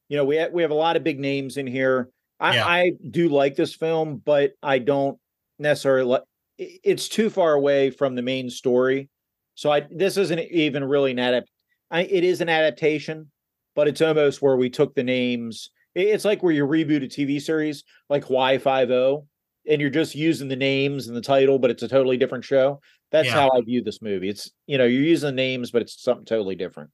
You 0.10 0.18
know, 0.18 0.26
we 0.26 0.38
ha- 0.38 0.50
we 0.52 0.62
have 0.62 0.72
a 0.72 0.76
lot 0.76 0.96
of 0.96 1.04
big 1.04 1.20
names 1.20 1.58
in 1.58 1.68
here. 1.68 2.10
I, 2.40 2.56
yeah. 2.56 2.68
I 2.68 2.92
do 3.10 3.30
like 3.30 3.56
this 3.56 3.74
film, 3.74 4.22
but 4.24 4.52
I 4.62 4.80
don't 4.80 5.18
necessarily 5.60 6.06
like. 6.06 6.24
It's 6.58 7.10
too 7.10 7.30
far 7.30 7.54
away 7.54 7.90
from 7.90 8.16
the 8.16 8.22
main 8.22 8.50
story, 8.50 9.10
so 9.56 9.72
I 9.72 9.88
this 9.90 10.18
isn't 10.18 10.40
even 10.40 10.84
really 10.84 11.12
an 11.12 11.20
adapt. 11.20 11.50
I, 11.90 12.02
it 12.04 12.24
is 12.24 12.42
an 12.42 12.50
adaptation, 12.50 13.32
but 13.76 13.88
it's 13.88 14.02
almost 14.02 14.42
where 14.42 14.58
we 14.58 14.70
took 14.70 14.96
the 14.96 15.04
names. 15.04 15.70
It's 15.96 16.26
like 16.26 16.42
where 16.42 16.54
you 16.54 16.66
reboot 16.66 17.04
a 17.04 17.08
TV 17.08 17.42
series 17.42 17.84
like 18.10 18.26
Hawaii 18.26 18.58
Five 18.58 18.92
O, 18.92 19.28
and 19.70 19.80
you're 19.80 19.90
just 19.90 20.16
using 20.16 20.48
the 20.48 20.56
names 20.56 21.08
and 21.08 21.16
the 21.16 21.22
title, 21.22 21.60
but 21.60 21.72
it's 21.72 21.84
a 21.84 21.88
totally 21.88 22.18
different 22.18 22.46
show. 22.46 22.82
That's 23.12 23.28
yeah. 23.28 23.34
how 23.34 23.52
I 23.52 23.62
view 23.62 23.84
this 23.84 24.02
movie. 24.02 24.30
It's 24.30 24.52
you 24.66 24.78
know 24.78 24.86
you're 24.86 25.04
using 25.04 25.28
the 25.28 25.42
names, 25.42 25.72
but 25.72 25.82
it's 25.82 26.02
something 26.02 26.26
totally 26.26 26.56
different. 26.56 26.90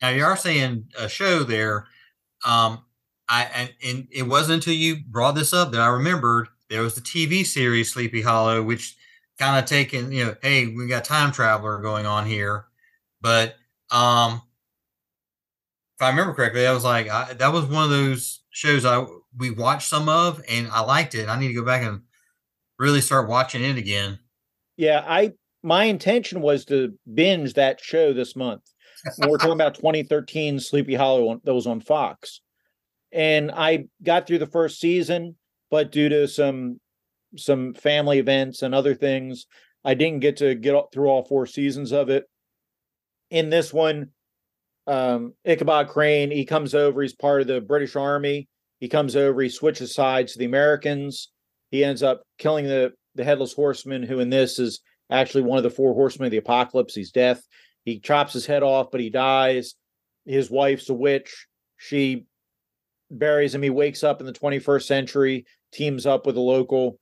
Now 0.00 0.10
you 0.10 0.24
are 0.24 0.36
saying 0.36 0.86
a 0.98 1.08
show 1.08 1.44
there. 1.44 1.86
Um, 2.44 2.84
I 3.28 3.44
and, 3.54 3.72
and 3.84 4.08
it 4.12 4.24
wasn't 4.24 4.56
until 4.56 4.74
you 4.74 4.96
brought 5.08 5.34
this 5.34 5.52
up 5.52 5.72
that 5.72 5.80
I 5.80 5.88
remembered 5.88 6.48
there 6.68 6.82
was 6.82 6.94
the 6.94 7.00
TV 7.00 7.44
series 7.46 7.92
Sleepy 7.92 8.22
Hollow, 8.22 8.62
which 8.62 8.96
kind 9.38 9.58
of 9.58 9.64
taken 9.64 10.12
you 10.12 10.26
know, 10.26 10.34
hey, 10.42 10.66
we 10.66 10.86
got 10.86 11.04
time 11.04 11.32
traveler 11.32 11.78
going 11.80 12.04
on 12.04 12.26
here, 12.26 12.66
but 13.20 13.56
um, 13.90 14.42
I 16.02 16.10
remember 16.10 16.34
correctly, 16.34 16.66
I 16.66 16.72
was 16.72 16.84
like, 16.84 17.08
I, 17.08 17.34
that 17.34 17.52
was 17.52 17.66
one 17.66 17.84
of 17.84 17.90
those 17.90 18.42
shows 18.50 18.84
I 18.84 19.04
we 19.36 19.50
watched 19.50 19.88
some 19.88 20.08
of, 20.08 20.42
and 20.48 20.68
I 20.68 20.80
liked 20.80 21.14
it. 21.14 21.28
I 21.28 21.38
need 21.38 21.48
to 21.48 21.54
go 21.54 21.64
back 21.64 21.82
and 21.82 22.02
really 22.78 23.00
start 23.00 23.28
watching 23.28 23.62
it 23.62 23.76
again. 23.76 24.18
Yeah, 24.76 25.04
I 25.06 25.32
my 25.62 25.84
intention 25.84 26.40
was 26.40 26.64
to 26.66 26.92
binge 27.12 27.54
that 27.54 27.80
show 27.80 28.12
this 28.12 28.36
month. 28.36 28.62
we're 29.26 29.38
talking 29.38 29.52
about 29.52 29.74
2013 29.74 30.60
Sleepy 30.60 30.94
Hollow 30.94 31.40
that 31.44 31.54
was 31.54 31.66
on 31.66 31.80
Fox, 31.80 32.40
and 33.12 33.50
I 33.50 33.84
got 34.02 34.26
through 34.26 34.38
the 34.38 34.46
first 34.46 34.80
season, 34.80 35.36
but 35.70 35.92
due 35.92 36.08
to 36.08 36.28
some 36.28 36.80
some 37.36 37.74
family 37.74 38.18
events 38.18 38.62
and 38.62 38.74
other 38.74 38.94
things, 38.94 39.46
I 39.84 39.94
didn't 39.94 40.20
get 40.20 40.36
to 40.38 40.54
get 40.54 40.74
through 40.92 41.08
all 41.08 41.24
four 41.24 41.46
seasons 41.46 41.92
of 41.92 42.10
it. 42.10 42.24
In 43.30 43.48
this 43.48 43.72
one, 43.72 44.10
um, 44.86 45.34
Ichabod 45.44 45.88
Crane, 45.88 46.30
he 46.30 46.44
comes 46.44 46.74
over, 46.74 47.02
he's 47.02 47.14
part 47.14 47.40
of 47.40 47.46
the 47.46 47.60
British 47.60 47.96
Army. 47.96 48.48
He 48.80 48.88
comes 48.88 49.14
over, 49.14 49.40
he 49.40 49.48
switches 49.48 49.94
sides 49.94 50.32
to 50.32 50.38
the 50.38 50.44
Americans. 50.44 51.30
He 51.70 51.84
ends 51.84 52.02
up 52.02 52.22
killing 52.38 52.66
the, 52.66 52.92
the 53.14 53.24
headless 53.24 53.52
horseman, 53.52 54.02
who 54.02 54.18
in 54.18 54.28
this 54.28 54.58
is 54.58 54.80
actually 55.10 55.42
one 55.42 55.58
of 55.58 55.62
the 55.62 55.70
four 55.70 55.94
horsemen 55.94 56.26
of 56.26 56.32
the 56.32 56.38
apocalypse. 56.38 56.94
He's 56.94 57.12
death. 57.12 57.42
He 57.84 58.00
chops 58.00 58.32
his 58.32 58.46
head 58.46 58.62
off, 58.62 58.90
but 58.90 59.00
he 59.00 59.10
dies. 59.10 59.74
His 60.24 60.50
wife's 60.50 60.88
a 60.88 60.94
witch. 60.94 61.46
She 61.76 62.26
buries 63.10 63.54
him. 63.54 63.62
He 63.62 63.70
wakes 63.70 64.02
up 64.02 64.20
in 64.20 64.26
the 64.26 64.32
21st 64.32 64.82
century, 64.82 65.46
teams 65.72 66.06
up 66.06 66.26
with 66.26 66.36
a 66.36 66.40
local 66.40 66.98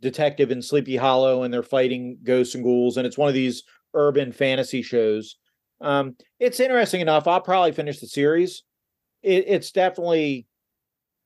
detective 0.00 0.50
in 0.50 0.62
Sleepy 0.62 0.96
Hollow, 0.96 1.42
and 1.42 1.52
they're 1.52 1.62
fighting 1.62 2.18
ghosts 2.22 2.54
and 2.54 2.64
ghouls. 2.64 2.96
And 2.96 3.06
it's 3.06 3.18
one 3.18 3.28
of 3.28 3.34
these 3.34 3.62
urban 3.94 4.32
fantasy 4.32 4.82
shows. 4.82 5.36
Um, 5.82 6.16
it's 6.38 6.60
interesting 6.60 7.00
enough. 7.00 7.26
I'll 7.26 7.40
probably 7.40 7.72
finish 7.72 7.98
the 7.98 8.06
series. 8.06 8.62
It, 9.22 9.44
it's 9.48 9.72
definitely 9.72 10.46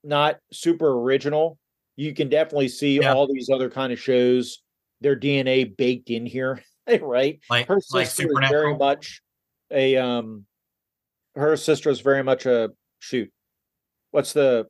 not 0.03 0.39
super 0.53 0.89
original. 0.89 1.59
You 1.97 2.15
can 2.15 2.29
definitely 2.29 2.69
see 2.69 3.01
yeah. 3.01 3.13
all 3.13 3.27
these 3.27 3.51
other 3.51 3.71
kind 3.71 3.93
of 3.93 4.01
shows, 4.01 4.63
their 5.01 5.17
DNA 5.17 5.77
baked 5.77 6.11
in 6.11 6.27
here, 6.27 6.63
right? 7.01 7.39
Like, 7.51 7.69
her 7.69 7.81
sister 7.81 8.29
like 8.33 8.45
is 8.45 8.51
very 8.51 8.77
much 8.77 9.21
a 9.71 9.97
um 9.97 10.47
her 11.35 11.57
sister 11.57 11.91
is 11.91 12.01
very 12.01 12.23
much 12.23 12.47
a 12.47 12.71
shoot. 12.99 13.31
What's 14.11 14.33
the 14.33 14.67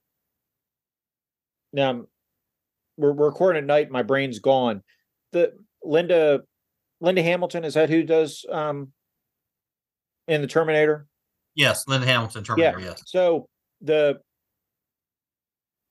now 1.73 2.07
we're, 2.97 3.13
we're 3.13 3.27
recording 3.27 3.63
at 3.63 3.67
night, 3.67 3.91
my 3.91 4.03
brain's 4.03 4.39
gone. 4.39 4.83
The 5.33 5.53
Linda 5.83 6.43
Linda 7.01 7.23
Hamilton, 7.23 7.65
is 7.65 7.75
that 7.75 7.91
who 7.91 8.03
does 8.03 8.45
um 8.51 8.93
in 10.29 10.41
the 10.41 10.47
Terminator? 10.47 11.07
Yes, 11.55 11.87
Linda 11.89 12.07
Hamilton, 12.07 12.45
Terminator, 12.45 12.81
yeah. 12.81 12.87
yes. 12.87 13.03
So 13.07 13.49
the 13.81 14.21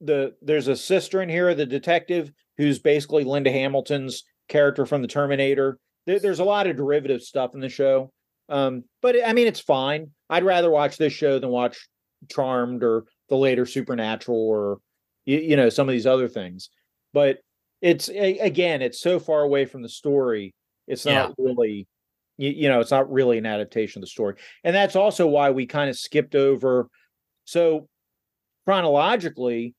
the 0.01 0.35
there's 0.41 0.67
a 0.67 0.75
sister 0.75 1.21
in 1.21 1.29
here, 1.29 1.53
the 1.55 1.65
detective, 1.65 2.31
who's 2.57 2.79
basically 2.79 3.23
Linda 3.23 3.51
Hamilton's 3.51 4.23
character 4.47 4.85
from 4.85 5.01
the 5.01 5.07
Terminator. 5.07 5.79
There, 6.05 6.19
there's 6.19 6.39
a 6.39 6.43
lot 6.43 6.67
of 6.67 6.75
derivative 6.75 7.21
stuff 7.21 7.53
in 7.53 7.59
the 7.59 7.69
show. 7.69 8.11
Um, 8.49 8.83
but 9.01 9.15
I 9.25 9.33
mean, 9.33 9.47
it's 9.47 9.59
fine. 9.59 10.11
I'd 10.29 10.43
rather 10.43 10.69
watch 10.69 10.97
this 10.97 11.13
show 11.13 11.39
than 11.39 11.49
watch 11.49 11.87
Charmed 12.29 12.83
or 12.83 13.05
the 13.29 13.37
later 13.37 13.65
Supernatural 13.65 14.37
or 14.37 14.79
you, 15.25 15.39
you 15.39 15.55
know 15.55 15.69
some 15.69 15.87
of 15.89 15.93
these 15.93 16.07
other 16.07 16.27
things. 16.27 16.69
But 17.13 17.39
it's 17.81 18.09
a, 18.09 18.39
again, 18.39 18.81
it's 18.81 18.99
so 18.99 19.19
far 19.19 19.41
away 19.41 19.65
from 19.65 19.81
the 19.81 19.89
story. 19.89 20.53
It's 20.87 21.05
not 21.05 21.29
yeah. 21.29 21.45
really, 21.45 21.87
you, 22.37 22.49
you 22.49 22.69
know, 22.69 22.79
it's 22.79 22.91
not 22.91 23.11
really 23.11 23.37
an 23.37 23.45
adaptation 23.45 23.99
of 23.99 24.01
the 24.01 24.07
story, 24.07 24.35
and 24.63 24.75
that's 24.75 24.95
also 24.95 25.27
why 25.27 25.51
we 25.51 25.65
kind 25.65 25.89
of 25.89 25.97
skipped 25.97 26.35
over. 26.35 26.89
So 27.45 27.87
chronologically, 28.65 29.75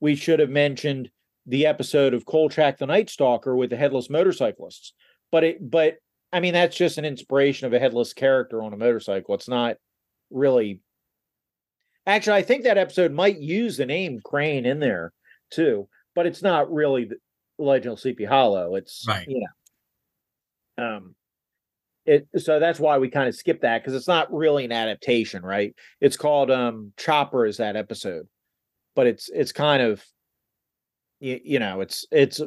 we 0.00 0.14
should 0.14 0.40
have 0.40 0.50
mentioned 0.50 1.10
the 1.46 1.66
episode 1.66 2.14
of 2.14 2.26
Kolchak 2.26 2.78
the 2.78 2.86
Night 2.86 3.08
Stalker 3.08 3.56
with 3.56 3.70
the 3.70 3.76
headless 3.76 4.10
motorcyclists. 4.10 4.92
But 5.32 5.44
it 5.44 5.70
but 5.70 5.96
I 6.32 6.40
mean 6.40 6.52
that's 6.52 6.76
just 6.76 6.98
an 6.98 7.04
inspiration 7.04 7.66
of 7.66 7.72
a 7.72 7.78
headless 7.78 8.12
character 8.12 8.62
on 8.62 8.72
a 8.72 8.76
motorcycle. 8.76 9.34
It's 9.34 9.48
not 9.48 9.76
really 10.30 10.80
Actually, 12.06 12.38
I 12.38 12.42
think 12.42 12.64
that 12.64 12.78
episode 12.78 13.12
might 13.12 13.38
use 13.38 13.76
the 13.76 13.84
name 13.84 14.20
Crane 14.24 14.64
in 14.64 14.78
there 14.78 15.12
too, 15.50 15.88
but 16.14 16.24
it's 16.24 16.42
not 16.42 16.72
really 16.72 17.04
the 17.04 17.16
Legend 17.58 17.92
of 17.92 18.00
Sleepy 18.00 18.24
Hollow. 18.24 18.76
It's 18.76 19.04
right. 19.06 19.26
you 19.28 19.44
know. 20.78 20.96
Um 20.96 21.14
it 22.08 22.42
so 22.42 22.58
that's 22.58 22.80
why 22.80 22.98
we 22.98 23.08
kind 23.08 23.28
of 23.28 23.34
skip 23.34 23.60
that 23.60 23.82
because 23.82 23.94
it's 23.94 24.08
not 24.08 24.32
really 24.32 24.64
an 24.64 24.72
adaptation, 24.72 25.42
right? 25.42 25.74
It's 26.00 26.16
called 26.16 26.50
um 26.50 26.92
Chopper 26.96 27.46
is 27.46 27.58
that 27.58 27.76
episode 27.76 28.26
but 28.98 29.06
it's 29.06 29.30
it's 29.32 29.52
kind 29.52 29.80
of 29.80 30.04
you, 31.20 31.38
you 31.44 31.58
know 31.60 31.82
it's 31.82 32.04
it's 32.10 32.40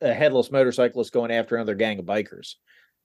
a 0.00 0.14
headless 0.14 0.52
motorcyclist 0.52 1.12
going 1.12 1.32
after 1.32 1.56
another 1.56 1.74
gang 1.74 1.98
of 1.98 2.04
bikers. 2.04 2.54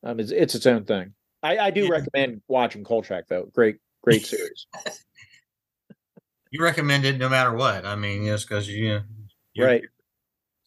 Um, 0.04 0.20
it's 0.20 0.30
it's 0.30 0.54
its 0.54 0.68
own 0.68 0.86
thing. 0.86 1.16
I, 1.42 1.58
I 1.58 1.72
do 1.72 1.86
yeah. 1.86 1.90
recommend 1.90 2.44
watching 2.48 2.84
Kolchak 2.84 3.28
though. 3.28 3.50
Great 3.56 3.78
great 4.04 4.24
series. 4.24 4.68
you 6.52 6.62
recommend 6.64 7.04
it 7.04 7.18
no 7.18 7.28
matter 7.28 7.56
what. 7.56 7.88
I 7.88 7.96
mean, 7.96 8.24
just 8.24 8.48
because 8.48 8.70
you 8.70 9.02
you're, 9.56 9.66
right. 9.66 9.84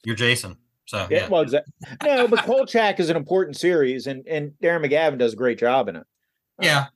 You're 0.05 0.17
Jason. 0.17 0.57
So 0.95 1.09
yeah, 1.11 1.19
yeah. 1.23 1.29
well, 1.29 1.43
exactly. 1.43 1.73
no, 2.05 2.29
but 2.29 2.45
Kolchak 2.45 3.01
is 3.01 3.11
an 3.11 3.17
important 3.17 3.57
series, 3.57 4.07
and 4.07 4.25
and 4.29 4.53
Darren 4.63 4.87
McGavin 4.87 5.19
does 5.19 5.33
a 5.33 5.37
great 5.37 5.59
job 5.59 5.89
in 5.89 5.97
it. 5.97 6.05
Yeah, 6.61 6.79
um, 6.79 6.87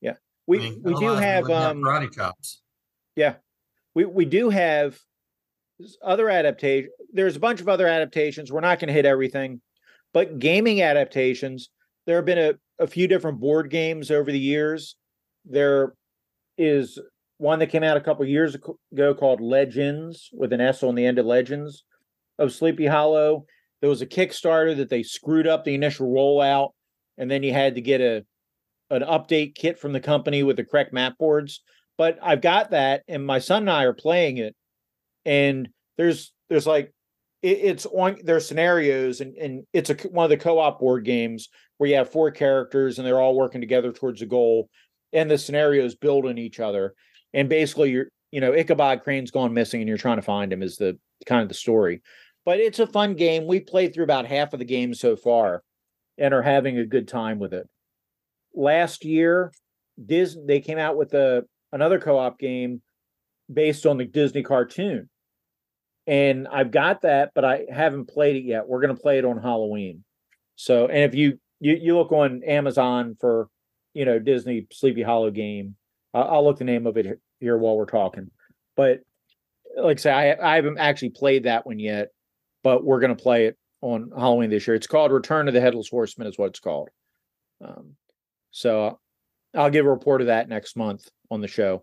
yeah. 0.00 0.12
We 0.46 0.58
I 0.58 0.62
mean, 0.62 0.82
we 0.84 0.94
do 0.94 1.08
have 1.08 1.50
um 1.50 1.82
karate 1.82 2.14
chops. 2.14 2.62
Yeah, 3.16 3.34
we 3.96 4.04
we 4.04 4.26
do 4.26 4.50
have 4.50 4.96
other 6.04 6.30
adaptation. 6.30 6.90
There's 7.12 7.34
a 7.34 7.40
bunch 7.40 7.60
of 7.60 7.68
other 7.68 7.88
adaptations. 7.88 8.52
We're 8.52 8.60
not 8.60 8.78
going 8.78 8.88
to 8.88 8.94
hit 8.94 9.06
everything, 9.06 9.60
but 10.14 10.38
gaming 10.38 10.80
adaptations. 10.80 11.70
There 12.06 12.14
have 12.14 12.24
been 12.24 12.38
a, 12.38 12.54
a 12.78 12.86
few 12.86 13.08
different 13.08 13.40
board 13.40 13.70
games 13.70 14.12
over 14.12 14.30
the 14.30 14.38
years. 14.38 14.94
There 15.44 15.94
is 16.56 16.96
one 17.38 17.58
that 17.58 17.68
came 17.70 17.82
out 17.82 17.96
a 17.96 18.00
couple 18.00 18.24
years 18.24 18.54
ago 18.92 19.14
called 19.14 19.40
Legends 19.40 20.30
with 20.32 20.52
an 20.52 20.60
S 20.60 20.84
on 20.84 20.94
the 20.94 21.04
end 21.04 21.18
of 21.18 21.26
Legends 21.26 21.82
of 22.38 22.52
Sleepy 22.52 22.86
Hollow. 22.86 23.44
There 23.80 23.90
was 23.90 24.02
a 24.02 24.06
Kickstarter 24.06 24.76
that 24.76 24.90
they 24.90 25.02
screwed 25.02 25.46
up 25.46 25.64
the 25.64 25.74
initial 25.74 26.08
rollout, 26.08 26.70
and 27.16 27.30
then 27.30 27.42
you 27.42 27.52
had 27.52 27.74
to 27.76 27.80
get 27.80 28.00
a 28.00 28.24
an 28.90 29.02
update 29.02 29.54
kit 29.54 29.78
from 29.78 29.92
the 29.92 30.00
company 30.00 30.42
with 30.42 30.56
the 30.56 30.64
correct 30.64 30.92
map 30.92 31.18
boards. 31.18 31.62
But 31.98 32.18
I've 32.22 32.40
got 32.40 32.70
that, 32.70 33.02
and 33.08 33.26
my 33.26 33.38
son 33.38 33.62
and 33.62 33.70
I 33.70 33.84
are 33.84 33.92
playing 33.92 34.38
it, 34.38 34.54
and 35.24 35.68
there's 35.96 36.32
there's 36.48 36.66
like 36.66 36.92
it, 37.42 37.58
it's 37.58 37.86
on 37.86 38.18
there's 38.22 38.46
scenarios, 38.46 39.20
and 39.20 39.36
and 39.36 39.64
it's 39.72 39.90
a 39.90 39.94
one 40.08 40.24
of 40.24 40.30
the 40.30 40.36
co-op 40.36 40.78
board 40.78 41.04
games 41.04 41.48
where 41.76 41.90
you 41.90 41.96
have 41.96 42.10
four 42.10 42.30
characters 42.30 42.98
and 42.98 43.06
they're 43.06 43.20
all 43.20 43.36
working 43.36 43.60
together 43.60 43.92
towards 43.92 44.22
a 44.22 44.26
goal, 44.26 44.68
and 45.12 45.30
the 45.30 45.38
scenarios 45.38 45.94
build 45.96 46.24
on 46.26 46.38
each 46.38 46.60
other, 46.60 46.94
and 47.34 47.48
basically 47.48 47.90
you're 47.90 48.08
you 48.30 48.40
know 48.40 48.54
Ichabod 48.54 49.02
Crane's 49.02 49.32
gone 49.32 49.52
missing, 49.52 49.80
and 49.80 49.88
you're 49.88 49.98
trying 49.98 50.16
to 50.18 50.22
find 50.22 50.52
him 50.52 50.62
is 50.62 50.76
the 50.76 50.98
kind 51.26 51.42
of 51.42 51.48
the 51.48 51.54
story, 51.54 52.00
but 52.48 52.60
it's 52.60 52.78
a 52.78 52.86
fun 52.86 53.12
game. 53.12 53.46
We 53.46 53.60
played 53.60 53.92
through 53.92 54.04
about 54.04 54.24
half 54.24 54.54
of 54.54 54.58
the 54.58 54.64
game 54.64 54.94
so 54.94 55.16
far, 55.16 55.62
and 56.16 56.32
are 56.32 56.40
having 56.40 56.78
a 56.78 56.86
good 56.86 57.06
time 57.06 57.38
with 57.38 57.52
it. 57.52 57.68
Last 58.54 59.04
year, 59.04 59.52
Disney 60.02 60.44
they 60.46 60.60
came 60.60 60.78
out 60.78 60.96
with 60.96 61.12
a 61.12 61.44
another 61.72 62.00
co-op 62.00 62.38
game 62.38 62.80
based 63.52 63.84
on 63.84 63.98
the 63.98 64.06
Disney 64.06 64.42
cartoon. 64.42 65.10
And 66.06 66.48
I've 66.48 66.70
got 66.70 67.02
that, 67.02 67.32
but 67.34 67.44
I 67.44 67.66
haven't 67.70 68.08
played 68.08 68.36
it 68.36 68.44
yet. 68.44 68.66
We're 68.66 68.80
going 68.80 68.96
to 68.96 69.02
play 69.02 69.18
it 69.18 69.26
on 69.26 69.42
Halloween. 69.42 70.02
So, 70.56 70.86
and 70.86 71.04
if 71.04 71.14
you 71.14 71.38
you 71.60 71.74
you 71.74 71.98
look 71.98 72.12
on 72.12 72.42
Amazon 72.44 73.18
for, 73.20 73.50
you 73.92 74.06
know, 74.06 74.18
Disney 74.18 74.66
Sleepy 74.72 75.02
Hollow 75.02 75.30
game, 75.30 75.76
I'll, 76.14 76.36
I'll 76.36 76.44
look 76.46 76.56
the 76.56 76.64
name 76.64 76.86
of 76.86 76.96
it 76.96 77.20
here 77.40 77.58
while 77.58 77.76
we're 77.76 77.84
talking. 77.84 78.30
But 78.74 79.00
like 79.76 79.98
I 79.98 80.00
say, 80.00 80.12
I 80.12 80.52
I 80.52 80.54
haven't 80.54 80.78
actually 80.78 81.10
played 81.10 81.42
that 81.42 81.66
one 81.66 81.78
yet, 81.78 82.08
but 82.62 82.84
we're 82.84 83.00
going 83.00 83.16
to 83.16 83.22
play 83.22 83.46
it 83.46 83.56
on 83.80 84.10
Halloween 84.16 84.50
this 84.50 84.66
year. 84.66 84.74
It's 84.74 84.86
called 84.86 85.12
Return 85.12 85.48
of 85.48 85.54
the 85.54 85.60
Headless 85.60 85.88
Horseman, 85.88 86.26
is 86.26 86.38
what 86.38 86.50
it's 86.50 86.60
called. 86.60 86.88
Um, 87.64 87.96
so 88.50 88.98
I'll 89.54 89.70
give 89.70 89.86
a 89.86 89.90
report 89.90 90.20
of 90.20 90.26
that 90.26 90.48
next 90.48 90.76
month 90.76 91.08
on 91.30 91.40
the 91.40 91.48
show. 91.48 91.82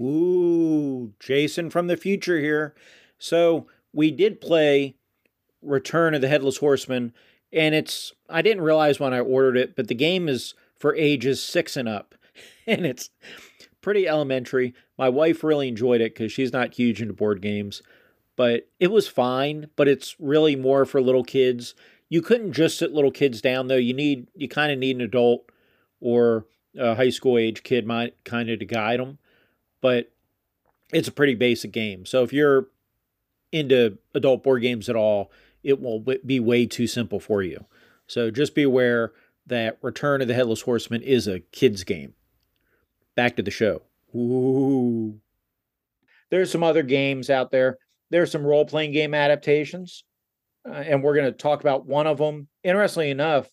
Ooh, 0.00 1.12
Jason 1.20 1.70
from 1.70 1.86
the 1.86 1.96
future 1.96 2.38
here. 2.38 2.74
So 3.18 3.66
we 3.92 4.10
did 4.10 4.40
play 4.40 4.96
Return 5.62 6.14
of 6.14 6.20
the 6.20 6.28
Headless 6.28 6.58
Horseman, 6.58 7.12
and 7.52 7.74
it's 7.74 8.12
I 8.28 8.42
didn't 8.42 8.64
realize 8.64 8.98
when 8.98 9.14
I 9.14 9.20
ordered 9.20 9.56
it, 9.56 9.76
but 9.76 9.88
the 9.88 9.94
game 9.94 10.28
is 10.28 10.54
for 10.78 10.94
ages 10.94 11.42
six 11.42 11.76
and 11.76 11.88
up, 11.88 12.14
and 12.66 12.84
it's 12.84 13.10
pretty 13.80 14.08
elementary. 14.08 14.74
My 14.98 15.08
wife 15.08 15.44
really 15.44 15.68
enjoyed 15.68 16.00
it 16.00 16.14
because 16.14 16.32
she's 16.32 16.52
not 16.52 16.74
huge 16.74 17.00
into 17.00 17.14
board 17.14 17.40
games, 17.40 17.82
but 18.36 18.68
it 18.80 18.90
was 18.90 19.08
fine. 19.08 19.68
But 19.76 19.88
it's 19.88 20.16
really 20.18 20.56
more 20.56 20.84
for 20.84 21.00
little 21.00 21.24
kids. 21.24 21.74
You 22.08 22.22
couldn't 22.22 22.52
just 22.52 22.78
sit 22.78 22.92
little 22.92 23.10
kids 23.10 23.40
down 23.40 23.68
though. 23.68 23.76
You 23.76 23.94
need 23.94 24.28
you 24.34 24.48
kind 24.48 24.72
of 24.72 24.78
need 24.78 24.96
an 24.96 25.02
adult 25.02 25.50
or 26.00 26.46
a 26.76 26.94
high 26.94 27.10
school 27.10 27.38
age 27.38 27.62
kid 27.62 27.86
might 27.86 28.22
kind 28.24 28.50
of 28.50 28.58
to 28.58 28.64
guide 28.64 29.00
them, 29.00 29.18
but 29.80 30.10
it's 30.92 31.08
a 31.08 31.12
pretty 31.12 31.34
basic 31.34 31.72
game. 31.72 32.04
So 32.06 32.22
if 32.22 32.32
you're 32.32 32.68
into 33.52 33.98
adult 34.14 34.42
board 34.42 34.62
games 34.62 34.88
at 34.88 34.96
all, 34.96 35.30
it 35.62 35.80
will 35.80 36.00
be 36.00 36.40
way 36.40 36.66
too 36.66 36.86
simple 36.86 37.20
for 37.20 37.42
you. 37.42 37.64
So 38.06 38.30
just 38.30 38.54
be 38.54 38.64
aware 38.64 39.12
that 39.46 39.78
Return 39.82 40.20
of 40.20 40.28
the 40.28 40.34
Headless 40.34 40.62
Horseman 40.62 41.02
is 41.02 41.26
a 41.26 41.40
kids 41.40 41.84
game. 41.84 42.14
Back 43.14 43.36
to 43.36 43.42
the 43.42 43.50
show. 43.50 43.82
Ooh. 44.14 45.20
There's 46.30 46.50
some 46.50 46.62
other 46.62 46.82
games 46.82 47.30
out 47.30 47.50
there. 47.50 47.78
There's 48.14 48.30
some 48.30 48.46
role 48.46 48.64
playing 48.64 48.92
game 48.92 49.12
adaptations. 49.12 50.04
uh, 50.68 50.72
and 50.72 51.02
we're 51.02 51.14
going 51.16 51.26
to 51.26 51.32
talk 51.32 51.60
about 51.60 51.84
one 51.84 52.06
of 52.06 52.18
them. 52.18 52.46
Interestingly 52.62 53.10
enough, 53.10 53.48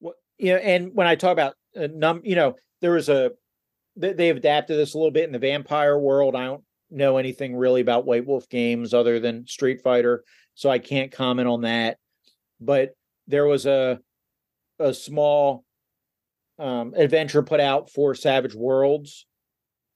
what 0.00 0.16
you 0.38 0.54
know, 0.54 0.58
and 0.58 0.90
when 0.92 1.06
I 1.06 1.14
talk 1.14 1.32
about 1.32 1.54
uh, 1.76 1.86
num, 1.92 2.20
you 2.24 2.34
know, 2.34 2.56
there 2.80 2.90
was 2.90 3.08
a 3.08 3.30
they, 3.94 4.12
they've 4.12 4.36
adapted 4.36 4.76
this 4.76 4.94
a 4.94 4.98
little 4.98 5.12
bit 5.12 5.24
in 5.24 5.32
the 5.32 5.38
vampire 5.38 5.96
world. 5.96 6.34
I 6.34 6.46
don't 6.46 6.64
know 6.90 7.16
anything 7.16 7.54
really 7.54 7.80
about 7.80 8.06
White 8.06 8.26
Wolf 8.26 8.48
games 8.48 8.92
other 8.92 9.20
than 9.20 9.46
Street 9.46 9.82
Fighter, 9.82 10.24
so 10.54 10.68
I 10.68 10.80
can't 10.80 11.12
comment 11.12 11.48
on 11.48 11.60
that. 11.60 11.98
But 12.60 12.90
there 13.28 13.46
was 13.46 13.66
a 13.66 14.00
a 14.80 14.92
small 14.92 15.64
um, 16.58 16.92
adventure 16.96 17.44
put 17.44 17.60
out 17.60 17.88
for 17.88 18.16
Savage 18.16 18.56
Worlds 18.56 19.26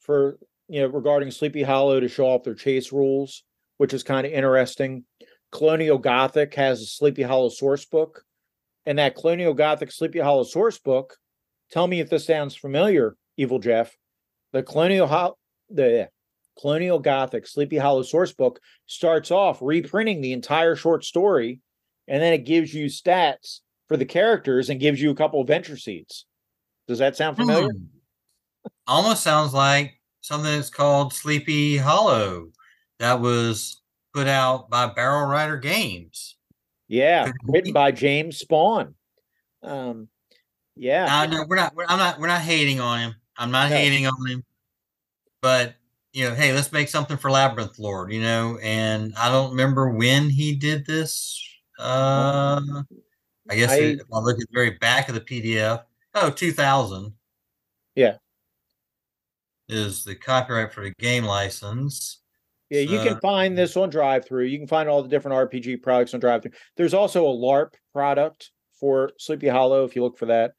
for 0.00 0.38
you 0.72 0.80
know 0.80 0.86
regarding 0.86 1.30
Sleepy 1.30 1.62
Hollow 1.62 2.00
to 2.00 2.08
show 2.08 2.24
off 2.24 2.44
their 2.44 2.54
chase 2.54 2.92
rules, 2.92 3.44
which 3.76 3.92
is 3.92 4.02
kind 4.02 4.26
of 4.26 4.32
interesting. 4.32 5.04
Colonial 5.50 5.98
Gothic 5.98 6.54
has 6.54 6.80
a 6.80 6.86
Sleepy 6.86 7.20
Hollow 7.20 7.50
source 7.50 7.84
book, 7.84 8.24
and 8.86 8.98
that 8.98 9.14
Colonial 9.14 9.52
Gothic 9.52 9.92
Sleepy 9.92 10.18
Hollow 10.18 10.44
source 10.44 10.78
book. 10.78 11.14
Tell 11.70 11.86
me 11.86 12.00
if 12.00 12.08
this 12.08 12.26
sounds 12.26 12.56
familiar, 12.56 13.16
Evil 13.36 13.58
Jeff. 13.58 13.94
The 14.52 14.62
Colonial 14.62 15.06
Ho- 15.06 15.36
the 15.68 16.08
Colonial 16.58 16.98
Gothic 16.98 17.46
Sleepy 17.46 17.76
Hollow 17.76 18.02
source 18.02 18.32
book 18.32 18.58
starts 18.86 19.30
off 19.30 19.58
reprinting 19.60 20.22
the 20.22 20.32
entire 20.32 20.74
short 20.74 21.04
story, 21.04 21.60
and 22.08 22.22
then 22.22 22.32
it 22.32 22.46
gives 22.46 22.72
you 22.72 22.86
stats 22.86 23.60
for 23.88 23.98
the 23.98 24.06
characters 24.06 24.70
and 24.70 24.80
gives 24.80 25.02
you 25.02 25.10
a 25.10 25.14
couple 25.14 25.42
adventure 25.42 25.76
seeds. 25.76 26.24
Does 26.88 26.98
that 26.98 27.14
sound 27.14 27.36
familiar? 27.36 27.68
Hmm. 27.68 27.84
Almost 28.86 29.22
sounds 29.22 29.52
like 29.52 30.00
something 30.22 30.50
that's 30.50 30.70
called 30.70 31.12
Sleepy 31.12 31.76
Hollow 31.76 32.48
that 32.98 33.20
was 33.20 33.82
put 34.14 34.26
out 34.26 34.70
by 34.70 34.86
Barrel 34.86 35.26
Rider 35.26 35.58
Games. 35.58 36.36
Yeah, 36.88 37.30
written 37.44 37.72
by 37.72 37.92
James 37.92 38.42
Spahn. 38.42 38.94
Um, 39.62 40.08
yeah. 40.76 41.20
Uh, 41.20 41.26
no, 41.26 41.44
we're 41.46 41.56
not. 41.56 41.74
We're, 41.74 41.86
I'm 41.88 41.98
not. 41.98 42.18
We're 42.18 42.26
not 42.28 42.40
hating 42.40 42.80
on 42.80 43.00
him. 43.00 43.14
I'm 43.36 43.50
not 43.50 43.70
no. 43.70 43.76
hating 43.76 44.06
on 44.06 44.26
him. 44.28 44.44
But 45.40 45.74
you 46.12 46.28
know, 46.28 46.34
hey, 46.34 46.52
let's 46.52 46.72
make 46.72 46.88
something 46.88 47.16
for 47.16 47.30
Labyrinth 47.30 47.78
Lord. 47.78 48.12
You 48.12 48.22
know, 48.22 48.58
and 48.62 49.14
I 49.16 49.30
don't 49.30 49.50
remember 49.50 49.90
when 49.90 50.30
he 50.30 50.54
did 50.54 50.86
this. 50.86 51.42
Uh, 51.78 52.60
I 53.48 53.56
guess 53.56 53.70
I, 53.70 53.76
if 53.76 54.00
I 54.12 54.18
look 54.18 54.34
at 54.34 54.40
the 54.40 54.46
very 54.52 54.70
back 54.70 55.08
of 55.08 55.14
the 55.14 55.20
PDF, 55.20 55.82
oh, 56.14 56.30
2000. 56.30 57.12
Yeah. 57.94 58.16
Is 59.72 60.04
the 60.04 60.14
copyright 60.14 60.72
for 60.72 60.84
the 60.84 60.92
game 60.98 61.24
license. 61.24 62.20
Yeah, 62.70 62.80
you 62.80 63.00
can 63.00 63.20
find 63.20 63.56
this 63.56 63.76
on 63.76 63.90
DriveThru. 63.90 64.50
You 64.50 64.58
can 64.58 64.66
find 64.66 64.88
all 64.88 65.02
the 65.02 65.08
different 65.08 65.50
RPG 65.50 65.82
products 65.82 66.14
on 66.14 66.20
DriveThru. 66.20 66.54
There's 66.76 66.94
also 66.94 67.26
a 67.26 67.34
LARP 67.34 67.74
product 67.92 68.50
for 68.80 69.12
Sleepy 69.18 69.48
Hollow 69.48 69.84
if 69.84 69.94
you 69.94 70.02
look 70.02 70.16
for 70.16 70.26
that. 70.26 70.52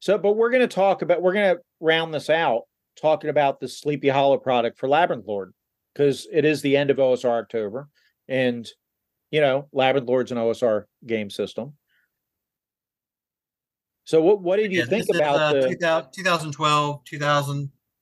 So, 0.00 0.18
but 0.18 0.32
we're 0.32 0.50
going 0.50 0.68
to 0.68 0.74
talk 0.74 1.02
about, 1.02 1.22
we're 1.22 1.32
going 1.32 1.54
to 1.54 1.62
round 1.80 2.12
this 2.12 2.30
out 2.30 2.62
talking 3.00 3.30
about 3.30 3.60
the 3.60 3.68
Sleepy 3.68 4.08
Hollow 4.08 4.38
product 4.38 4.78
for 4.78 4.88
Labyrinth 4.88 5.26
Lord 5.26 5.54
because 5.94 6.26
it 6.32 6.44
is 6.44 6.62
the 6.62 6.76
end 6.76 6.90
of 6.90 6.96
OSR 6.96 7.42
October. 7.42 7.88
And, 8.28 8.68
you 9.30 9.40
know, 9.40 9.68
Labyrinth 9.72 10.08
Lord's 10.08 10.32
an 10.32 10.38
OSR 10.38 10.84
game 11.06 11.30
system. 11.30 11.74
So 14.04 14.20
what 14.20 14.40
what 14.40 14.56
did 14.56 14.72
you 14.72 14.80
yeah, 14.80 14.86
think 14.86 15.06
about 15.12 15.56
is, 15.56 15.64
uh, 15.82 16.00
the 16.02 16.08
2012, 16.12 17.04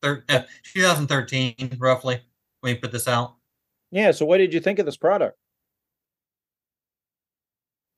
2013, 0.04 1.54
uh, 1.60 1.66
roughly 1.78 2.20
when 2.60 2.74
you 2.74 2.80
put 2.80 2.92
this 2.92 3.08
out? 3.08 3.34
Yeah. 3.90 4.10
So 4.10 4.24
what 4.26 4.38
did 4.38 4.52
you 4.52 4.60
think 4.60 4.78
of 4.78 4.86
this 4.86 4.96
product? 4.96 5.38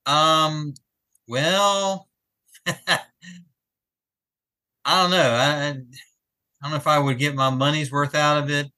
Um. 0.07 0.75
Well, 1.29 2.09
I 2.67 2.99
don't 4.85 5.11
know. 5.11 5.19
I, 5.19 5.69
I 5.69 5.73
don't 6.63 6.71
know 6.71 6.77
if 6.77 6.87
I 6.87 6.99
would 6.99 7.19
get 7.19 7.35
my 7.35 7.51
money's 7.51 7.91
worth 7.91 8.15
out 8.15 8.43
of 8.43 8.51
it. 8.51 8.69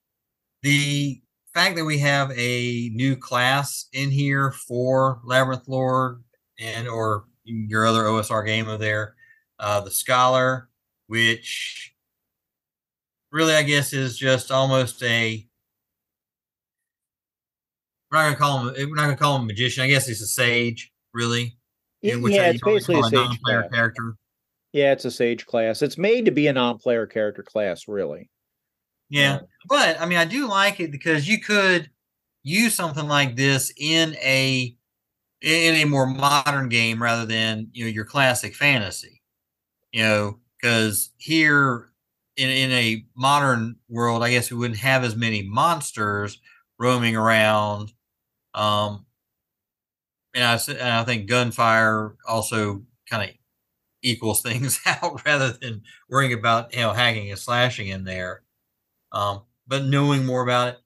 The 0.63 1.21
fact 1.53 1.77
that 1.77 1.85
we 1.85 1.99
have 1.99 2.31
a 2.37 2.91
new 2.95 3.17
class 3.17 3.87
in 3.93 4.11
here 4.11 4.53
for 4.53 5.21
Labyrinth 5.25 5.69
Lord 5.69 6.23
and 6.59 6.89
or 6.89 7.25
your 7.45 7.87
other 7.87 8.05
OSR 8.05 8.47
game 8.47 8.69
of 8.69 8.81
there 8.81 9.15
uh, 9.59 9.81
the 9.81 9.91
Scholar, 9.91 10.69
which 11.07 11.95
really, 13.31 13.55
I 13.55 13.63
guess, 13.63 13.93
is 13.93 14.17
just 14.17 14.51
almost 14.51 15.03
a. 15.03 15.45
We're 18.11 18.19
not 18.19 18.25
gonna 18.25 18.37
call 18.37 18.69
him. 18.69 18.89
We're 18.89 18.95
not 18.95 19.05
gonna 19.05 19.17
call 19.17 19.37
him 19.37 19.43
a 19.43 19.47
magician. 19.47 19.85
I 19.85 19.89
guess 19.89 20.07
he's 20.07 20.23
a 20.23 20.27
sage, 20.27 20.91
really. 21.13 21.57
yeah, 22.01 22.17
it's 22.17 22.63
basically 22.63 23.01
a 23.01 23.05
sage 23.05 23.41
player 23.45 23.69
character. 23.73 24.17
Yeah, 24.73 24.93
it's 24.93 25.05
a 25.05 25.11
sage 25.11 25.47
class. 25.47 25.83
It's 25.83 25.99
made 25.99 26.25
to 26.27 26.31
be 26.31 26.47
a 26.47 26.53
non-player 26.53 27.07
character 27.07 27.43
class, 27.43 27.89
really. 27.89 28.31
Yeah, 29.11 29.37
um, 29.37 29.47
but 29.69 30.01
I 30.01 30.07
mean, 30.07 30.19
I 30.19 30.25
do 30.25 30.49
like 30.49 30.81
it 30.81 30.91
because 30.91 31.29
you 31.29 31.41
could 31.41 31.91
use 32.43 32.75
something 32.75 33.09
like 33.09 33.37
this 33.37 33.73
in 33.77 34.17
a 34.17 34.75
in 35.43 35.75
a 35.77 35.85
more 35.85 36.07
modern 36.07 36.69
game 36.69 37.03
rather 37.03 37.27
than 37.27 37.69
you 37.73 37.85
know 37.85 37.91
your 37.91 38.05
classic 38.05 38.55
fantasy 38.55 39.19
you 39.93 40.03
know, 40.03 40.39
because 40.61 41.11
here 41.19 41.91
in, 42.39 42.51
in 42.51 42.73
a 42.73 43.05
modern 43.17 43.77
world, 43.91 44.23
I 44.23 44.31
guess 44.31 44.51
we 44.51 44.57
wouldn't 44.57 44.81
have 44.81 45.05
as 45.05 45.17
many 45.17 45.43
monsters 45.43 46.41
roaming 46.79 47.17
around. 47.17 47.93
Um, 48.55 49.07
and 50.35 50.45
I, 50.45 50.59
and 50.69 50.81
I 50.83 51.05
think 51.05 51.27
gunfire 51.29 52.17
also 52.27 52.83
kind 53.11 53.29
of 53.31 53.37
equals 54.03 54.43
things 54.45 54.81
out 54.87 55.25
rather 55.27 55.53
than 55.53 55.83
worrying 56.09 56.33
about 56.33 56.73
you 56.75 56.81
know 56.81 56.93
hacking 56.93 57.31
and 57.31 57.39
slashing 57.39 57.89
in 57.89 58.05
there. 58.05 58.43
Um, 59.13 59.43
but 59.67 59.85
knowing 59.85 60.25
more 60.27 60.43
about 60.43 60.69
it, 60.69 60.81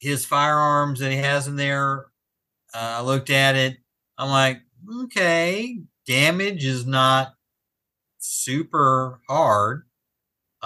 his 0.00 0.24
firearms 0.24 1.00
that 1.00 1.12
he 1.12 1.18
has 1.18 1.48
in 1.48 1.56
there, 1.56 2.06
uh, 2.74 2.98
I 2.98 3.02
looked 3.02 3.30
at 3.30 3.56
it. 3.56 3.78
I'm 4.18 4.30
like, 4.30 4.62
okay, 5.04 5.80
damage 6.06 6.64
is 6.64 6.86
not 6.86 7.34
super 8.18 9.20
hard. 9.28 9.84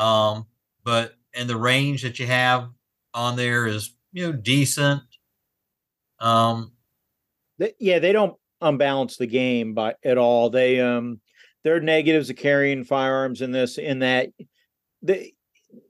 Um, 0.00 0.46
but 0.82 1.14
and 1.34 1.48
the 1.48 1.56
range 1.56 2.02
that 2.02 2.18
you 2.18 2.26
have 2.26 2.70
on 3.14 3.36
there 3.36 3.66
is 3.66 3.94
you 4.12 4.26
know 4.26 4.32
decent. 4.32 5.02
Um, 6.18 6.72
yeah, 7.78 7.98
they 7.98 8.12
don't 8.12 8.36
unbalance 8.60 9.16
the 9.16 9.26
game 9.26 9.74
by 9.74 9.94
at 10.04 10.18
all. 10.18 10.50
They 10.50 10.80
um, 10.80 11.20
there 11.62 11.76
are 11.76 11.80
negatives 11.80 12.30
of 12.30 12.36
carrying 12.36 12.84
firearms 12.84 13.42
in 13.42 13.52
this. 13.52 13.78
In 13.78 14.00
that, 14.00 14.30
they 15.02 15.34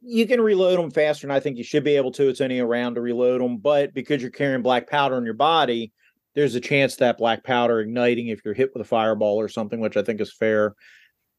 you 0.03 0.27
can 0.27 0.41
reload 0.41 0.79
them 0.79 0.91
faster, 0.91 1.27
and 1.27 1.33
I 1.33 1.41
think 1.41 1.57
you 1.57 1.65
should 1.65 1.85
be 1.85 1.97
able 1.97 2.13
to. 2.13 2.29
It's 2.29 2.41
only 2.41 2.59
around 2.59 2.97
to 2.97 3.01
reload 3.01 3.41
them, 3.41 3.59
but 3.59 3.95
because 3.95 4.21
you're 4.21 4.31
carrying 4.31 4.63
black 4.63 4.91
powder 4.91 5.17
in 5.19 5.25
your 5.25 5.35
body, 5.35 5.93
there's 6.35 6.57
a 6.57 6.61
chance 6.61 6.97
that 6.97 7.17
black 7.17 7.45
powder 7.45 7.81
igniting 7.81 8.27
if 8.27 8.45
you're 8.45 8.55
hit 8.55 8.71
with 8.75 8.83
a 8.83 8.89
fireball 8.89 9.41
or 9.41 9.49
something, 9.49 9.79
which 9.79 9.97
I 9.97 10.03
think 10.03 10.21
is 10.21 10.33
fair 10.33 10.75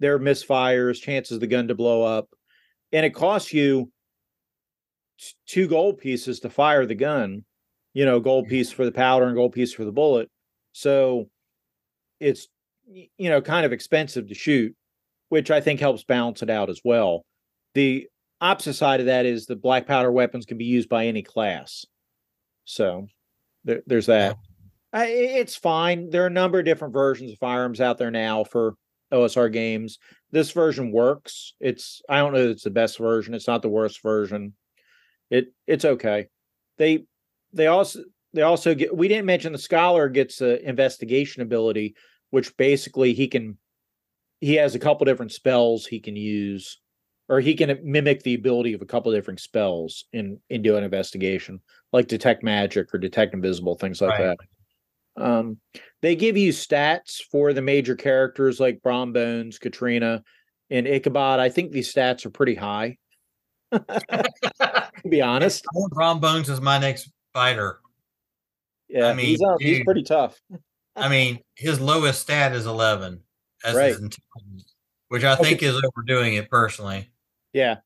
there 0.01 0.15
are 0.15 0.19
misfires, 0.19 0.99
chances 0.99 1.39
the 1.39 1.47
gun 1.47 1.67
to 1.67 1.75
blow 1.75 2.01
up, 2.01 2.27
and 2.91 3.05
it 3.05 3.13
costs 3.13 3.53
you 3.53 3.91
two 5.47 5.67
gold 5.67 5.99
pieces 5.99 6.39
to 6.41 6.49
fire 6.49 6.85
the 6.85 6.95
gun. 6.95 7.45
You 7.93 8.05
know, 8.05 8.19
gold 8.19 8.45
mm-hmm. 8.45 8.51
piece 8.51 8.71
for 8.71 8.85
the 8.85 8.91
powder 8.91 9.25
and 9.25 9.35
gold 9.35 9.53
piece 9.53 9.73
for 9.73 9.83
the 9.83 9.91
bullet. 9.91 10.29
So 10.71 11.25
it's 12.19 12.47
you 12.87 13.29
know 13.29 13.41
kind 13.41 13.65
of 13.65 13.73
expensive 13.73 14.27
to 14.27 14.33
shoot, 14.33 14.73
which 15.29 15.51
I 15.51 15.61
think 15.61 15.79
helps 15.79 16.03
balance 16.03 16.41
it 16.41 16.49
out 16.49 16.69
as 16.69 16.79
well. 16.83 17.25
The 17.73 18.07
opposite 18.39 18.73
side 18.73 18.99
of 18.99 19.05
that 19.07 19.25
is 19.25 19.45
the 19.45 19.55
black 19.55 19.87
powder 19.87 20.11
weapons 20.11 20.45
can 20.45 20.57
be 20.57 20.65
used 20.65 20.89
by 20.89 21.05
any 21.05 21.21
class. 21.21 21.85
So 22.65 23.07
there, 23.63 23.81
there's 23.85 24.07
that. 24.07 24.37
I, 24.93 25.05
it's 25.07 25.55
fine. 25.55 26.09
There 26.09 26.23
are 26.23 26.27
a 26.27 26.31
number 26.31 26.59
of 26.59 26.65
different 26.65 26.93
versions 26.93 27.31
of 27.31 27.37
firearms 27.39 27.79
out 27.79 27.97
there 27.97 28.11
now 28.11 28.43
for 28.43 28.75
OSR 29.13 29.51
games. 29.51 29.99
This 30.31 30.51
version 30.51 30.91
works. 30.91 31.53
It's 31.59 32.01
I 32.07 32.19
don't 32.19 32.33
know 32.33 32.49
it's 32.49 32.63
the 32.63 32.69
best 32.69 32.97
version. 32.97 33.33
It's 33.33 33.47
not 33.47 33.61
the 33.61 33.69
worst 33.69 34.01
version. 34.01 34.53
It 35.29 35.53
it's 35.67 35.85
okay. 35.85 36.27
They 36.77 37.05
they 37.53 37.67
also 37.67 38.03
they 38.33 38.41
also 38.43 38.73
get 38.73 38.95
we 38.95 39.07
didn't 39.07 39.25
mention 39.25 39.51
the 39.51 39.59
scholar 39.59 40.09
gets 40.09 40.41
a 40.41 40.67
investigation 40.67 41.41
ability, 41.41 41.95
which 42.29 42.55
basically 42.57 43.13
he 43.13 43.27
can 43.27 43.57
he 44.39 44.55
has 44.55 44.75
a 44.75 44.79
couple 44.79 45.05
different 45.05 45.31
spells 45.31 45.85
he 45.85 45.99
can 45.99 46.15
use 46.15 46.79
or 47.29 47.39
he 47.39 47.53
can 47.53 47.79
mimic 47.83 48.23
the 48.23 48.33
ability 48.33 48.73
of 48.73 48.81
a 48.81 48.85
couple 48.85 49.11
different 49.11 49.39
spells 49.39 50.05
in 50.11 50.39
in 50.49 50.61
doing 50.61 50.83
investigation 50.83 51.61
like 51.93 52.07
detect 52.07 52.43
magic 52.43 52.93
or 52.93 52.97
detect 52.97 53.33
invisible 53.33 53.75
things 53.75 54.01
like 54.01 54.19
right. 54.19 54.23
that 54.23 54.37
um, 55.17 55.57
they 56.01 56.15
give 56.15 56.37
you 56.37 56.51
stats 56.51 57.21
for 57.31 57.53
the 57.53 57.61
major 57.61 57.95
characters 57.95 58.59
like 58.59 58.81
Brom 58.81 59.13
Bones, 59.13 59.59
Katrina, 59.59 60.23
and 60.69 60.87
Ichabod. 60.87 61.39
I 61.39 61.49
think 61.49 61.71
these 61.71 61.93
stats 61.93 62.25
are 62.25 62.29
pretty 62.31 62.55
high. 62.55 62.97
to 63.71 64.29
be 65.09 65.21
honest, 65.21 65.65
Brom 65.91 66.19
Bones 66.19 66.49
is 66.49 66.61
my 66.61 66.77
next 66.77 67.11
fighter. 67.33 67.79
Yeah, 68.89 69.07
I 69.07 69.13
mean, 69.13 69.27
he's, 69.27 69.41
uh, 69.41 69.55
he's 69.59 69.83
pretty 69.83 70.03
tough. 70.03 70.39
I 70.95 71.07
mean, 71.07 71.39
his 71.55 71.79
lowest 71.79 72.21
stat 72.21 72.53
is 72.53 72.65
11, 72.65 73.21
as 73.63 73.75
Right. 73.75 73.87
his 73.87 74.01
intelligence, 74.01 74.75
which 75.07 75.23
I 75.23 75.33
Okay. 75.33 75.43
think 75.43 75.63
is 75.63 75.81
overdoing 75.81 76.33
it 76.33 76.49
personally. 76.49 77.09
Yeah. 77.53 77.77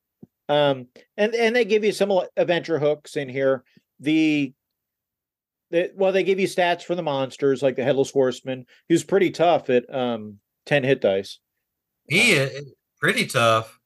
Um, 0.50 0.88
and 1.18 1.34
and 1.36 1.56
they 1.56 1.66
give 1.66 1.84
you 1.84 1.92
some 1.92 2.12
adventure 2.38 2.80
hooks 2.80 3.16
in 3.16 3.30
here. 3.30 3.64
The, 4.00 4.54
the 5.72 5.92
well, 5.96 6.12
they 6.12 6.24
give 6.24 6.40
you 6.40 6.48
stats 6.48 6.84
for 6.84 6.96
the 6.96 7.04
monsters, 7.04 7.64
like 7.64 7.76
the 7.76 7.84
headless 7.84 8.12
horseman, 8.12 8.66
who's 8.90 9.04
pretty 9.04 9.32
tough 9.32 9.70
at 9.70 9.94
um 9.94 10.40
10 10.66 10.84
hit 10.84 11.02
dice. 11.02 11.40
He 12.08 12.32
is 12.32 12.74
pretty 13.00 13.26
tough. 13.26 13.80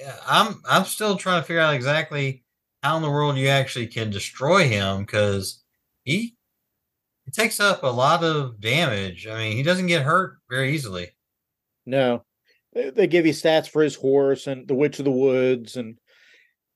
Yeah, 0.00 0.16
I'm 0.26 0.60
I'm 0.68 0.84
still 0.84 1.16
trying 1.16 1.40
to 1.42 1.46
figure 1.46 1.60
out 1.60 1.74
exactly 1.74 2.44
how 2.82 2.96
in 2.96 3.02
the 3.02 3.10
world 3.10 3.36
you 3.36 3.48
actually 3.48 3.86
can 3.86 4.10
destroy 4.10 4.66
him 4.66 5.00
because 5.00 5.62
he 6.04 6.34
he 7.24 7.30
takes 7.30 7.60
up 7.60 7.82
a 7.82 7.86
lot 7.86 8.24
of 8.24 8.60
damage. 8.60 9.26
I 9.26 9.38
mean, 9.38 9.56
he 9.56 9.62
doesn't 9.62 9.86
get 9.86 10.02
hurt 10.02 10.38
very 10.50 10.74
easily. 10.74 11.10
No. 11.86 12.24
They, 12.72 12.90
they 12.90 13.06
give 13.06 13.26
you 13.26 13.32
stats 13.32 13.68
for 13.68 13.82
his 13.82 13.94
horse 13.94 14.46
and 14.46 14.66
the 14.66 14.74
Witch 14.74 14.98
of 14.98 15.04
the 15.04 15.10
Woods. 15.10 15.76
And 15.76 15.98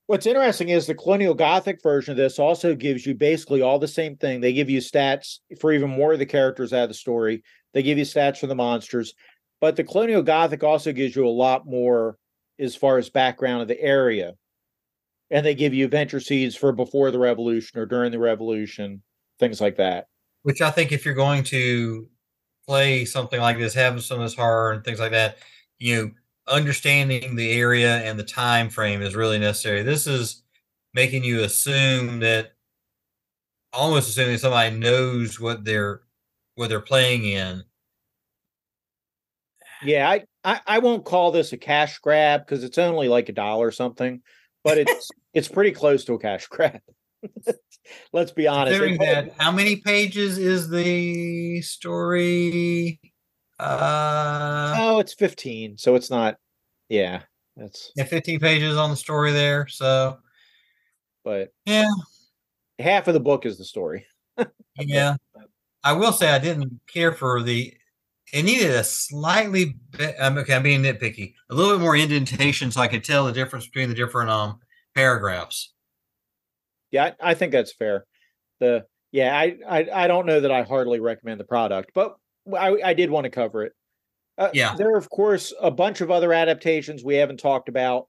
what's 0.07 0.25
interesting 0.25 0.69
is 0.69 0.87
the 0.87 0.95
Colonial 0.95 1.33
Gothic 1.33 1.83
version 1.83 2.11
of 2.11 2.17
this 2.17 2.39
also 2.39 2.73
gives 2.73 3.05
you 3.05 3.13
basically 3.13 3.61
all 3.61 3.77
the 3.77 3.87
same 3.87 4.15
thing. 4.15 4.41
They 4.41 4.53
give 4.53 4.69
you 4.69 4.79
stats 4.79 5.39
for 5.59 5.71
even 5.71 5.89
more 5.89 6.13
of 6.13 6.19
the 6.19 6.25
characters 6.25 6.73
out 6.73 6.83
of 6.83 6.89
the 6.89 6.95
story. 6.95 7.43
They 7.73 7.83
give 7.83 7.97
you 7.97 8.05
stats 8.05 8.39
for 8.39 8.47
the 8.47 8.55
monsters. 8.55 9.13
But 9.59 9.75
the 9.75 9.83
Colonial 9.83 10.23
Gothic 10.23 10.63
also 10.63 10.91
gives 10.91 11.15
you 11.15 11.27
a 11.27 11.29
lot 11.29 11.65
more 11.65 12.17
as 12.59 12.75
far 12.75 12.97
as 12.97 13.09
background 13.09 13.61
of 13.61 13.67
the 13.67 13.79
area. 13.79 14.33
And 15.29 15.45
they 15.45 15.55
give 15.55 15.73
you 15.73 15.85
adventure 15.85 16.21
seeds 16.21 16.55
for 16.55 16.71
before 16.71 17.11
the 17.11 17.19
revolution 17.19 17.79
or 17.79 17.85
during 17.85 18.11
the 18.11 18.19
revolution, 18.19 19.03
things 19.39 19.59
like 19.59 19.75
that. 19.75 20.07
Which 20.43 20.61
I 20.61 20.71
think 20.71 20.93
if 20.93 21.03
you're 21.03 21.13
going 21.13 21.43
to 21.45 22.07
play 22.65 23.03
something 23.03 23.41
like 23.41 23.57
this, 23.57 23.73
having 23.73 23.99
some 23.99 24.21
of 24.21 24.25
this 24.25 24.35
horror 24.35 24.71
and 24.71 24.85
things 24.85 24.99
like 24.99 25.11
that, 25.11 25.39
you 25.79 25.95
know, 25.95 26.11
understanding 26.47 27.35
the 27.35 27.51
area 27.53 27.97
and 27.97 28.17
the 28.17 28.23
time 28.23 28.69
frame 28.69 29.01
is 29.01 29.15
really 29.15 29.39
necessary. 29.39 29.83
This 29.83 30.07
is 30.07 30.43
making 30.93 31.23
you 31.23 31.43
assume 31.43 32.19
that 32.19 32.53
almost 33.73 34.09
assuming 34.09 34.37
somebody 34.37 34.75
knows 34.75 35.39
what 35.39 35.63
they're 35.63 36.01
what 36.55 36.69
they're 36.69 36.79
playing 36.79 37.25
in. 37.25 37.63
Yeah, 39.83 40.09
I, 40.09 40.23
I 40.43 40.61
I 40.65 40.79
won't 40.79 41.05
call 41.05 41.31
this 41.31 41.53
a 41.53 41.57
cash 41.57 41.99
grab 41.99 42.45
because 42.45 42.63
it's 42.63 42.77
only 42.77 43.07
like 43.07 43.29
a 43.29 43.33
dollar 43.33 43.71
something, 43.71 44.21
but 44.63 44.77
it's 44.79 45.09
it's 45.33 45.47
pretty 45.47 45.71
close 45.71 46.05
to 46.05 46.13
a 46.13 46.19
cash 46.19 46.47
grab. 46.47 46.79
Let's 48.13 48.31
be 48.31 48.47
honest. 48.47 48.79
That, 48.99 49.33
how 49.37 49.51
many 49.51 49.77
pages 49.77 50.37
is 50.37 50.69
the 50.69 51.61
story? 51.61 52.99
Uh, 53.59 54.75
oh, 54.77 54.99
it's 54.99 55.13
15, 55.13 55.77
so 55.77 55.95
it's 55.95 56.09
not. 56.09 56.37
Yeah, 56.89 57.23
that's. 57.55 57.91
yeah, 57.95 58.03
15 58.03 58.39
pages 58.39 58.77
on 58.77 58.89
the 58.89 58.95
story 58.95 59.31
there. 59.31 59.67
So, 59.67 60.19
But 61.23 61.51
yeah, 61.65 61.89
half 62.79 63.07
of 63.07 63.13
the 63.13 63.19
book 63.19 63.45
is 63.45 63.57
the 63.57 63.65
story. 63.65 64.05
yeah. 64.79 65.15
I 65.83 65.93
will 65.93 66.11
say 66.11 66.29
I 66.29 66.39
didn't 66.39 66.79
care 66.91 67.11
for 67.11 67.41
the. 67.41 67.73
It 68.33 68.43
needed 68.43 68.71
a 68.71 68.83
slightly. 68.83 69.77
Be, 69.97 70.05
I'm 70.19 70.37
okay. 70.39 70.55
I'm 70.55 70.63
being 70.63 70.83
nitpicky. 70.83 71.33
A 71.49 71.55
little 71.55 71.77
bit 71.77 71.81
more 71.81 71.95
indentation, 71.95 72.71
so 72.71 72.81
I 72.81 72.87
could 72.87 73.03
tell 73.03 73.25
the 73.25 73.31
difference 73.31 73.65
between 73.65 73.87
the 73.87 73.95
different 73.95 74.29
um 74.29 74.59
paragraphs. 74.95 75.73
Yeah, 76.91 77.11
I, 77.21 77.31
I 77.31 77.33
think 77.35 77.53
that's 77.53 77.73
fair. 77.73 78.05
The 78.59 78.85
yeah, 79.13 79.37
I, 79.37 79.57
I 79.67 79.89
I 80.03 80.07
don't 80.07 80.25
know 80.25 80.41
that 80.41 80.51
I 80.51 80.63
hardly 80.63 80.99
recommend 80.99 81.39
the 81.39 81.45
product, 81.45 81.91
but 81.93 82.17
I 82.55 82.77
I 82.83 82.93
did 82.93 83.09
want 83.09 83.25
to 83.25 83.29
cover 83.29 83.63
it. 83.63 83.73
Uh, 84.37 84.49
Yeah. 84.53 84.75
there 84.75 84.91
are 84.91 84.97
of 84.97 85.09
course 85.09 85.53
a 85.59 85.71
bunch 85.71 86.01
of 86.01 86.11
other 86.11 86.31
adaptations 86.33 87.03
we 87.03 87.15
haven't 87.15 87.39
talked 87.39 87.69
about, 87.69 88.07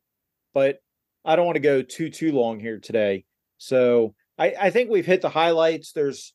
but 0.55 0.79
I 1.25 1.37
don't 1.37 1.47
want 1.47 1.57
to 1.57 1.61
go 1.61 1.83
too 1.83 2.11
too 2.11 2.33
long 2.33 2.61
here 2.61 2.79
today. 2.79 3.25
So 3.59 4.15
I 4.39 4.55
I 4.61 4.71
think 4.71 4.91
we've 4.91 5.07
hit 5.07 5.23
the 5.23 5.29
highlights. 5.31 5.93
There's 5.93 6.35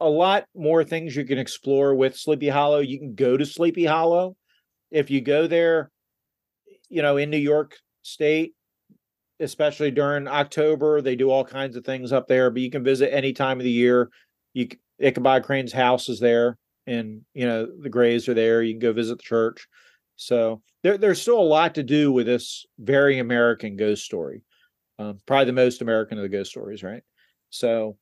a 0.00 0.08
lot 0.08 0.44
more 0.54 0.84
things 0.84 1.16
you 1.16 1.24
can 1.24 1.38
explore 1.38 1.94
with 1.94 2.16
Sleepy 2.16 2.48
Hollow. 2.48 2.78
You 2.80 2.98
can 2.98 3.14
go 3.14 3.36
to 3.36 3.44
Sleepy 3.46 3.84
Hollow 3.84 4.36
if 4.90 5.10
you 5.10 5.20
go 5.20 5.46
there, 5.46 5.90
you 6.88 7.02
know, 7.02 7.16
in 7.16 7.30
New 7.30 7.38
York 7.38 7.76
State 8.02 8.54
especially 9.40 9.90
during 9.90 10.26
October. 10.26 11.00
They 11.00 11.16
do 11.16 11.30
all 11.30 11.44
kinds 11.44 11.76
of 11.76 11.84
things 11.84 12.12
up 12.12 12.26
there, 12.26 12.50
but 12.50 12.62
you 12.62 12.70
can 12.70 12.82
visit 12.82 13.14
any 13.14 13.32
time 13.32 13.58
of 13.58 13.64
the 13.64 13.70
year. 13.70 14.10
You 14.52 14.68
Ichabod 14.98 15.44
Crane's 15.44 15.72
house 15.72 16.08
is 16.08 16.18
there, 16.18 16.58
and 16.88 17.22
you 17.34 17.46
know 17.46 17.68
the 17.80 17.90
graves 17.90 18.28
are 18.28 18.34
there. 18.34 18.62
You 18.62 18.72
can 18.72 18.80
go 18.80 18.92
visit 18.92 19.18
the 19.18 19.22
church. 19.22 19.68
So 20.16 20.62
there, 20.82 20.98
there's 20.98 21.22
still 21.22 21.38
a 21.38 21.42
lot 21.42 21.76
to 21.76 21.82
do 21.84 22.10
with 22.10 22.26
this 22.26 22.66
very 22.78 23.18
American 23.18 23.76
ghost 23.76 24.04
story. 24.04 24.42
Um, 24.98 25.18
probably 25.26 25.44
the 25.44 25.52
most 25.52 25.80
American 25.80 26.18
of 26.18 26.22
the 26.22 26.28
ghost 26.28 26.50
stories, 26.50 26.82
right? 26.82 27.02
So, 27.50 27.96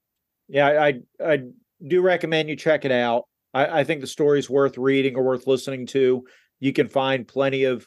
yeah, 0.49 0.67
I 0.67 0.87
I, 0.87 0.95
I 1.23 1.39
do 1.87 2.01
recommend 2.01 2.49
you 2.49 2.57
check 2.57 2.85
it 2.85 2.93
out. 2.93 3.25
I, 3.53 3.81
I 3.81 3.85
think 3.85 4.01
the 4.01 4.07
story's 4.07 4.49
worth 4.49 4.79
reading 4.79 5.17
or 5.17 5.25
worth 5.25 5.47
listening 5.47 5.87
to. 5.89 6.25
You 6.59 6.73
can 6.73 6.89
find 6.89 7.29
plenty 7.29 7.65
of 7.65 7.87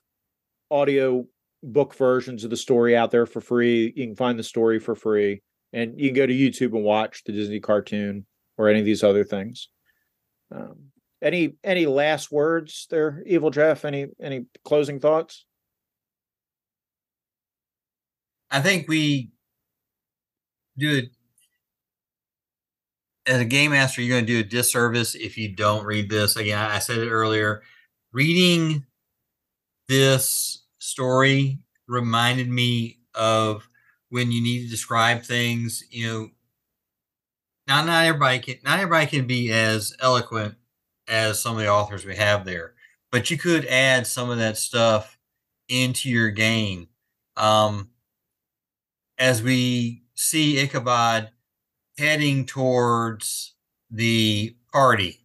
audio 0.70 1.26
book 1.64 1.96
versions 1.96 2.44
of 2.44 2.52
the 2.52 2.58
story 2.58 2.96
out 2.96 3.10
there 3.10 3.26
for 3.26 3.42
free. 3.42 3.92
You 3.96 4.06
can 4.08 4.16
find 4.16 4.38
the 4.38 4.44
story 4.44 4.80
for 4.80 4.96
free, 4.96 5.42
and 5.74 6.00
you 6.00 6.10
can 6.10 6.16
go 6.16 6.28
to 6.28 6.34
YouTube 6.34 6.76
and 6.76 6.84
watch 6.84 7.24
the 7.24 7.32
Disney 7.32 7.60
cartoon 7.60 8.28
or 8.58 8.70
any 8.70 8.80
of 8.80 8.86
these 8.86 9.04
other 9.04 9.24
things. 9.24 9.70
Um, 10.52 10.92
any 11.22 11.56
any 11.64 11.86
last 11.86 12.32
words 12.32 12.88
there, 12.90 13.24
Evil 13.26 13.52
Jeff? 13.52 13.86
Any 13.86 14.08
any 14.22 14.46
closing 14.64 15.00
thoughts? 15.00 15.46
I 18.52 18.62
think 18.62 18.88
we 18.88 19.32
do 20.78 20.98
it 20.98 21.10
as 23.28 23.42
a 23.42 23.46
game 23.46 23.72
master. 23.72 24.02
You're 24.02 24.16
going 24.16 24.26
to 24.26 24.34
do 24.34 24.40
a 24.40 24.50
disservice 24.50 25.14
if 25.14 25.38
you 25.38 25.56
don't 25.56 25.86
read 25.86 26.10
this. 26.10 26.36
Again, 26.36 26.58
I 26.58 26.80
said 26.80 26.98
it 26.98 27.10
earlier. 27.10 27.62
Reading 28.12 28.86
this 29.88 30.64
story 30.80 31.60
reminded 31.88 32.50
me 32.50 33.00
of 33.14 33.68
when 34.10 34.32
you 34.32 34.42
need 34.42 34.64
to 34.64 34.70
describe 34.70 35.24
things. 35.24 35.84
You 35.92 36.08
know, 36.08 36.30
not 37.70 37.86
not 37.86 38.04
everybody 38.04 38.40
can 38.40 38.56
not 38.66 38.80
everybody 38.80 39.06
can 39.06 39.28
be 39.28 39.54
as 39.54 39.96
eloquent 40.02 40.56
as 41.08 41.40
some 41.40 41.56
of 41.56 41.62
the 41.62 41.70
authors 41.70 42.04
we 42.04 42.16
have 42.16 42.44
there, 42.44 42.74
but 43.12 43.30
you 43.30 43.38
could 43.38 43.66
add 43.68 44.08
some 44.08 44.30
of 44.30 44.40
that 44.40 44.58
stuff 44.58 45.18
into 45.70 46.10
your 46.10 46.32
game. 46.32 46.88
Um, 47.38 47.92
as 49.20 49.44
we 49.44 50.04
see 50.16 50.60
Ichabod 50.60 51.30
heading 51.98 52.46
towards 52.46 53.54
the 53.92 54.56
party, 54.74 55.20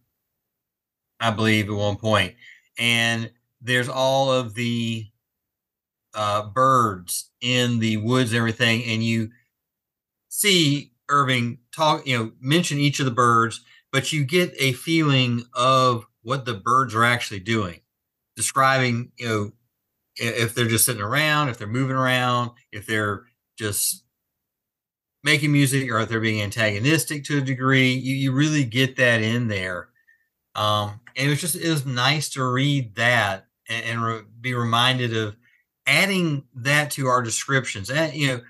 I 1.19 1.31
believe 1.31 1.67
at 1.67 1.75
one 1.75 1.97
point, 1.97 2.35
and 2.77 3.31
there's 3.59 3.89
all 3.89 4.31
of 4.31 4.53
the 4.53 5.07
uh, 6.13 6.43
birds 6.43 7.31
in 7.41 7.79
the 7.79 7.97
woods 7.97 8.31
and 8.31 8.37
everything, 8.37 8.83
and 8.83 9.03
you 9.03 9.31
see 10.29 10.91
Irving 11.09 11.59
talk, 11.75 12.05
you 12.07 12.17
know, 12.17 12.31
mention 12.39 12.77
each 12.77 12.99
of 12.99 13.05
the 13.05 13.11
birds, 13.11 13.61
but 13.91 14.11
you 14.11 14.23
get 14.23 14.53
a 14.59 14.73
feeling 14.73 15.43
of 15.53 16.05
what 16.21 16.45
the 16.45 16.53
birds 16.53 16.95
are 16.95 17.03
actually 17.03 17.39
doing, 17.39 17.81
describing, 18.35 19.11
you 19.17 19.27
know, 19.27 19.51
if 20.17 20.55
they're 20.55 20.67
just 20.67 20.85
sitting 20.85 21.01
around, 21.01 21.49
if 21.49 21.57
they're 21.57 21.67
moving 21.67 21.95
around, 21.95 22.51
if 22.71 22.85
they're 22.85 23.23
just 23.57 24.03
making 25.23 25.51
music 25.51 25.91
or 25.91 25.99
if 25.99 26.07
they're 26.07 26.19
being 26.19 26.41
antagonistic 26.41 27.23
to 27.25 27.39
a 27.39 27.41
degree. 27.41 27.93
You, 27.93 28.15
you 28.15 28.31
really 28.31 28.63
get 28.63 28.95
that 28.97 29.21
in 29.21 29.47
there. 29.47 29.89
Um, 30.53 31.01
and 31.17 31.27
it 31.27 31.29
was 31.29 31.41
just, 31.41 31.55
it 31.55 31.69
was 31.69 31.85
nice 31.85 32.29
to 32.29 32.43
read 32.43 32.95
that 32.95 33.47
and, 33.67 33.85
and 33.85 34.03
re- 34.03 34.21
be 34.39 34.53
reminded 34.53 35.17
of 35.17 35.35
adding 35.87 36.43
that 36.53 36.91
to 36.91 37.07
our 37.07 37.21
descriptions. 37.21 37.89
And, 37.89 38.13
you 38.13 38.27
know, 38.27 38.41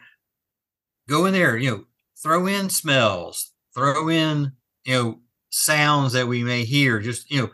go 1.08 1.26
in 1.26 1.34
there, 1.34 1.58
you 1.58 1.72
know, 1.72 1.86
throw 2.22 2.48
in 2.48 2.70
smells, 2.70 3.52
throw 3.74 4.10
in, 4.10 4.54
you 4.86 4.94
know, 4.94 5.20
sounds 5.50 6.14
that 6.14 6.28
we 6.28 6.44
may 6.44 6.64
hear. 6.64 7.00
Just, 7.00 7.30
you 7.32 7.42
know, 7.42 7.52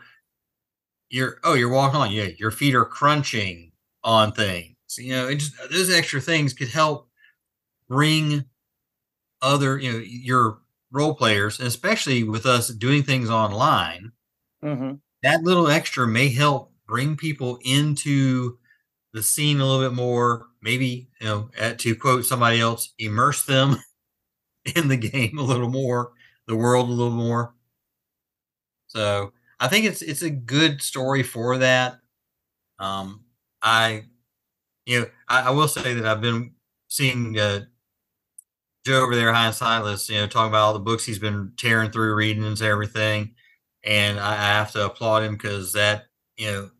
you're, 1.10 1.38
oh, 1.44 1.54
you're 1.54 1.68
walking 1.68 2.00
on, 2.00 2.10
yeah, 2.10 2.28
your 2.38 2.50
feet 2.50 2.74
are 2.74 2.84
crunching 2.84 3.72
on 4.02 4.32
things. 4.32 4.76
You 4.96 5.12
know, 5.12 5.28
it 5.28 5.36
just, 5.36 5.54
those 5.70 5.90
extra 5.92 6.20
things 6.20 6.52
could 6.52 6.68
help 6.68 7.08
bring 7.88 8.44
other, 9.40 9.78
you 9.78 9.92
know, 9.92 9.98
your 9.98 10.58
role 10.90 11.14
players, 11.14 11.58
and 11.58 11.66
especially 11.68 12.22
with 12.22 12.46
us 12.46 12.68
doing 12.68 13.02
things 13.02 13.30
online, 13.30 14.12
Mm-hmm. 14.64 14.94
that 15.22 15.42
little 15.42 15.68
extra 15.68 16.06
may 16.06 16.28
help 16.28 16.72
bring 16.86 17.16
people 17.16 17.58
into 17.64 18.58
the 19.12 19.22
scene 19.22 19.58
a 19.60 19.66
little 19.66 19.88
bit 19.88 19.94
more. 19.94 20.46
Maybe, 20.62 21.08
you 21.20 21.26
know, 21.26 21.50
at, 21.58 21.80
to 21.80 21.96
quote 21.96 22.24
somebody 22.24 22.60
else, 22.60 22.92
immerse 22.98 23.44
them 23.44 23.76
in 24.76 24.88
the 24.88 24.96
game 24.96 25.38
a 25.38 25.42
little 25.42 25.68
more. 25.70 26.12
the 26.46 26.56
world 26.56 26.88
a 26.88 26.92
little 26.92 27.12
more. 27.12 27.54
So 28.88 29.32
I 29.58 29.68
think 29.68 29.86
it's 29.86 30.02
it's 30.02 30.22
a 30.22 30.30
good 30.30 30.82
story 30.82 31.22
for 31.22 31.58
that. 31.58 31.98
Um, 32.78 33.24
I, 33.62 34.04
you 34.86 35.00
know, 35.00 35.06
I, 35.28 35.42
I 35.42 35.50
will 35.50 35.68
say 35.68 35.94
that 35.94 36.04
I've 36.06 36.20
been 36.20 36.54
seeing 36.88 37.38
uh, 37.38 37.64
Joe 38.84 39.02
over 39.02 39.14
there, 39.14 39.32
High 39.32 39.46
and 39.46 39.54
Silas, 39.54 40.08
you 40.10 40.18
know, 40.18 40.26
talking 40.26 40.50
about 40.50 40.62
all 40.62 40.72
the 40.74 40.80
books 40.80 41.04
he's 41.06 41.18
been 41.18 41.52
tearing 41.56 41.90
through, 41.90 42.14
reading 42.14 42.44
and 42.44 42.60
everything, 42.60 43.34
and 43.84 44.18
I, 44.18 44.32
I 44.32 44.48
have 44.58 44.72
to 44.72 44.86
applaud 44.86 45.22
him 45.22 45.34
because 45.36 45.72
that, 45.74 46.06
you 46.36 46.46
know, 46.50 46.70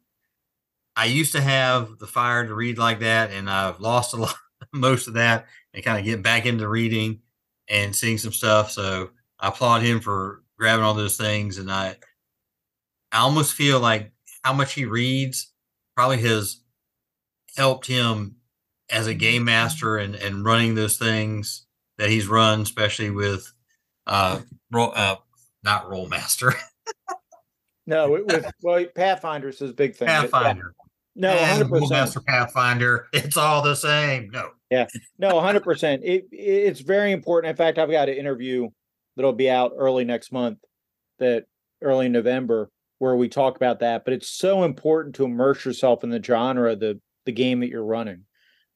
I 0.96 1.06
used 1.06 1.32
to 1.32 1.40
have 1.40 1.98
the 1.98 2.06
fire 2.06 2.46
to 2.46 2.54
read 2.54 2.78
like 2.78 3.00
that, 3.00 3.30
and 3.30 3.48
I've 3.48 3.80
lost 3.80 4.14
a 4.14 4.16
lot, 4.18 4.34
most 4.72 5.08
of 5.08 5.14
that, 5.14 5.46
and 5.72 5.84
kind 5.84 5.98
of 5.98 6.04
get 6.04 6.22
back 6.22 6.46
into 6.46 6.68
reading 6.68 7.20
and 7.72 7.96
seeing 7.96 8.18
some 8.18 8.32
stuff. 8.32 8.70
So 8.70 9.10
I 9.40 9.48
applaud 9.48 9.82
him 9.82 9.98
for 9.98 10.42
grabbing 10.58 10.84
all 10.84 10.94
those 10.94 11.16
things, 11.16 11.58
and 11.58 11.72
I, 11.72 11.96
I 13.10 13.20
almost 13.20 13.54
feel 13.54 13.80
like 13.80 14.12
how 14.44 14.52
much 14.52 14.74
he 14.74 14.84
reads 14.84 15.50
probably 15.96 16.18
has 16.18 16.60
helped 17.56 17.86
him 17.86 18.36
as 18.90 19.06
a 19.06 19.14
game 19.14 19.44
master 19.44 19.96
and 19.96 20.14
and 20.14 20.44
running 20.44 20.74
those 20.74 20.98
things 20.98 21.66
that 21.98 22.10
he's 22.10 22.28
run, 22.28 22.60
especially 22.60 23.10
with 23.10 23.52
uh, 24.06 24.40
roll, 24.70 24.92
uh 24.94 25.16
not 25.64 25.88
Rolemaster. 25.88 26.54
no, 27.86 28.10
with 28.10 28.50
well, 28.62 28.84
Pathfinder's 28.84 29.58
his 29.58 29.72
big 29.72 29.96
thing. 29.96 30.08
Pathfinder. 30.08 30.74
No, 31.14 31.36
hundred 31.36 31.68
percent. 31.68 31.90
Master 31.90 32.20
Pathfinder. 32.20 33.06
It's 33.12 33.36
all 33.36 33.62
the 33.62 33.74
same. 33.74 34.30
No. 34.30 34.50
Yeah. 34.70 34.86
No, 35.18 35.40
hundred 35.40 35.62
percent. 35.62 36.02
It 36.04 36.26
it's 36.30 36.80
very 36.80 37.12
important. 37.12 37.50
In 37.50 37.56
fact, 37.56 37.78
I've 37.78 37.90
got 37.90 38.08
an 38.08 38.16
interview 38.16 38.68
that'll 39.16 39.32
be 39.32 39.50
out 39.50 39.72
early 39.76 40.04
next 40.04 40.32
month, 40.32 40.58
that 41.18 41.44
early 41.82 42.08
November, 42.08 42.70
where 42.98 43.16
we 43.16 43.28
talk 43.28 43.56
about 43.56 43.80
that. 43.80 44.04
But 44.04 44.14
it's 44.14 44.30
so 44.30 44.64
important 44.64 45.14
to 45.16 45.24
immerse 45.24 45.64
yourself 45.64 46.02
in 46.02 46.10
the 46.10 46.22
genre, 46.22 46.74
the 46.76 47.00
the 47.26 47.32
game 47.32 47.60
that 47.60 47.68
you're 47.68 47.84
running, 47.84 48.24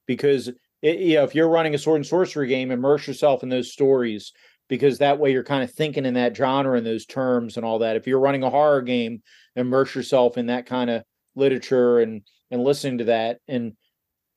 because 0.05 0.49
it, 0.81 0.99
you 0.99 1.15
know 1.15 1.23
if 1.23 1.33
you're 1.33 1.49
running 1.49 1.73
a 1.73 1.77
sword 1.79 1.97
and 1.97 2.05
sorcery 2.05 2.47
game, 2.47 2.69
immerse 2.69 3.07
yourself 3.07 3.41
in 3.41 3.49
those 3.49 3.71
stories 3.71 4.31
because 4.69 4.97
that 4.97 5.17
way 5.17 5.31
you're 5.31 5.43
kind 5.43 5.63
of 5.63 5.71
thinking 5.71 6.05
in 6.05 6.13
that 6.15 6.35
genre 6.35 6.77
and 6.77 6.85
those 6.85 7.05
terms 7.05 7.57
and 7.57 7.65
all 7.65 7.79
that. 7.79 7.95
If 7.95 8.05
you're 8.05 8.19
running 8.19 8.43
a 8.43 8.49
horror 8.49 8.81
game, 8.81 9.21
immerse 9.55 9.95
yourself 9.95 10.37
in 10.37 10.47
that 10.47 10.65
kind 10.65 10.89
of 10.89 11.03
literature 11.37 11.99
and 11.99 12.21
and 12.51 12.63
listening 12.63 12.97
to 12.99 13.03
that 13.05 13.39
and 13.47 13.73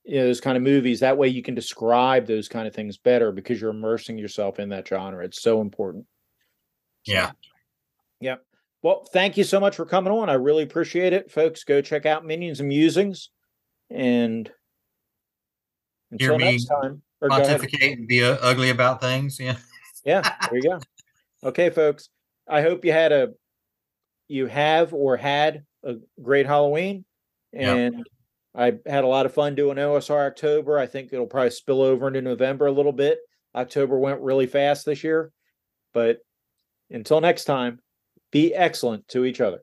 you 0.05 0.19
know, 0.19 0.27
those 0.27 0.41
kind 0.41 0.57
of 0.57 0.63
movies. 0.63 1.01
That 1.01 1.19
way 1.19 1.29
you 1.29 1.43
can 1.43 1.55
describe 1.55 2.27
those 2.27 2.49
kind 2.49 2.67
of 2.67 2.75
things 2.75 2.97
better 2.97 3.33
because 3.33 3.61
you're 3.61 3.71
immersing 3.71 4.19
yourself 4.19 4.59
in 4.59 4.71
that 4.71 4.89
genre. 4.89 5.25
It's 5.25 5.43
so 5.43 5.61
important. 5.61 6.07
Yeah. 7.05 7.33
Yeah. 8.21 8.37
Well, 8.83 9.07
thank 9.13 9.37
you 9.37 9.45
so 9.45 9.61
much 9.61 9.77
for 9.77 9.85
coming 9.85 10.13
on. 10.13 10.31
I 10.31 10.35
really 10.35 10.63
appreciate 10.63 11.13
it. 11.13 11.31
Folks, 11.31 11.65
go 11.65 11.83
check 11.83 12.07
out 12.07 12.25
Minions 12.25 12.61
and 12.61 12.69
Musings. 12.69 13.31
And 13.91 14.51
until 16.11 16.39
next 16.39 16.65
time, 16.65 17.03
or 17.21 17.29
pontificate 17.29 17.99
and 17.99 18.09
be 18.09 18.25
uh, 18.25 18.39
ugly 18.41 18.71
about 18.71 19.01
things. 19.01 19.39
Yeah. 19.39 19.57
yeah. 20.05 20.23
There 20.51 20.59
you 20.59 20.63
go. 20.63 20.81
Okay, 21.49 21.71
folks. 21.71 22.09
I 22.49 22.63
hope 22.63 22.85
you 22.85 22.93
had 22.93 23.13
a 23.13 23.31
you 24.29 24.47
have 24.47 24.95
or 24.95 25.17
had 25.17 25.65
a 25.85 25.95
great 26.23 26.47
Halloween. 26.47 27.05
And 27.53 27.95
yep. 27.97 28.79
I 28.87 28.91
had 28.91 29.05
a 29.05 29.09
lot 29.09 29.27
of 29.27 29.35
fun 29.35 29.55
doing 29.55 29.77
OSR 29.77 30.27
October. 30.27 30.79
I 30.79 30.87
think 30.87 31.13
it'll 31.13 31.27
probably 31.27 31.51
spill 31.51 31.83
over 31.83 32.09
into 32.09 32.23
November 32.23 32.67
a 32.67 32.73
little 32.73 32.93
bit. 32.93 33.19
October 33.55 33.99
went 33.99 34.21
really 34.21 34.47
fast 34.47 34.87
this 34.87 35.03
year. 35.03 35.33
But 35.93 36.19
until 36.91 37.21
next 37.21 37.45
time, 37.45 37.81
be 38.31 38.55
excellent 38.55 39.09
to 39.09 39.25
each 39.25 39.41
other. 39.41 39.63